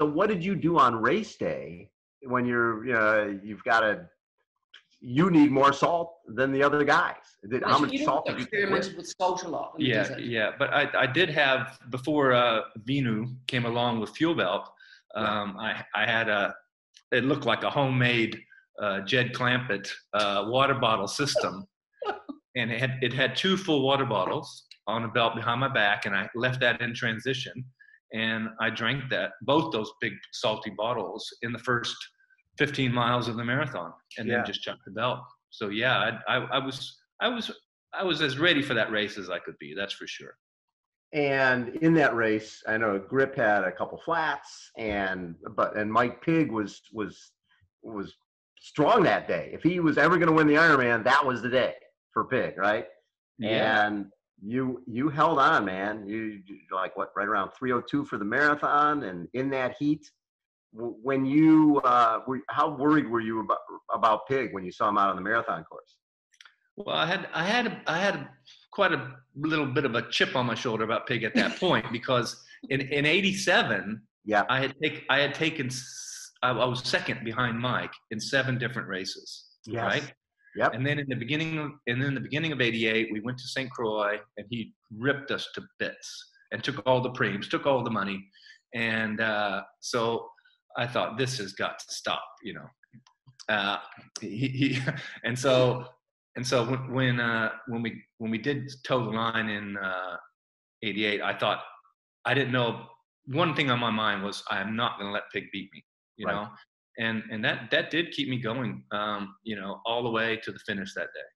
So 0.00 0.06
what 0.06 0.28
did 0.28 0.42
you 0.42 0.56
do 0.56 0.78
on 0.78 0.96
race 0.96 1.36
day 1.36 1.90
when 2.22 2.46
you're, 2.46 2.86
you 2.86 2.92
know, 2.92 3.38
you've 3.42 3.64
got 3.64 3.82
a 3.82 4.06
you 5.02 5.30
need 5.30 5.50
more 5.50 5.72
salt 5.72 6.16
than 6.28 6.52
the 6.52 6.62
other 6.62 6.84
guys? 6.84 7.16
Did, 7.50 7.62
how 7.64 7.78
much 7.78 7.92
you 7.92 8.04
salt 8.04 8.28
also 8.28 8.32
did 8.32 8.32
you 8.32 8.36
with? 8.36 8.52
experimented 8.52 8.96
with 8.96 9.14
salt 9.18 9.42
a 9.44 9.48
lot. 9.48 9.72
Yeah, 9.78 10.16
yeah. 10.18 10.50
But 10.58 10.74
I, 10.74 10.88
I 10.94 11.06
did 11.06 11.30
have 11.30 11.78
before 11.88 12.32
uh, 12.32 12.62
Venu 12.84 13.26
came 13.46 13.64
along 13.64 14.00
with 14.00 14.10
Fuel 14.10 14.34
Belt. 14.34 14.68
Um, 15.14 15.56
I 15.58 15.82
I 15.94 16.04
had 16.04 16.28
a 16.28 16.54
it 17.12 17.24
looked 17.24 17.46
like 17.46 17.64
a 17.64 17.70
homemade 17.70 18.40
uh, 18.82 19.00
Jed 19.00 19.32
Clampett 19.32 19.88
uh, 20.14 20.44
water 20.48 20.74
bottle 20.74 21.08
system, 21.08 21.64
and 22.56 22.70
it 22.70 22.80
had 22.80 22.98
it 23.02 23.12
had 23.12 23.36
two 23.36 23.56
full 23.56 23.82
water 23.82 24.04
bottles 24.06 24.64
on 24.86 25.04
a 25.04 25.08
belt 25.08 25.34
behind 25.34 25.60
my 25.60 25.68
back, 25.68 26.06
and 26.06 26.14
I 26.14 26.28
left 26.34 26.60
that 26.60 26.80
in 26.80 26.94
transition, 26.94 27.64
and 28.12 28.48
I 28.60 28.70
drank 28.70 29.04
that 29.10 29.32
both 29.42 29.72
those 29.72 29.90
big 30.00 30.14
salty 30.32 30.70
bottles 30.76 31.26
in 31.42 31.52
the 31.52 31.58
first 31.60 31.94
15 32.58 32.92
miles 32.92 33.28
of 33.28 33.36
the 33.36 33.44
marathon, 33.44 33.92
and 34.18 34.26
Yeah. 34.28 34.36
then 34.36 34.46
just 34.46 34.62
chucked 34.62 34.84
the 34.84 34.92
belt. 34.92 35.20
So 35.50 35.68
yeah, 35.68 36.18
I, 36.28 36.36
I, 36.36 36.44
I 36.56 36.58
was 36.64 36.96
I 37.20 37.28
was 37.28 37.50
I 37.92 38.04
was 38.04 38.20
as 38.22 38.38
ready 38.38 38.62
for 38.62 38.74
that 38.74 38.90
race 38.90 39.18
as 39.18 39.30
I 39.30 39.38
could 39.40 39.58
be. 39.58 39.74
That's 39.76 39.92
for 39.94 40.06
sure. 40.06 40.34
And 41.12 41.70
in 41.76 41.92
that 41.94 42.14
race, 42.14 42.62
I 42.68 42.76
know 42.76 42.96
Grip 42.98 43.34
had 43.34 43.64
a 43.64 43.72
couple 43.72 44.00
flats, 44.04 44.70
and 44.78 45.34
but 45.56 45.76
and 45.76 45.92
Mike 45.92 46.22
Pigg 46.22 46.52
was 46.52 46.80
was 46.92 47.32
was 47.82 48.14
strong 48.60 49.02
that 49.02 49.26
day. 49.26 49.50
If 49.52 49.62
he 49.62 49.80
was 49.80 49.98
ever 49.98 50.16
going 50.16 50.28
to 50.28 50.34
win 50.34 50.46
the 50.46 50.54
Ironman, 50.54 51.02
that 51.04 51.24
was 51.24 51.42
the 51.42 51.48
day 51.48 51.74
for 52.12 52.24
Pigg, 52.24 52.56
right? 52.56 52.86
Yeah. 53.38 53.86
And 53.86 54.06
you 54.42 54.82
you 54.86 55.08
held 55.08 55.38
on, 55.38 55.64
man. 55.64 56.06
You 56.06 56.40
like 56.70 56.96
what 56.96 57.10
right 57.16 57.26
around 57.26 57.50
302 57.58 58.04
for 58.04 58.16
the 58.16 58.24
marathon, 58.24 59.04
and 59.04 59.28
in 59.34 59.50
that 59.50 59.76
heat, 59.78 60.10
when 60.72 61.26
you 61.26 61.80
uh, 61.84 62.20
were, 62.26 62.40
how 62.48 62.74
worried 62.74 63.08
were 63.08 63.20
you 63.20 63.40
about 63.40 63.58
about 63.92 64.26
Pigg 64.28 64.54
when 64.54 64.64
you 64.64 64.72
saw 64.72 64.88
him 64.88 64.98
out 64.98 65.10
on 65.10 65.16
the 65.16 65.22
marathon 65.22 65.64
course? 65.64 65.96
Well, 66.76 66.96
I 66.96 67.06
had 67.06 67.28
I 67.34 67.44
had 67.44 67.82
I 67.86 67.98
had 67.98 68.14
a, 68.14 68.30
quite 68.72 68.92
a 68.92 69.12
little 69.36 69.66
bit 69.66 69.84
of 69.84 69.94
a 69.94 70.08
chip 70.10 70.36
on 70.36 70.46
my 70.46 70.54
shoulder 70.54 70.84
about 70.84 71.06
Pigg 71.06 71.24
at 71.24 71.34
that 71.34 71.56
point 71.60 71.86
because 71.92 72.42
in 72.70 72.80
in 72.80 73.04
'87, 73.04 74.00
yeah, 74.24 74.44
I 74.48 74.60
had 74.60 74.74
take 74.82 75.04
I 75.10 75.20
had 75.20 75.34
taken 75.34 75.70
I 76.42 76.52
was 76.52 76.82
second 76.88 77.24
behind 77.24 77.58
Mike 77.58 77.92
in 78.10 78.18
seven 78.18 78.56
different 78.58 78.88
races, 78.88 79.44
yes. 79.66 79.82
right? 79.82 80.14
Yep. 80.56 80.74
And 80.74 80.86
then 80.86 80.98
in 80.98 81.06
the 81.08 81.16
beginning 81.16 81.58
of 81.58 81.72
and 81.86 82.02
then 82.02 82.14
the 82.14 82.20
beginning 82.20 82.52
of 82.52 82.60
'88, 82.60 83.10
we 83.12 83.20
went 83.20 83.38
to 83.38 83.46
St. 83.46 83.70
Croix, 83.70 84.18
and 84.36 84.46
he 84.50 84.72
ripped 84.96 85.30
us 85.30 85.48
to 85.54 85.62
bits 85.78 86.30
and 86.52 86.64
took 86.64 86.82
all 86.86 87.00
the 87.00 87.10
primes, 87.10 87.48
took 87.48 87.66
all 87.66 87.84
the 87.84 87.90
money, 87.90 88.26
and 88.74 89.20
uh, 89.20 89.62
so 89.80 90.28
I 90.76 90.86
thought 90.86 91.18
this 91.18 91.38
has 91.38 91.52
got 91.52 91.78
to 91.78 91.94
stop, 91.94 92.24
you 92.42 92.54
know. 92.54 92.66
Uh, 93.48 93.78
he, 94.20 94.48
he 94.48 94.78
and 95.24 95.38
so 95.38 95.86
and 96.36 96.46
so 96.46 96.64
when 96.64 96.92
when, 96.92 97.20
uh, 97.20 97.50
when 97.68 97.82
we 97.82 98.02
when 98.18 98.30
we 98.30 98.38
did 98.38 98.70
toe 98.84 99.04
the 99.04 99.10
line 99.10 99.48
in 99.48 99.76
'88, 100.82 101.20
uh, 101.20 101.26
I 101.26 101.38
thought 101.38 101.60
I 102.24 102.34
didn't 102.34 102.52
know. 102.52 102.86
One 103.26 103.54
thing 103.54 103.70
on 103.70 103.78
my 103.78 103.90
mind 103.90 104.24
was 104.24 104.42
I 104.50 104.60
am 104.60 104.74
not 104.74 104.98
going 104.98 105.08
to 105.08 105.12
let 105.12 105.30
Pigg 105.32 105.44
beat 105.52 105.68
me, 105.72 105.84
you 106.20 106.26
right. 106.26 106.34
know 106.34 106.48
and 106.98 107.22
and 107.30 107.44
that 107.44 107.70
that 107.70 107.90
did 107.90 108.12
keep 108.12 108.28
me 108.28 108.38
going 108.38 108.84
um, 108.92 109.34
you 109.42 109.56
know 109.56 109.80
all 109.84 110.02
the 110.02 110.10
way 110.10 110.36
to 110.44 110.52
the 110.52 110.58
finish 110.60 110.94
that 110.94 111.08
day. 111.14 111.28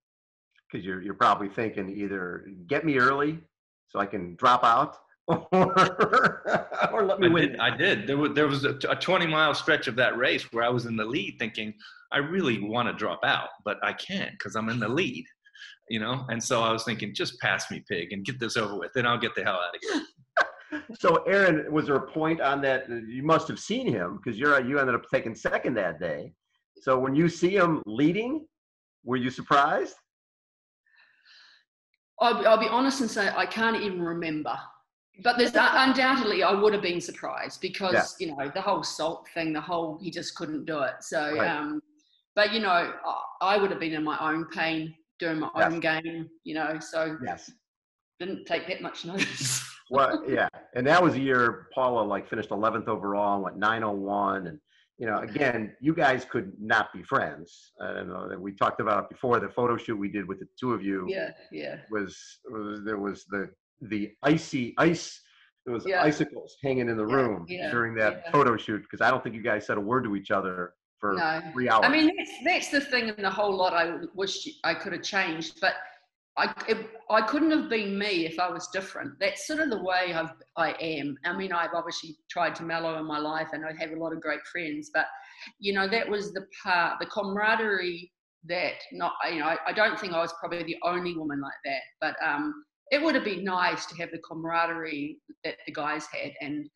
Because 0.70 0.84
you're 0.84 1.02
you're 1.02 1.14
probably 1.14 1.48
thinking 1.48 1.90
either 1.90 2.46
get 2.66 2.84
me 2.84 2.98
early 2.98 3.40
so 3.88 4.00
i 4.00 4.06
can 4.06 4.34
drop 4.36 4.64
out 4.64 4.96
or, 5.28 6.90
or 6.92 7.04
let 7.06 7.18
me 7.18 7.28
I 7.28 7.30
win. 7.30 7.50
did, 7.52 7.60
i 7.60 7.76
did. 7.76 8.06
There 8.06 8.18
was 8.18 8.32
there 8.34 8.46
was 8.46 8.64
a, 8.64 8.76
a 8.88 8.96
20 8.96 9.26
mile 9.26 9.54
stretch 9.54 9.88
of 9.88 9.96
that 9.96 10.18
race 10.18 10.52
where 10.52 10.64
i 10.64 10.68
was 10.68 10.86
in 10.86 10.96
the 10.96 11.04
lead 11.04 11.36
thinking 11.38 11.72
i 12.12 12.18
really 12.18 12.60
want 12.60 12.88
to 12.88 12.94
drop 12.94 13.20
out 13.24 13.48
but 13.64 13.78
i 13.82 13.92
can't 13.92 14.32
because 14.32 14.54
i'm 14.56 14.68
in 14.68 14.80
the 14.80 14.88
lead 14.88 15.24
you 15.90 16.00
know? 16.00 16.26
And 16.28 16.42
so 16.42 16.62
i 16.62 16.72
was 16.72 16.84
thinking 16.84 17.14
just 17.14 17.38
pass 17.40 17.70
me 17.70 17.82
pigg 17.88 18.12
and 18.12 18.24
get 18.24 18.38
this 18.38 18.56
over 18.56 18.78
with 18.78 18.90
then 18.94 19.06
i'll 19.06 19.18
get 19.18 19.34
the 19.34 19.44
hell 19.44 19.54
out 19.54 19.74
of 19.74 19.80
here 19.80 20.02
so 20.98 21.16
Erin, 21.24 21.72
was 21.72 21.86
there 21.86 21.96
a 21.96 22.06
point 22.06 22.40
on 22.40 22.60
that? 22.62 22.88
You 22.88 23.22
must 23.22 23.48
have 23.48 23.58
seen 23.58 23.86
him 23.86 24.18
because 24.22 24.38
you're 24.38 24.60
you 24.60 24.78
ended 24.78 24.94
up 24.94 25.04
taking 25.12 25.34
second 25.34 25.74
that 25.74 26.00
day. 26.00 26.32
So 26.80 26.98
when 26.98 27.14
you 27.14 27.28
see 27.28 27.56
him 27.56 27.82
leading, 27.86 28.46
were 29.04 29.16
you 29.16 29.30
surprised? 29.30 29.94
I'll, 32.20 32.46
I'll 32.46 32.58
be 32.58 32.68
honest 32.68 33.00
and 33.00 33.10
say 33.10 33.30
I 33.34 33.46
can't 33.46 33.80
even 33.82 34.02
remember. 34.02 34.56
But 35.22 35.38
there's 35.38 35.52
undoubtedly 35.54 36.42
I 36.42 36.52
would 36.52 36.72
have 36.72 36.82
been 36.82 37.00
surprised 37.00 37.60
because 37.60 38.16
yeah. 38.18 38.26
you 38.26 38.34
know 38.34 38.50
the 38.52 38.60
whole 38.60 38.82
salt 38.82 39.28
thing, 39.32 39.52
the 39.52 39.60
whole 39.60 39.98
he 40.02 40.10
just 40.10 40.34
couldn't 40.34 40.64
do 40.64 40.80
it. 40.80 40.94
So, 41.00 41.36
right. 41.36 41.48
um, 41.48 41.80
but 42.34 42.52
you 42.52 42.60
know 42.60 42.92
I 43.40 43.56
would 43.56 43.70
have 43.70 43.80
been 43.80 43.92
in 43.92 44.02
my 44.02 44.18
own 44.18 44.46
pain 44.46 44.94
doing 45.20 45.38
my 45.38 45.50
yes. 45.56 45.72
own 45.72 45.80
game. 45.80 46.28
You 46.42 46.54
know, 46.54 46.78
so 46.80 47.16
yes, 47.24 47.50
didn't 48.18 48.44
take 48.46 48.66
that 48.68 48.82
much 48.82 49.04
notice 49.04 49.63
well, 49.90 50.22
yeah, 50.28 50.48
and 50.74 50.86
that 50.86 51.02
was 51.02 51.14
a 51.14 51.20
year 51.20 51.68
Paula 51.74 52.02
like 52.02 52.28
finished 52.28 52.50
11th 52.50 52.88
overall, 52.88 53.34
and 53.34 53.44
went 53.44 53.56
901, 53.56 54.46
and 54.46 54.58
you 54.98 55.06
know, 55.06 55.18
again, 55.18 55.74
you 55.80 55.92
guys 55.92 56.24
could 56.24 56.52
not 56.60 56.92
be 56.92 57.02
friends. 57.02 57.72
I 57.80 57.92
don't 57.92 58.08
know 58.08 58.28
that 58.28 58.40
we 58.40 58.52
talked 58.52 58.80
about 58.80 59.04
it 59.04 59.10
before. 59.10 59.40
The 59.40 59.48
photo 59.48 59.76
shoot 59.76 59.96
we 59.96 60.08
did 60.08 60.26
with 60.26 60.38
the 60.38 60.46
two 60.58 60.72
of 60.72 60.82
you, 60.82 61.04
yeah, 61.08 61.30
yeah, 61.50 61.78
was, 61.90 62.16
was 62.48 62.82
there 62.84 62.98
was 62.98 63.24
the 63.30 63.50
the 63.80 64.12
icy 64.22 64.74
ice. 64.78 65.20
There 65.66 65.74
was 65.74 65.86
yeah. 65.86 66.02
icicles 66.02 66.56
hanging 66.62 66.90
in 66.90 66.96
the 66.96 67.06
room 67.06 67.46
yeah, 67.48 67.70
during 67.70 67.94
that 67.94 68.22
yeah. 68.24 68.32
photo 68.32 68.56
shoot 68.56 68.82
because 68.82 69.00
I 69.00 69.10
don't 69.10 69.22
think 69.22 69.34
you 69.34 69.42
guys 69.42 69.66
said 69.66 69.78
a 69.78 69.80
word 69.80 70.04
to 70.04 70.14
each 70.14 70.30
other 70.30 70.74
for 71.00 71.14
no. 71.14 71.40
three 71.52 71.68
hours. 71.68 71.84
I 71.84 71.88
mean, 71.88 72.10
that's, 72.16 72.30
that's 72.44 72.70
the 72.70 72.80
thing 72.80 73.08
in 73.08 73.22
the 73.22 73.30
whole 73.30 73.54
lot 73.54 73.72
I 73.72 73.96
wish 74.14 74.46
I 74.62 74.74
could 74.74 74.92
have 74.92 75.02
changed, 75.02 75.60
but 75.60 75.74
I, 76.36 76.52
it, 76.68 76.90
I 77.10 77.22
couldn't 77.22 77.52
have 77.52 77.70
been 77.70 77.96
me 77.96 78.26
if 78.26 78.40
I 78.40 78.50
was 78.50 78.68
different. 78.72 79.12
That's 79.20 79.46
sort 79.46 79.60
of 79.60 79.70
the 79.70 79.82
way 79.82 80.12
I've, 80.14 80.32
I 80.56 80.72
am. 80.80 81.16
I 81.24 81.36
mean, 81.36 81.52
I've 81.52 81.74
obviously 81.74 82.16
tried 82.28 82.56
to 82.56 82.64
mellow 82.64 82.98
in 82.98 83.06
my 83.06 83.18
life 83.18 83.48
and 83.52 83.64
I 83.64 83.70
have 83.78 83.92
a 83.92 84.00
lot 84.00 84.12
of 84.12 84.20
great 84.20 84.44
friends, 84.50 84.90
but, 84.92 85.06
you 85.60 85.72
know, 85.72 85.86
that 85.86 86.08
was 86.08 86.32
the 86.32 86.44
part, 86.62 86.98
the 86.98 87.06
camaraderie 87.06 88.10
that 88.46 88.74
not, 88.92 89.12
you 89.30 89.38
know, 89.38 89.46
I, 89.46 89.58
I 89.68 89.72
don't 89.72 89.98
think 89.98 90.12
I 90.12 90.20
was 90.20 90.34
probably 90.40 90.64
the 90.64 90.76
only 90.82 91.16
woman 91.16 91.40
like 91.40 91.52
that, 91.64 91.82
but 92.00 92.16
um, 92.26 92.64
it 92.90 93.00
would 93.00 93.14
have 93.14 93.24
been 93.24 93.44
nice 93.44 93.86
to 93.86 93.96
have 93.96 94.10
the 94.10 94.20
camaraderie 94.28 95.18
that 95.44 95.54
the 95.66 95.72
guys 95.72 96.06
had 96.12 96.32
and 96.40 96.68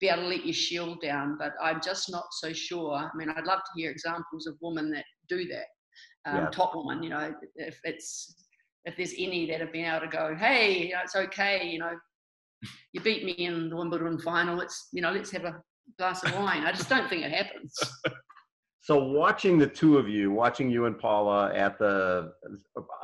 be 0.00 0.08
able 0.08 0.22
to 0.22 0.28
let 0.28 0.44
your 0.44 0.54
shield 0.54 1.00
down, 1.02 1.36
but 1.38 1.52
I'm 1.62 1.80
just 1.82 2.10
not 2.10 2.24
so 2.32 2.52
sure. 2.52 2.94
I 2.94 3.10
mean, 3.14 3.28
I'd 3.28 3.44
love 3.44 3.60
to 3.60 3.80
hear 3.80 3.90
examples 3.90 4.46
of 4.46 4.56
women 4.60 4.90
that 4.92 5.04
do 5.28 5.46
that. 5.48 5.66
Um, 6.24 6.36
yeah. 6.36 6.50
top 6.50 6.74
woman, 6.74 7.02
you 7.02 7.10
know, 7.10 7.34
if 7.56 7.78
it's 7.84 8.41
if 8.84 8.96
there's 8.96 9.14
any 9.16 9.46
that 9.46 9.60
have 9.60 9.72
been 9.72 9.84
able 9.84 10.00
to 10.00 10.08
go, 10.08 10.34
hey, 10.34 10.86
you 10.86 10.92
know, 10.92 11.00
it's 11.04 11.16
okay, 11.16 11.68
you 11.68 11.78
know, 11.78 11.92
you 12.92 13.00
beat 13.00 13.24
me 13.24 13.32
in 13.32 13.68
the 13.68 13.76
Wimbledon 13.76 14.18
final. 14.18 14.56
Let's, 14.56 14.88
you 14.92 15.02
know, 15.02 15.12
let's 15.12 15.30
have 15.30 15.44
a 15.44 15.60
glass 15.98 16.22
of 16.24 16.34
wine. 16.34 16.64
I 16.64 16.72
just 16.72 16.88
don't 16.88 17.08
think 17.08 17.24
it 17.24 17.32
happens. 17.32 17.74
So 18.82 19.00
watching 19.00 19.58
the 19.58 19.66
two 19.68 19.96
of 19.96 20.08
you, 20.08 20.32
watching 20.32 20.68
you 20.68 20.86
and 20.86 20.98
Paula 20.98 21.54
at 21.54 21.78
the 21.78 22.32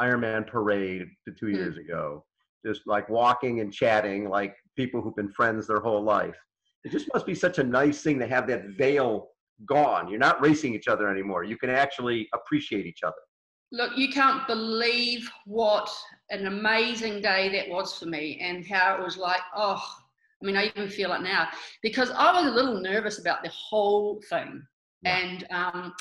Ironman 0.01 0.45
parade 0.45 1.07
two 1.39 1.47
hmm. 1.47 1.55
years 1.55 1.76
mm. 1.76 1.83
ago, 1.83 2.24
just 2.66 2.83
like 2.87 3.09
walking 3.09 3.61
and 3.61 3.72
chatting 3.72 4.29
like 4.29 4.57
people 4.76 5.01
who've 5.01 5.14
been 5.14 5.31
friends 5.31 5.68
their 5.68 5.79
whole 5.79 6.03
life. 6.03 6.35
It 6.83 6.91
just 6.91 7.07
must 7.14 7.26
be 7.26 7.35
such 7.35 7.59
a 7.59 7.64
nice 7.64 8.03
thing 8.03 8.18
to 8.18 8.26
have 8.26 8.49
that 8.49 8.70
veil 8.70 9.29
gone. 9.66 10.09
You're 10.09 10.18
not 10.18 10.43
racing 10.43 10.74
each 10.74 10.89
other 10.89 11.09
anymore. 11.09 11.45
You 11.45 11.57
can 11.57 11.70
actually 11.70 12.29
appreciate 12.35 12.85
each 12.85 13.05
other. 13.05 13.14
Look, 13.71 13.97
you 13.97 14.11
can't 14.11 14.47
believe 14.47 15.31
what 15.45 15.91
an 16.31 16.47
amazing 16.47 17.21
day 17.21 17.49
that 17.51 17.69
was 17.69 17.99
for 17.99 18.07
me 18.07 18.39
and 18.41 18.66
how 18.66 18.97
it 18.97 19.03
was 19.03 19.16
like, 19.16 19.41
oh, 19.55 19.83
I 20.43 20.47
mean, 20.47 20.57
I 20.57 20.66
even 20.66 20.89
feel 20.89 21.12
it 21.12 21.23
now 21.23 21.49
because 21.83 22.11
I 22.11 22.33
was 22.33 22.47
a 22.47 22.55
little 22.55 22.81
nervous 22.81 23.19
about 23.19 23.43
the 23.43 23.51
whole 23.51 24.23
thing. 24.31 24.62
And 25.05 25.47
um, 25.51 25.95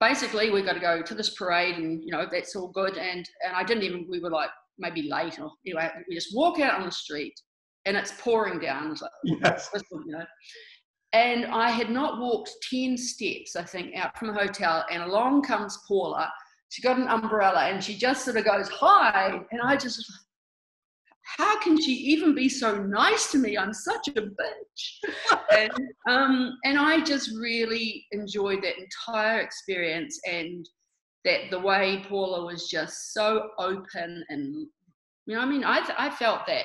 basically, 0.00 0.50
we 0.50 0.62
got 0.62 0.74
to 0.74 0.80
go 0.80 1.02
to 1.02 1.14
this 1.14 1.30
parade, 1.30 1.76
and 1.76 2.02
you 2.02 2.10
know 2.12 2.26
that's 2.30 2.54
all 2.54 2.68
good. 2.68 2.96
And 2.96 3.28
and 3.44 3.54
I 3.54 3.64
didn't 3.64 3.84
even. 3.84 4.06
We 4.08 4.20
were 4.20 4.30
like 4.30 4.50
maybe 4.78 5.08
late, 5.08 5.38
or 5.40 5.50
anyway, 5.66 5.90
we 6.08 6.14
just 6.14 6.34
walk 6.34 6.60
out 6.60 6.78
on 6.78 6.86
the 6.86 6.92
street, 6.92 7.34
and 7.86 7.96
it's 7.96 8.12
pouring 8.20 8.58
down. 8.58 8.90
It's 8.90 9.02
like, 9.02 9.10
yes. 9.24 9.70
you 9.74 10.12
know. 10.12 10.24
And 11.12 11.46
I 11.46 11.70
had 11.70 11.88
not 11.88 12.20
walked 12.20 12.50
ten 12.70 12.96
steps, 12.96 13.56
I 13.56 13.62
think, 13.62 13.96
out 13.96 14.18
from 14.18 14.28
the 14.28 14.34
hotel, 14.34 14.84
and 14.90 15.02
along 15.02 15.42
comes 15.42 15.78
Paula 15.88 16.30
she 16.70 16.82
got 16.82 16.98
an 16.98 17.08
umbrella 17.08 17.66
and 17.66 17.82
she 17.82 17.96
just 17.96 18.24
sort 18.24 18.36
of 18.36 18.44
goes, 18.44 18.68
Hi. 18.68 19.40
And 19.50 19.60
I 19.62 19.76
just, 19.76 20.04
how 21.38 21.58
can 21.60 21.80
she 21.80 21.92
even 21.92 22.34
be 22.34 22.48
so 22.48 22.82
nice 22.82 23.30
to 23.32 23.38
me? 23.38 23.56
I'm 23.56 23.72
such 23.72 24.08
a 24.08 24.12
bitch. 24.12 25.38
and, 25.52 25.72
um, 26.08 26.56
and 26.64 26.78
I 26.78 27.00
just 27.02 27.30
really 27.36 28.04
enjoyed 28.12 28.62
that 28.62 28.78
entire 28.78 29.40
experience 29.40 30.20
and 30.28 30.68
that 31.24 31.50
the 31.50 31.58
way 31.58 32.04
Paula 32.08 32.46
was 32.46 32.68
just 32.68 33.12
so 33.12 33.48
open 33.58 34.24
and, 34.28 34.66
you 35.26 35.34
know, 35.34 35.40
I 35.40 35.46
mean, 35.46 35.64
I, 35.64 35.82
I 35.98 36.10
felt 36.10 36.46
that. 36.46 36.64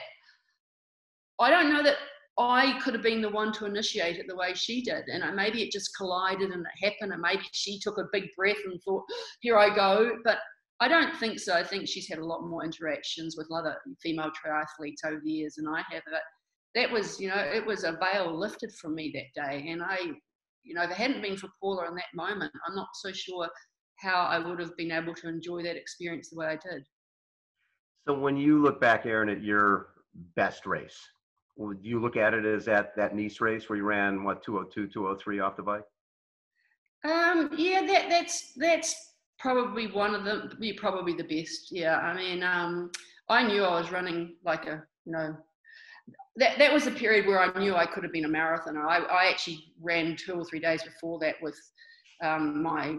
I 1.40 1.50
don't 1.50 1.74
know 1.74 1.82
that 1.82 1.96
I 2.38 2.80
could 2.80 2.94
have 2.94 3.04
been 3.04 3.22
the 3.22 3.30
one 3.30 3.52
to 3.54 3.66
initiate 3.66 4.18
it 4.18 4.26
the 4.28 4.36
way 4.36 4.54
she 4.54 4.82
did. 4.82 5.04
And 5.08 5.24
uh, 5.24 5.32
maybe 5.32 5.62
it 5.62 5.72
just 5.72 5.96
collided 5.98 6.52
and 6.52 6.66
it 6.66 6.86
happened. 6.86 7.14
And 7.14 7.22
maybe 7.22 7.44
she 7.52 7.80
took 7.80 7.98
a 7.98 8.08
big 8.12 8.30
breath 8.36 8.58
and 8.66 8.82
thought, 8.82 9.04
oh, 9.10 9.24
here 9.42 9.58
I 9.58 9.74
go. 9.74 10.18
But 10.24 10.40
I 10.80 10.88
don't 10.88 11.16
think 11.18 11.40
so. 11.40 11.54
I 11.54 11.64
think 11.64 11.88
she's 11.88 12.08
had 12.08 12.20
a 12.20 12.26
lot 12.26 12.48
more 12.48 12.64
interactions 12.64 13.36
with 13.38 13.52
other 13.52 13.78
female 14.02 14.32
triathletes 14.32 15.06
over 15.06 15.22
the 15.24 15.32
years 15.32 15.56
than 15.56 15.68
I 15.68 15.84
have. 15.92 16.02
But 16.10 16.22
that 16.74 16.90
was, 16.90 17.20
you 17.20 17.28
know, 17.28 17.38
it 17.38 17.66
was 17.66 17.84
a 17.84 17.98
veil 18.02 18.38
lifted 18.38 18.72
from 18.82 18.96
me 18.96 19.14
that 19.14 19.50
day. 19.50 19.68
And 19.70 19.84
I, 19.84 19.98
you 20.64 20.74
know, 20.74 20.84
if 20.84 20.92
it 20.92 20.98
hadn't 20.98 21.22
been 21.22 21.38
for 21.38 21.50
Paula 21.60 21.88
in 21.90 21.96
that 21.96 22.06
moment, 22.16 22.52
I'm 22.68 22.76
not 22.76 22.88
so 22.96 23.12
sure 23.12 23.48
how 24.00 24.24
I 24.24 24.40
would 24.40 24.60
have 24.60 24.76
been 24.78 24.92
able 24.92 25.14
to 25.16 25.28
enjoy 25.28 25.64
that 25.64 25.76
experience 25.76 26.30
the 26.30 26.38
way 26.38 26.48
I 26.48 26.56
did. 26.56 26.84
So 28.08 28.18
when 28.18 28.38
you 28.38 28.62
look 28.62 28.82
back, 28.82 29.06
Erin, 29.06 29.30
at 29.30 29.44
your 29.44 29.90
best 30.36 30.66
race, 30.66 30.98
would 31.68 31.84
you 31.84 32.02
look 32.02 32.18
at 32.18 32.34
it 32.34 32.46
as 32.46 32.66
that 32.66 32.96
that 32.96 33.16
Nice 33.16 33.42
race 33.42 33.70
where 33.70 33.78
you 33.78 33.84
ran 33.84 34.24
what 34.24 34.44
202, 34.44 34.88
203 34.88 35.40
off 35.40 35.56
the 35.56 35.64
bike? 35.64 35.84
Um, 37.04 37.50
yeah, 37.58 37.86
that 37.86 38.10
that's 38.10 38.54
that's 38.56 39.14
probably 39.40 39.88
one 39.88 40.14
of 40.16 40.24
the 40.24 40.74
probably 40.78 41.14
the 41.14 41.24
best. 41.24 41.72
Yeah, 41.72 41.98
I 41.98 42.16
mean, 42.16 42.44
um, 42.44 42.92
I 43.30 43.46
knew 43.46 43.64
I 43.64 43.80
was 43.80 43.92
running 43.92 44.36
like 44.46 44.66
a 44.66 44.84
you 45.06 45.14
know 45.14 45.36
that 46.38 46.58
that 46.58 46.74
was 46.74 46.88
a 46.88 46.92
period 46.92 47.28
where 47.28 47.42
I 47.42 47.58
knew 47.60 47.76
I 47.76 47.86
could 47.86 48.04
have 48.04 48.14
been 48.14 48.26
a 48.26 48.30
marathoner. 48.30 48.86
I, 48.86 49.00
I 49.00 49.30
actually 49.30 49.74
ran 49.82 50.16
two 50.16 50.34
or 50.34 50.46
three 50.46 50.60
days 50.60 50.84
before 50.84 51.20
that 51.20 51.36
with 51.42 51.58
um, 52.24 52.62
my 52.62 52.98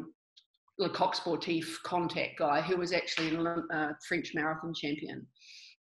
Le 0.78 0.90
Coq 0.90 1.14
Sportif 1.14 1.80
contact 1.84 2.38
guy, 2.38 2.60
who 2.60 2.76
was 2.76 2.92
actually 2.92 3.36
a 3.36 3.96
French 4.08 4.32
marathon 4.34 4.74
champion 4.74 5.26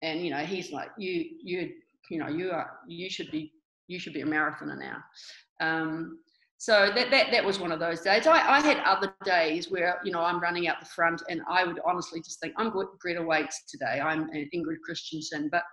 and 0.01 0.23
you 0.23 0.31
know 0.31 0.39
he's 0.39 0.71
like 0.71 0.89
you 0.97 1.25
you 1.43 1.69
you 2.11 2.19
know 2.19 2.27
you 2.27 2.51
are 2.51 2.79
you 2.87 3.09
should 3.09 3.31
be 3.31 3.53
you 3.87 3.97
should 3.97 4.13
be 4.13 4.21
a 4.21 4.25
marathoner 4.25 4.77
now. 4.77 4.97
Um, 5.59 6.19
so 6.57 6.91
that, 6.93 7.09
that 7.09 7.31
that 7.31 7.43
was 7.43 7.57
one 7.57 7.71
of 7.71 7.79
those 7.79 8.01
days. 8.01 8.27
I, 8.27 8.57
I 8.57 8.59
had 8.59 8.77
other 8.79 9.13
days 9.23 9.71
where 9.71 9.99
you 10.03 10.11
know 10.11 10.21
i'm 10.21 10.39
running 10.39 10.67
out 10.67 10.79
the 10.79 10.85
front 10.85 11.23
and 11.29 11.41
i 11.49 11.63
would 11.63 11.79
honestly 11.85 12.19
just 12.19 12.39
think 12.39 12.53
i'm 12.57 12.69
Grete 12.69 13.17
Waitz 13.17 13.55
today. 13.69 13.99
I'm 13.99 14.29
Ingrid 14.29 14.77
Kristiansen 14.87 15.49
but 15.49 15.63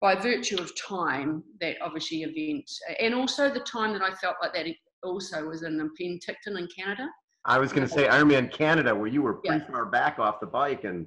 by 0.00 0.16
virtue 0.16 0.56
of 0.56 0.72
time 0.76 1.44
that 1.60 1.76
obviously 1.80 2.22
event 2.22 2.68
and 2.98 3.14
also 3.14 3.52
the 3.52 3.60
time 3.60 3.92
that 3.92 4.02
i 4.02 4.12
felt 4.14 4.36
like 4.42 4.54
that 4.54 4.66
also 5.04 5.44
was 5.44 5.62
in 5.62 5.78
penticton 6.00 6.58
in 6.58 6.66
canada. 6.76 7.08
I 7.44 7.58
was 7.58 7.72
going 7.72 7.86
to 7.86 7.92
say 7.92 8.08
ironman 8.08 8.50
canada 8.50 8.94
where 8.94 9.08
you 9.08 9.22
were 9.22 9.34
pretty 9.34 9.64
yeah. 9.64 9.70
far 9.70 9.86
back 9.86 10.18
off 10.18 10.40
the 10.40 10.46
bike 10.46 10.84
and 10.84 11.06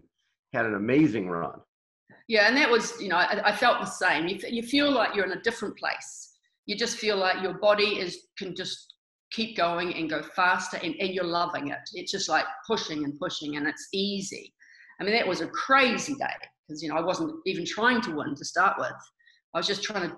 had 0.53 0.65
an 0.65 0.75
amazing 0.75 1.27
run 1.27 1.59
yeah, 2.27 2.47
and 2.47 2.57
that 2.57 2.69
was, 2.69 2.99
you 2.99 3.09
know, 3.09 3.17
I, 3.17 3.49
I 3.49 3.55
felt 3.55 3.79
the 3.79 3.85
same. 3.85 4.27
You, 4.27 4.39
you 4.49 4.63
feel 4.63 4.91
like 4.91 5.15
you're 5.15 5.25
in 5.25 5.37
a 5.37 5.41
different 5.41 5.77
place. 5.77 6.33
You 6.65 6.75
just 6.75 6.97
feel 6.97 7.17
like 7.17 7.43
your 7.43 7.55
body 7.55 7.99
is 7.99 8.27
can 8.37 8.55
just 8.55 8.93
keep 9.31 9.55
going 9.55 9.93
and 9.93 10.09
go 10.09 10.23
faster, 10.35 10.77
and, 10.81 10.95
and 10.99 11.09
you're 11.13 11.23
loving 11.23 11.67
it. 11.69 11.79
It's 11.93 12.11
just 12.11 12.29
like 12.29 12.45
pushing 12.67 13.03
and 13.03 13.17
pushing, 13.19 13.57
and 13.57 13.67
it's 13.67 13.87
easy. 13.93 14.53
I 14.99 15.03
mean, 15.03 15.13
that 15.13 15.27
was 15.27 15.41
a 15.41 15.47
crazy 15.47 16.15
day 16.15 16.33
because 16.67 16.81
you 16.81 16.89
know 16.89 16.95
I 16.95 17.01
wasn't 17.01 17.35
even 17.45 17.65
trying 17.65 18.01
to 18.01 18.15
win 18.15 18.33
to 18.35 18.45
start 18.45 18.77
with. 18.79 18.93
I 19.53 19.59
was 19.59 19.67
just 19.67 19.83
trying 19.83 20.09
to 20.09 20.17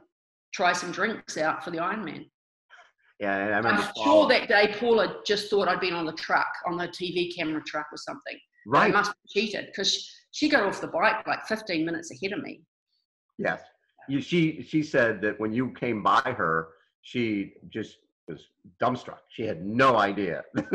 try 0.54 0.72
some 0.72 0.92
drinks 0.92 1.38
out 1.38 1.64
for 1.64 1.72
the 1.72 1.78
Ironman. 1.78 2.26
Yeah, 3.20 3.62
I 3.64 3.70
am 3.70 3.84
sure 4.04 4.28
that 4.30 4.48
day 4.48 4.76
Paula 4.80 5.22
just 5.26 5.50
thought 5.50 5.68
I'd 5.68 5.80
been 5.80 5.94
on 5.94 6.06
the 6.06 6.14
truck, 6.14 6.48
on 6.68 6.78
the 6.78 6.88
TV 6.88 7.36
camera 7.36 7.62
truck 7.66 7.88
or 7.92 7.98
something. 7.98 8.38
Right. 8.68 8.90
I 8.90 8.94
must 8.94 9.08
have 9.08 9.16
cheated 9.30 9.68
because 9.68 10.08
she 10.32 10.50
got 10.50 10.64
off 10.64 10.82
the 10.82 10.88
bike 10.88 11.26
like 11.28 11.46
15 11.46 11.86
minutes 11.86 12.12
ahead 12.12 12.38
of 12.38 12.44
me. 12.44 12.62
Yes. 13.38 13.62
You, 14.10 14.22
she 14.22 14.66
she 14.68 14.84
said 14.84 15.22
that 15.22 15.40
when 15.40 15.52
you 15.52 15.72
came 15.72 16.02
by 16.02 16.22
her, 16.22 16.70
she 17.02 17.54
just 17.70 17.98
was 18.28 18.42
dumbstruck. 18.82 19.20
She 19.30 19.44
had 19.44 19.66
no 19.66 19.98
idea 19.98 20.44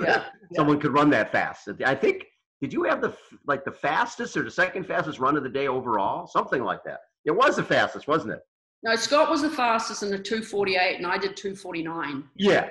yeah, 0.00 0.24
someone 0.54 0.76
yeah. 0.76 0.82
could 0.82 0.92
run 0.92 1.10
that 1.10 1.32
fast. 1.32 1.68
I 1.84 1.94
think 1.94 2.24
did 2.60 2.72
you 2.72 2.84
have 2.84 3.00
the 3.00 3.14
like 3.46 3.64
the 3.64 3.72
fastest 3.72 4.36
or 4.36 4.44
the 4.44 4.50
second 4.50 4.86
fastest 4.86 5.18
run 5.18 5.36
of 5.36 5.42
the 5.42 5.48
day 5.48 5.68
overall? 5.68 6.26
Something 6.26 6.62
like 6.62 6.84
that. 6.84 7.00
It 7.24 7.32
was 7.32 7.56
the 7.56 7.62
fastest, 7.62 8.08
wasn't 8.08 8.34
it? 8.34 8.40
No, 8.84 8.96
Scott 8.96 9.30
was 9.30 9.42
the 9.42 9.50
fastest 9.50 10.02
in 10.02 10.10
the 10.10 10.18
248, 10.18 10.96
and 10.96 11.06
I 11.06 11.16
did 11.16 11.36
249. 11.36 12.24
Yeah, 12.36 12.70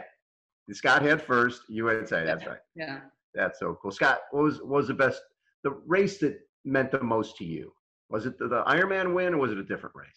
Scott 0.71 1.01
had 1.01 1.21
first. 1.21 1.63
You 1.69 1.85
had 1.87 2.07
say 2.07 2.25
that's 2.25 2.45
right. 2.45 2.59
Yeah, 2.75 2.99
that's 3.33 3.59
so 3.59 3.77
cool. 3.81 3.91
Scott, 3.91 4.21
what 4.31 4.43
was 4.43 4.59
what 4.59 4.77
was 4.77 4.87
the 4.87 4.93
best 4.93 5.21
the 5.63 5.71
race 5.85 6.17
that 6.19 6.39
meant 6.65 6.91
the 6.91 7.03
most 7.03 7.37
to 7.37 7.45
you? 7.45 7.71
Was 8.09 8.25
it 8.25 8.37
the, 8.37 8.47
the 8.47 8.63
Ironman 8.63 9.13
win, 9.13 9.33
or 9.33 9.37
was 9.37 9.51
it 9.51 9.57
a 9.57 9.63
different 9.63 9.95
race? 9.95 10.09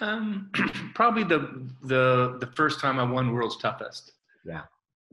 Um, 0.00 0.50
probably 0.94 1.24
the 1.24 1.68
the 1.82 2.36
the 2.40 2.50
first 2.54 2.80
time 2.80 2.98
I 2.98 3.04
won 3.04 3.32
World's 3.32 3.56
Toughest. 3.56 4.12
Yeah. 4.44 4.62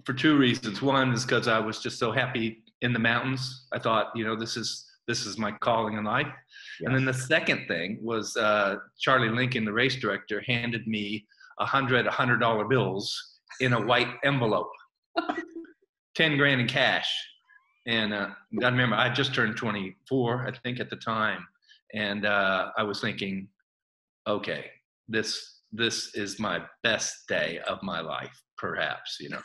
For 0.06 0.14
two 0.14 0.38
reasons. 0.38 0.82
One 0.82 1.14
is 1.14 1.24
because 1.24 1.48
I 1.48 1.60
was 1.60 1.80
just 1.80 2.00
so 2.00 2.12
happy 2.12 2.64
in 2.82 2.92
the 2.92 3.00
mountains. 3.00 3.68
I 3.72 3.80
thought, 3.80 4.12
you 4.16 4.26
know, 4.26 4.36
this 4.36 4.58
is 4.58 4.86
this 5.08 5.26
is 5.26 5.38
my 5.38 5.52
calling 5.52 5.98
in 5.98 6.04
life. 6.04 6.28
Yes. 6.80 6.88
And 6.88 6.96
then 6.96 7.06
the 7.06 7.14
second 7.14 7.68
thing 7.68 8.00
was 8.02 8.36
uh, 8.36 8.78
Charlie 9.00 9.30
Lincoln, 9.30 9.66
the 9.66 9.74
race 9.74 9.96
director, 9.96 10.42
handed 10.48 10.88
me 10.88 11.26
a 11.60 11.66
hundred 11.66 12.08
hundred 12.08 12.40
dollar 12.40 12.66
bills 12.66 13.40
in 13.60 13.74
a 13.74 13.82
white 13.82 14.10
envelope, 14.24 14.72
ten 16.16 16.38
grand 16.38 16.62
in 16.62 16.68
cash 16.68 17.08
and 17.86 18.14
uh, 18.14 18.30
I 18.62 18.66
remember 18.66 18.96
I 18.96 19.10
just 19.10 19.34
turned 19.34 19.58
24, 19.58 20.48
I 20.48 20.52
think, 20.60 20.80
at 20.80 20.90
the 20.90 20.96
time, 20.96 21.48
and 21.94 22.26
uh, 22.26 22.72
I 22.78 22.84
was 22.84 23.02
thinking, 23.02 23.48
okay, 24.28 24.66
this 25.08 25.60
this 25.74 26.16
is 26.16 26.40
my 26.40 26.62
best 26.84 27.28
day 27.28 27.60
of 27.68 27.82
my 27.82 28.02
life, 28.02 28.44
perhaps. 28.58 29.18
You 29.20 29.30
know. 29.30 29.42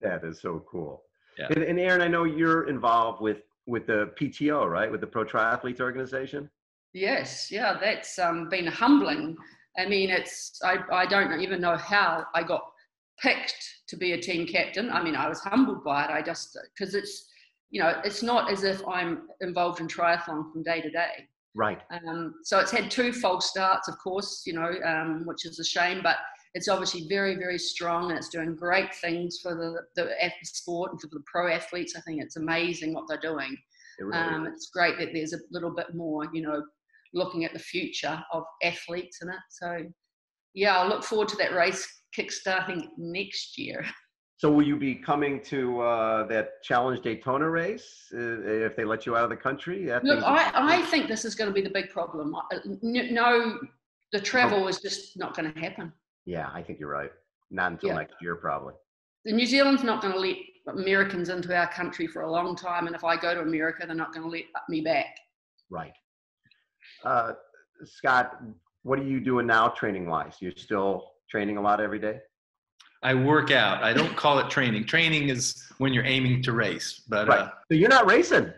That 0.00 0.24
is 0.24 0.40
so 0.40 0.64
cool. 0.70 1.02
Yeah. 1.38 1.46
And, 1.50 1.62
and 1.64 1.80
Erin, 1.80 2.00
I 2.00 2.08
know 2.08 2.24
you're 2.24 2.68
involved 2.68 3.20
with 3.20 3.38
with 3.66 3.86
the 3.86 4.12
PTO, 4.18 4.68
right? 4.68 4.90
With 4.90 5.00
the 5.00 5.06
Pro 5.06 5.24
Triathletes 5.24 5.80
Organization. 5.80 6.48
Yes, 6.94 7.50
yeah, 7.50 7.76
that's 7.78 8.18
um, 8.18 8.48
been 8.48 8.66
humbling. 8.66 9.36
I 9.78 9.86
mean, 9.86 10.08
it's 10.10 10.58
I, 10.64 10.78
I 10.90 11.06
don't 11.06 11.40
even 11.40 11.60
know 11.60 11.76
how 11.76 12.24
I 12.34 12.42
got 12.42 12.62
picked 13.20 13.62
to 13.88 13.96
be 13.96 14.12
a 14.12 14.20
team 14.20 14.46
captain. 14.46 14.90
I 14.90 15.02
mean, 15.02 15.14
I 15.14 15.28
was 15.28 15.40
humbled 15.40 15.84
by 15.84 16.04
it. 16.04 16.10
I 16.10 16.22
just 16.22 16.56
because 16.74 16.94
it's 16.94 17.27
you 17.70 17.80
know, 17.82 18.00
it's 18.04 18.22
not 18.22 18.50
as 18.50 18.64
if 18.64 18.86
I'm 18.86 19.28
involved 19.40 19.80
in 19.80 19.88
triathlon 19.88 20.52
from 20.52 20.62
day 20.62 20.80
to 20.80 20.90
day. 20.90 21.28
Right. 21.54 21.80
Um, 21.90 22.34
so 22.44 22.58
it's 22.60 22.70
had 22.70 22.90
two 22.90 23.12
false 23.12 23.50
starts, 23.50 23.88
of 23.88 23.98
course, 23.98 24.42
you 24.46 24.52
know, 24.52 24.72
um, 24.84 25.22
which 25.26 25.44
is 25.44 25.58
a 25.58 25.64
shame, 25.64 26.00
but 26.02 26.16
it's 26.54 26.68
obviously 26.68 27.06
very, 27.08 27.36
very 27.36 27.58
strong 27.58 28.10
and 28.10 28.18
it's 28.18 28.28
doing 28.28 28.54
great 28.54 28.94
things 28.94 29.38
for 29.42 29.54
the, 29.54 30.02
the 30.02 30.30
sport 30.44 30.92
and 30.92 31.00
for 31.00 31.08
the 31.08 31.22
pro 31.26 31.52
athletes. 31.52 31.94
I 31.96 32.00
think 32.02 32.22
it's 32.22 32.36
amazing 32.36 32.94
what 32.94 33.04
they're 33.08 33.20
doing. 33.20 33.56
It 33.98 34.04
really 34.04 34.18
um, 34.18 34.46
it's 34.46 34.70
great 34.72 34.98
that 34.98 35.10
there's 35.12 35.32
a 35.32 35.38
little 35.50 35.74
bit 35.74 35.94
more, 35.94 36.26
you 36.32 36.42
know, 36.42 36.62
looking 37.12 37.44
at 37.44 37.52
the 37.52 37.58
future 37.58 38.22
of 38.32 38.44
athletes 38.62 39.18
in 39.22 39.28
it. 39.28 39.40
So, 39.50 39.84
yeah, 40.54 40.78
I 40.78 40.86
look 40.86 41.02
forward 41.02 41.28
to 41.28 41.36
that 41.36 41.54
race 41.54 41.86
kickstarting 42.16 42.86
next 42.96 43.58
year. 43.58 43.84
So 44.38 44.52
will 44.52 44.64
you 44.64 44.76
be 44.76 44.94
coming 44.94 45.42
to 45.46 45.80
uh, 45.80 46.26
that 46.28 46.62
Challenge 46.62 47.00
Daytona 47.02 47.50
race 47.50 48.06
uh, 48.14 48.18
if 48.68 48.76
they 48.76 48.84
let 48.84 49.04
you 49.04 49.16
out 49.16 49.24
of 49.24 49.30
the 49.30 49.36
country? 49.36 49.86
That 49.86 50.04
Look, 50.04 50.22
I, 50.22 50.52
I 50.54 50.82
think 50.82 51.08
this 51.08 51.24
is 51.24 51.34
going 51.34 51.50
to 51.50 51.54
be 51.54 51.60
the 51.60 51.70
big 51.70 51.90
problem. 51.90 52.36
No, 52.80 53.58
the 54.12 54.20
travel 54.20 54.64
oh. 54.64 54.68
is 54.68 54.78
just 54.78 55.18
not 55.18 55.36
going 55.36 55.52
to 55.52 55.60
happen. 55.60 55.92
Yeah, 56.24 56.50
I 56.54 56.62
think 56.62 56.78
you're 56.78 56.88
right. 56.88 57.10
Not 57.50 57.72
until 57.72 57.90
yeah. 57.90 57.96
next 57.96 58.14
year, 58.22 58.36
probably. 58.36 58.74
The 59.24 59.32
New 59.32 59.44
Zealand's 59.44 59.82
not 59.82 60.00
going 60.00 60.14
to 60.14 60.20
let 60.20 60.36
Americans 60.68 61.30
into 61.30 61.52
our 61.56 61.66
country 61.66 62.06
for 62.06 62.22
a 62.22 62.30
long 62.30 62.54
time, 62.54 62.86
and 62.86 62.94
if 62.94 63.02
I 63.02 63.16
go 63.16 63.34
to 63.34 63.40
America, 63.40 63.86
they're 63.86 63.96
not 63.96 64.14
going 64.14 64.22
to 64.22 64.30
let 64.30 64.44
me 64.68 64.82
back. 64.82 65.16
Right. 65.68 65.94
Uh, 67.04 67.32
Scott, 67.84 68.40
what 68.82 69.00
are 69.00 69.04
you 69.04 69.18
doing 69.18 69.48
now, 69.48 69.68
training 69.68 70.06
wise? 70.06 70.36
You're 70.40 70.52
still 70.56 71.10
training 71.28 71.56
a 71.56 71.60
lot 71.60 71.80
every 71.80 71.98
day? 71.98 72.20
I 73.02 73.14
work 73.14 73.50
out. 73.50 73.82
I 73.82 73.92
don't 73.92 74.16
call 74.16 74.38
it 74.38 74.50
training. 74.50 74.84
Training 74.84 75.28
is 75.28 75.64
when 75.78 75.92
you're 75.92 76.04
aiming 76.04 76.42
to 76.42 76.52
race. 76.52 77.02
But 77.08 77.28
right. 77.28 77.40
uh, 77.40 77.50
so 77.70 77.74
you're 77.74 77.88
not 77.88 78.06
racing. 78.06 78.52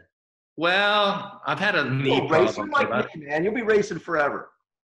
Well, 0.56 1.40
I've 1.46 1.58
had 1.58 1.74
a 1.74 1.90
knee 1.90 2.18
problem. 2.26 2.46
Racing 2.46 2.70
like 2.70 3.16
me, 3.16 3.26
man, 3.26 3.44
you'll 3.44 3.54
be 3.54 3.62
racing 3.62 3.98
forever. 3.98 4.50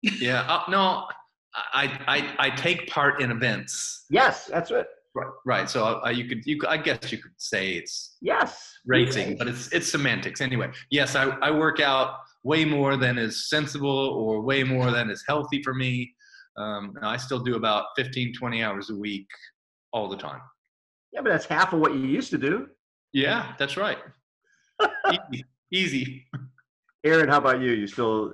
Yeah. 0.03 0.43
Uh, 0.49 0.63
no, 0.69 1.07
I, 1.55 1.99
I 2.07 2.47
I 2.47 2.51
take 2.51 2.89
part 2.89 3.21
in 3.21 3.31
events. 3.31 4.07
Yes, 4.11 4.47
that's 4.47 4.71
it. 4.71 4.87
Right. 5.15 5.29
Right. 5.45 5.71
So 5.71 6.01
uh, 6.05 6.09
you 6.09 6.25
could 6.25 6.45
you 6.47 6.61
I 6.69 6.79
guess 6.79 7.13
you 7.13 7.19
could 7.19 7.33
say 7.37 7.75
it's 7.75 8.17
yes 8.23 8.73
racing, 8.87 9.37
but 9.37 9.47
it's 9.47 9.71
it's 9.73 9.91
semantics 9.91 10.41
anyway. 10.41 10.71
Yes, 10.91 11.15
I 11.15 11.25
I 11.43 11.51
work 11.51 11.81
out 11.81 12.17
way 12.43 12.65
more 12.65 12.97
than 12.97 13.19
is 13.19 13.49
sensible 13.49 13.89
or 13.89 14.41
way 14.41 14.65
more 14.65 14.91
than 14.91 15.11
is 15.11 15.23
healthy 15.29 15.63
for 15.63 15.75
me. 15.75 16.15
Um, 16.57 16.95
I 17.03 17.17
still 17.17 17.39
do 17.39 17.57
about 17.57 17.87
15, 17.97 18.35
20 18.35 18.63
hours 18.63 18.91
a 18.91 18.97
week 18.97 19.29
all 19.93 20.09
the 20.09 20.17
time. 20.17 20.41
Yeah, 21.13 21.21
but 21.23 21.31
that's 21.31 21.47
half 21.47 21.73
of 21.73 21.81
what 21.81 21.95
you 21.95 22.01
used 22.01 22.31
to 22.31 22.39
do. 22.39 22.69
Yeah, 23.13 23.53
that's 23.59 23.77
right. 23.77 23.99
easy, 25.11 25.45
easy. 25.71 26.27
Erin, 27.05 27.29
how 27.29 27.39
about 27.39 27.61
you? 27.61 27.73
You 27.73 27.87
still 27.87 28.33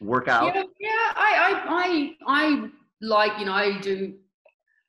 work 0.00 0.28
out? 0.28 0.54
Yeah, 0.54 0.62
yeah. 0.80 1.12
I, 1.16 1.36
I, 1.46 1.62
I, 1.68 2.16
I 2.26 2.70
like 3.00 3.38
you 3.38 3.46
know 3.46 3.52
I 3.52 3.78
do. 3.80 4.14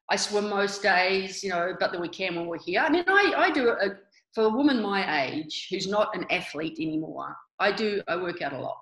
I 0.10 0.16
swim 0.18 0.49
most 0.49 0.84
days, 0.84 1.43
you 1.43 1.49
know, 1.49 1.76
but 1.80 1.91
the 1.91 1.99
weekend 1.99 2.36
when 2.36 2.45
we're 2.45 2.60
here. 2.60 2.82
I 2.82 2.89
mean, 2.89 3.03
I, 3.08 3.34
I 3.36 3.49
do 3.49 3.70
a, 3.70 3.97
for 4.34 4.43
a 4.43 4.49
woman 4.49 4.82
my 4.82 5.26
age 5.26 5.68
who's 5.72 5.88
not 5.88 6.16
an 6.16 6.26
athlete 6.30 6.78
anymore. 6.80 7.36
I 7.60 7.72
do. 7.72 8.01
I 8.08 8.16
work 8.16 8.41
out 8.41 8.53
a 8.53 8.60
lot. 8.60 8.78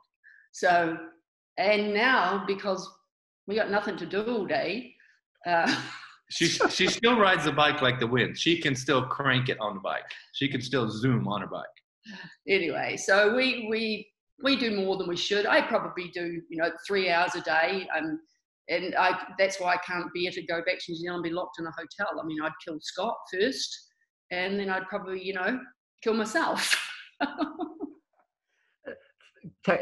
So, 0.52 0.98
and 1.58 1.94
now 1.94 2.44
because 2.46 2.90
we 3.48 3.56
got 3.56 3.70
nothing 3.70 3.98
to 3.98 4.06
do 4.06 4.24
all 4.24 4.46
day. 4.46 4.94
Uh, 5.46 5.74
she 6.30 6.48
she 6.48 6.88
still 6.88 7.20
rides 7.20 7.46
the 7.46 7.52
bike 7.52 7.82
like 7.82 8.00
the 8.00 8.08
wind. 8.08 8.38
She 8.38 8.60
can 8.60 8.76
still 8.76 9.04
crank 9.06 9.50
it 9.50 9.58
on 9.60 9.76
the 9.76 9.82
bike. 9.82 10.04
She 10.34 10.48
can 10.48 10.62
still 10.62 10.90
zoom 10.90 11.28
on 11.28 11.42
her 11.42 11.48
bike. 11.48 11.66
Anyway, 12.48 12.98
so 12.98 13.36
we 13.36 13.68
we 13.70 14.08
we 14.44 14.56
do 14.56 14.76
more 14.76 14.98
than 14.98 15.08
we 15.08 15.18
should. 15.18 15.46
I 15.46 15.62
probably 15.62 16.10
do 16.14 16.42
you 16.50 16.58
know 16.58 16.72
three 16.88 17.10
hours 17.10 17.36
a 17.36 17.42
day, 17.42 17.88
um, 17.96 18.20
and 18.70 18.96
I 18.96 19.20
that's 19.38 19.60
why 19.60 19.74
I 19.74 19.78
can't 19.78 20.10
bear 20.14 20.32
to 20.32 20.46
go 20.46 20.62
back 20.66 20.80
to 20.80 20.92
New 20.92 20.98
Zealand 20.98 21.18
and 21.18 21.24
be 21.24 21.30
locked 21.36 21.60
in 21.60 21.66
a 21.66 21.72
hotel. 21.72 22.20
I 22.22 22.26
mean, 22.26 22.42
I'd 22.42 22.52
kill 22.66 22.78
Scott 22.82 23.16
first, 23.34 23.92
and 24.32 24.60
then 24.60 24.70
I'd 24.70 24.88
probably 24.88 25.22
you 25.24 25.34
know 25.34 25.60
kill 26.04 26.14
myself. 26.14 26.80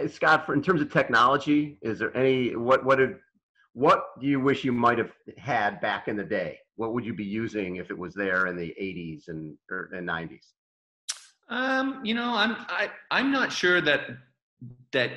Scott, 0.09 0.45
for 0.45 0.53
in 0.53 0.61
terms 0.61 0.81
of 0.81 0.91
technology, 0.91 1.77
is 1.81 1.97
there 1.99 2.15
any 2.15 2.55
what 2.55 2.85
what 2.85 2.97
did 2.97 3.15
what 3.73 4.19
do 4.19 4.27
you 4.27 4.39
wish 4.39 4.63
you 4.63 4.71
might 4.71 4.97
have 4.97 5.11
had 5.37 5.79
back 5.81 6.07
in 6.07 6.15
the 6.15 6.23
day? 6.23 6.59
What 6.75 6.93
would 6.93 7.05
you 7.05 7.13
be 7.13 7.23
using 7.23 7.77
if 7.77 7.89
it 7.89 7.97
was 7.97 8.13
there 8.13 8.47
in 8.47 8.57
the 8.57 8.75
80s 8.79 9.27
and 9.27 9.55
or, 9.69 9.89
and 9.93 10.07
90s? 10.07 10.47
Um, 11.49 12.01
you 12.03 12.13
know, 12.13 12.33
I'm 12.33 12.55
I, 12.69 12.89
I'm 13.11 13.31
not 13.31 13.51
sure 13.51 13.81
that 13.81 14.07
that 14.91 15.11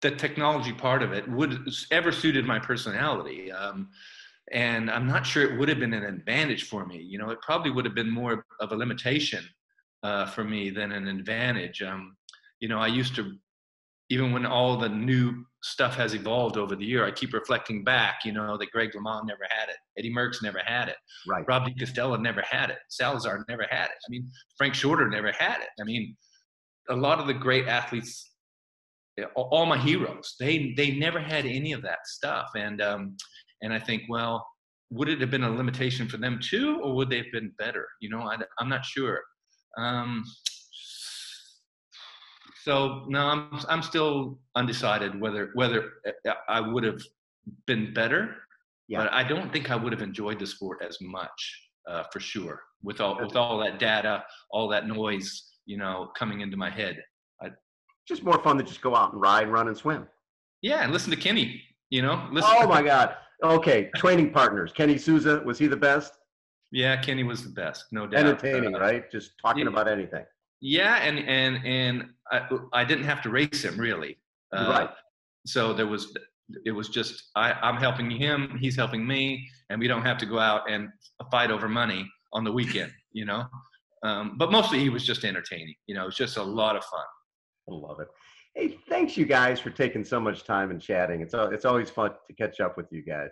the 0.00 0.10
technology 0.12 0.72
part 0.72 1.02
of 1.02 1.12
it 1.12 1.28
would 1.28 1.68
ever 1.90 2.12
suited 2.12 2.44
my 2.44 2.58
personality. 2.58 3.50
Um, 3.50 3.88
and 4.52 4.90
I'm 4.90 5.06
not 5.06 5.26
sure 5.26 5.42
it 5.42 5.58
would 5.58 5.68
have 5.68 5.80
been 5.80 5.92
an 5.92 6.04
advantage 6.04 6.68
for 6.68 6.86
me. 6.86 6.98
You 6.98 7.18
know, 7.18 7.30
it 7.30 7.40
probably 7.42 7.70
would 7.70 7.84
have 7.84 7.94
been 7.94 8.10
more 8.10 8.46
of 8.60 8.72
a 8.72 8.76
limitation 8.76 9.44
uh, 10.02 10.26
for 10.26 10.44
me 10.44 10.70
than 10.70 10.92
an 10.92 11.08
advantage. 11.08 11.82
Um, 11.82 12.16
you 12.60 12.68
know, 12.68 12.78
I 12.78 12.86
used 12.86 13.14
to, 13.16 13.36
even 14.10 14.32
when 14.32 14.46
all 14.46 14.76
the 14.76 14.88
new 14.88 15.44
stuff 15.62 15.96
has 15.96 16.14
evolved 16.14 16.56
over 16.56 16.76
the 16.76 16.84
year, 16.84 17.04
I 17.04 17.10
keep 17.10 17.32
reflecting 17.32 17.84
back. 17.84 18.24
You 18.24 18.32
know, 18.32 18.56
that 18.56 18.70
Greg 18.70 18.90
LeMond 18.92 19.26
never 19.26 19.46
had 19.50 19.68
it, 19.68 19.76
Eddie 19.98 20.12
Merckx 20.12 20.42
never 20.42 20.60
had 20.64 20.88
it, 20.88 20.96
right? 21.28 21.44
Rob 21.46 21.68
Costello 21.78 22.16
never 22.16 22.42
had 22.48 22.70
it, 22.70 22.78
Salazar 22.88 23.44
never 23.48 23.66
had 23.70 23.86
it. 23.86 23.96
I 24.06 24.08
mean, 24.08 24.30
Frank 24.56 24.74
Shorter 24.74 25.08
never 25.08 25.32
had 25.32 25.60
it. 25.60 25.68
I 25.80 25.84
mean, 25.84 26.16
a 26.88 26.96
lot 26.96 27.18
of 27.18 27.26
the 27.26 27.34
great 27.34 27.68
athletes 27.68 28.30
all 29.34 29.66
my 29.66 29.78
heroes 29.78 30.34
they 30.38 30.72
they 30.76 30.92
never 30.92 31.20
had 31.20 31.46
any 31.46 31.72
of 31.72 31.82
that 31.82 31.98
stuff 32.06 32.50
and 32.56 32.80
um 32.80 33.16
and 33.62 33.72
i 33.72 33.78
think 33.78 34.02
well 34.08 34.46
would 34.90 35.08
it 35.08 35.20
have 35.20 35.30
been 35.30 35.44
a 35.44 35.50
limitation 35.50 36.08
for 36.08 36.16
them 36.16 36.38
too 36.42 36.80
or 36.82 36.94
would 36.94 37.10
they 37.10 37.18
have 37.18 37.32
been 37.32 37.52
better 37.58 37.86
you 38.00 38.08
know 38.08 38.20
I, 38.20 38.36
i'm 38.58 38.68
not 38.68 38.84
sure 38.84 39.20
um 39.76 40.24
so 42.64 43.04
no 43.08 43.26
i'm 43.26 43.60
i'm 43.68 43.82
still 43.82 44.38
undecided 44.56 45.18
whether 45.20 45.50
whether 45.54 45.92
uh, 46.06 46.32
i 46.48 46.60
would 46.60 46.84
have 46.84 47.00
been 47.66 47.92
better 47.94 48.36
yeah. 48.88 48.98
but 48.98 49.12
i 49.12 49.22
don't 49.22 49.52
think 49.52 49.70
i 49.70 49.76
would 49.76 49.92
have 49.92 50.02
enjoyed 50.02 50.38
the 50.38 50.46
sport 50.46 50.78
as 50.86 50.98
much 51.00 51.62
uh, 51.88 52.02
for 52.12 52.20
sure 52.20 52.60
with 52.82 53.00
all 53.00 53.18
with 53.20 53.36
all 53.36 53.58
that 53.58 53.78
data 53.78 54.24
all 54.50 54.68
that 54.68 54.86
noise 54.86 55.50
you 55.66 55.76
know 55.76 56.10
coming 56.16 56.40
into 56.40 56.56
my 56.56 56.70
head 56.70 57.02
just 58.08 58.24
more 58.24 58.42
fun 58.42 58.56
to 58.56 58.64
just 58.64 58.80
go 58.80 58.96
out 58.96 59.12
and 59.12 59.20
ride, 59.20 59.50
run, 59.50 59.68
and 59.68 59.76
swim. 59.76 60.08
Yeah, 60.62 60.82
and 60.82 60.92
listen 60.92 61.10
to 61.10 61.16
Kenny. 61.16 61.62
You 61.90 62.02
know, 62.02 62.26
listen. 62.32 62.50
Oh 62.54 62.66
my 62.66 62.82
God. 62.82 63.14
Okay, 63.44 63.90
training 63.96 64.32
partners. 64.32 64.72
Kenny 64.72 64.98
Souza 64.98 65.42
was 65.44 65.58
he 65.58 65.68
the 65.68 65.76
best? 65.76 66.14
Yeah, 66.72 66.96
Kenny 67.00 67.22
was 67.22 67.44
the 67.44 67.50
best, 67.50 67.84
no 67.92 68.06
doubt. 68.06 68.20
Entertaining, 68.20 68.74
uh, 68.74 68.80
right? 68.80 69.10
Just 69.10 69.32
talking 69.40 69.64
yeah, 69.64 69.72
about 69.72 69.88
anything. 69.88 70.24
Yeah, 70.60 70.96
and 70.96 71.18
and 71.18 71.64
and 71.64 72.10
I, 72.30 72.48
I 72.72 72.84
didn't 72.84 73.04
have 73.04 73.22
to 73.22 73.30
race 73.30 73.64
him 73.64 73.78
really. 73.78 74.18
Uh, 74.52 74.68
right. 74.70 74.90
So 75.46 75.72
there 75.72 75.86
was 75.86 76.14
it 76.64 76.72
was 76.72 76.88
just 76.88 77.30
I, 77.36 77.52
I'm 77.52 77.76
helping 77.76 78.10
him, 78.10 78.58
he's 78.60 78.76
helping 78.76 79.06
me, 79.06 79.48
and 79.70 79.80
we 79.80 79.88
don't 79.88 80.02
have 80.02 80.18
to 80.18 80.26
go 80.26 80.38
out 80.38 80.70
and 80.70 80.88
fight 81.30 81.50
over 81.50 81.68
money 81.68 82.08
on 82.32 82.44
the 82.44 82.52
weekend, 82.52 82.92
you 83.12 83.24
know. 83.24 83.44
Um, 84.02 84.36
but 84.38 84.52
mostly 84.52 84.78
he 84.78 84.90
was 84.90 85.04
just 85.04 85.24
entertaining. 85.24 85.74
You 85.86 85.94
know, 85.94 86.02
it 86.02 86.06
was 86.06 86.16
just 86.16 86.36
a 86.36 86.42
lot 86.42 86.76
of 86.76 86.84
fun. 86.84 87.04
I 87.70 87.74
love 87.74 88.00
it. 88.00 88.08
Hey, 88.54 88.78
thanks 88.88 89.16
you 89.16 89.26
guys 89.26 89.60
for 89.60 89.70
taking 89.70 90.04
so 90.04 90.18
much 90.18 90.44
time 90.44 90.70
and 90.70 90.80
chatting. 90.80 91.20
It's 91.20 91.34
it's 91.34 91.64
always 91.64 91.90
fun 91.90 92.12
to 92.26 92.34
catch 92.34 92.60
up 92.60 92.76
with 92.76 92.86
you 92.90 93.02
guys. 93.02 93.30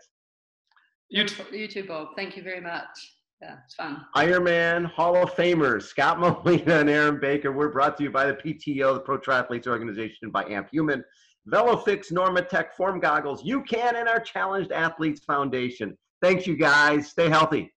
You, 1.08 1.24
t- 1.24 1.56
you 1.56 1.68
too, 1.68 1.84
Bob. 1.84 2.08
Thank 2.16 2.36
you 2.36 2.42
very 2.42 2.60
much. 2.60 3.15
Yeah, 3.42 3.56
it's 3.64 3.74
fun. 3.74 4.04
Ironman 4.16 4.86
Hall 4.86 5.16
of 5.16 5.34
Famers 5.34 5.82
Scott 5.82 6.18
Molina 6.20 6.80
and 6.80 6.88
Erin 6.88 7.20
Baker. 7.20 7.52
We're 7.52 7.68
brought 7.68 7.96
to 7.98 8.04
you 8.04 8.10
by 8.10 8.26
the 8.26 8.34
PTO, 8.34 8.94
the 8.94 9.00
Pro 9.00 9.18
Triathletes 9.18 9.66
Organization, 9.66 10.30
by 10.30 10.44
Amp 10.44 10.70
Human, 10.70 11.04
VeloFix, 11.52 12.12
Normatec, 12.12 12.72
Form 12.72 12.98
Goggles, 12.98 13.44
UCAN, 13.44 13.94
and 13.94 14.08
our 14.08 14.20
Challenged 14.20 14.72
Athletes 14.72 15.22
Foundation. 15.24 15.96
Thanks, 16.22 16.46
you 16.46 16.56
guys. 16.56 17.08
Stay 17.08 17.28
healthy. 17.28 17.70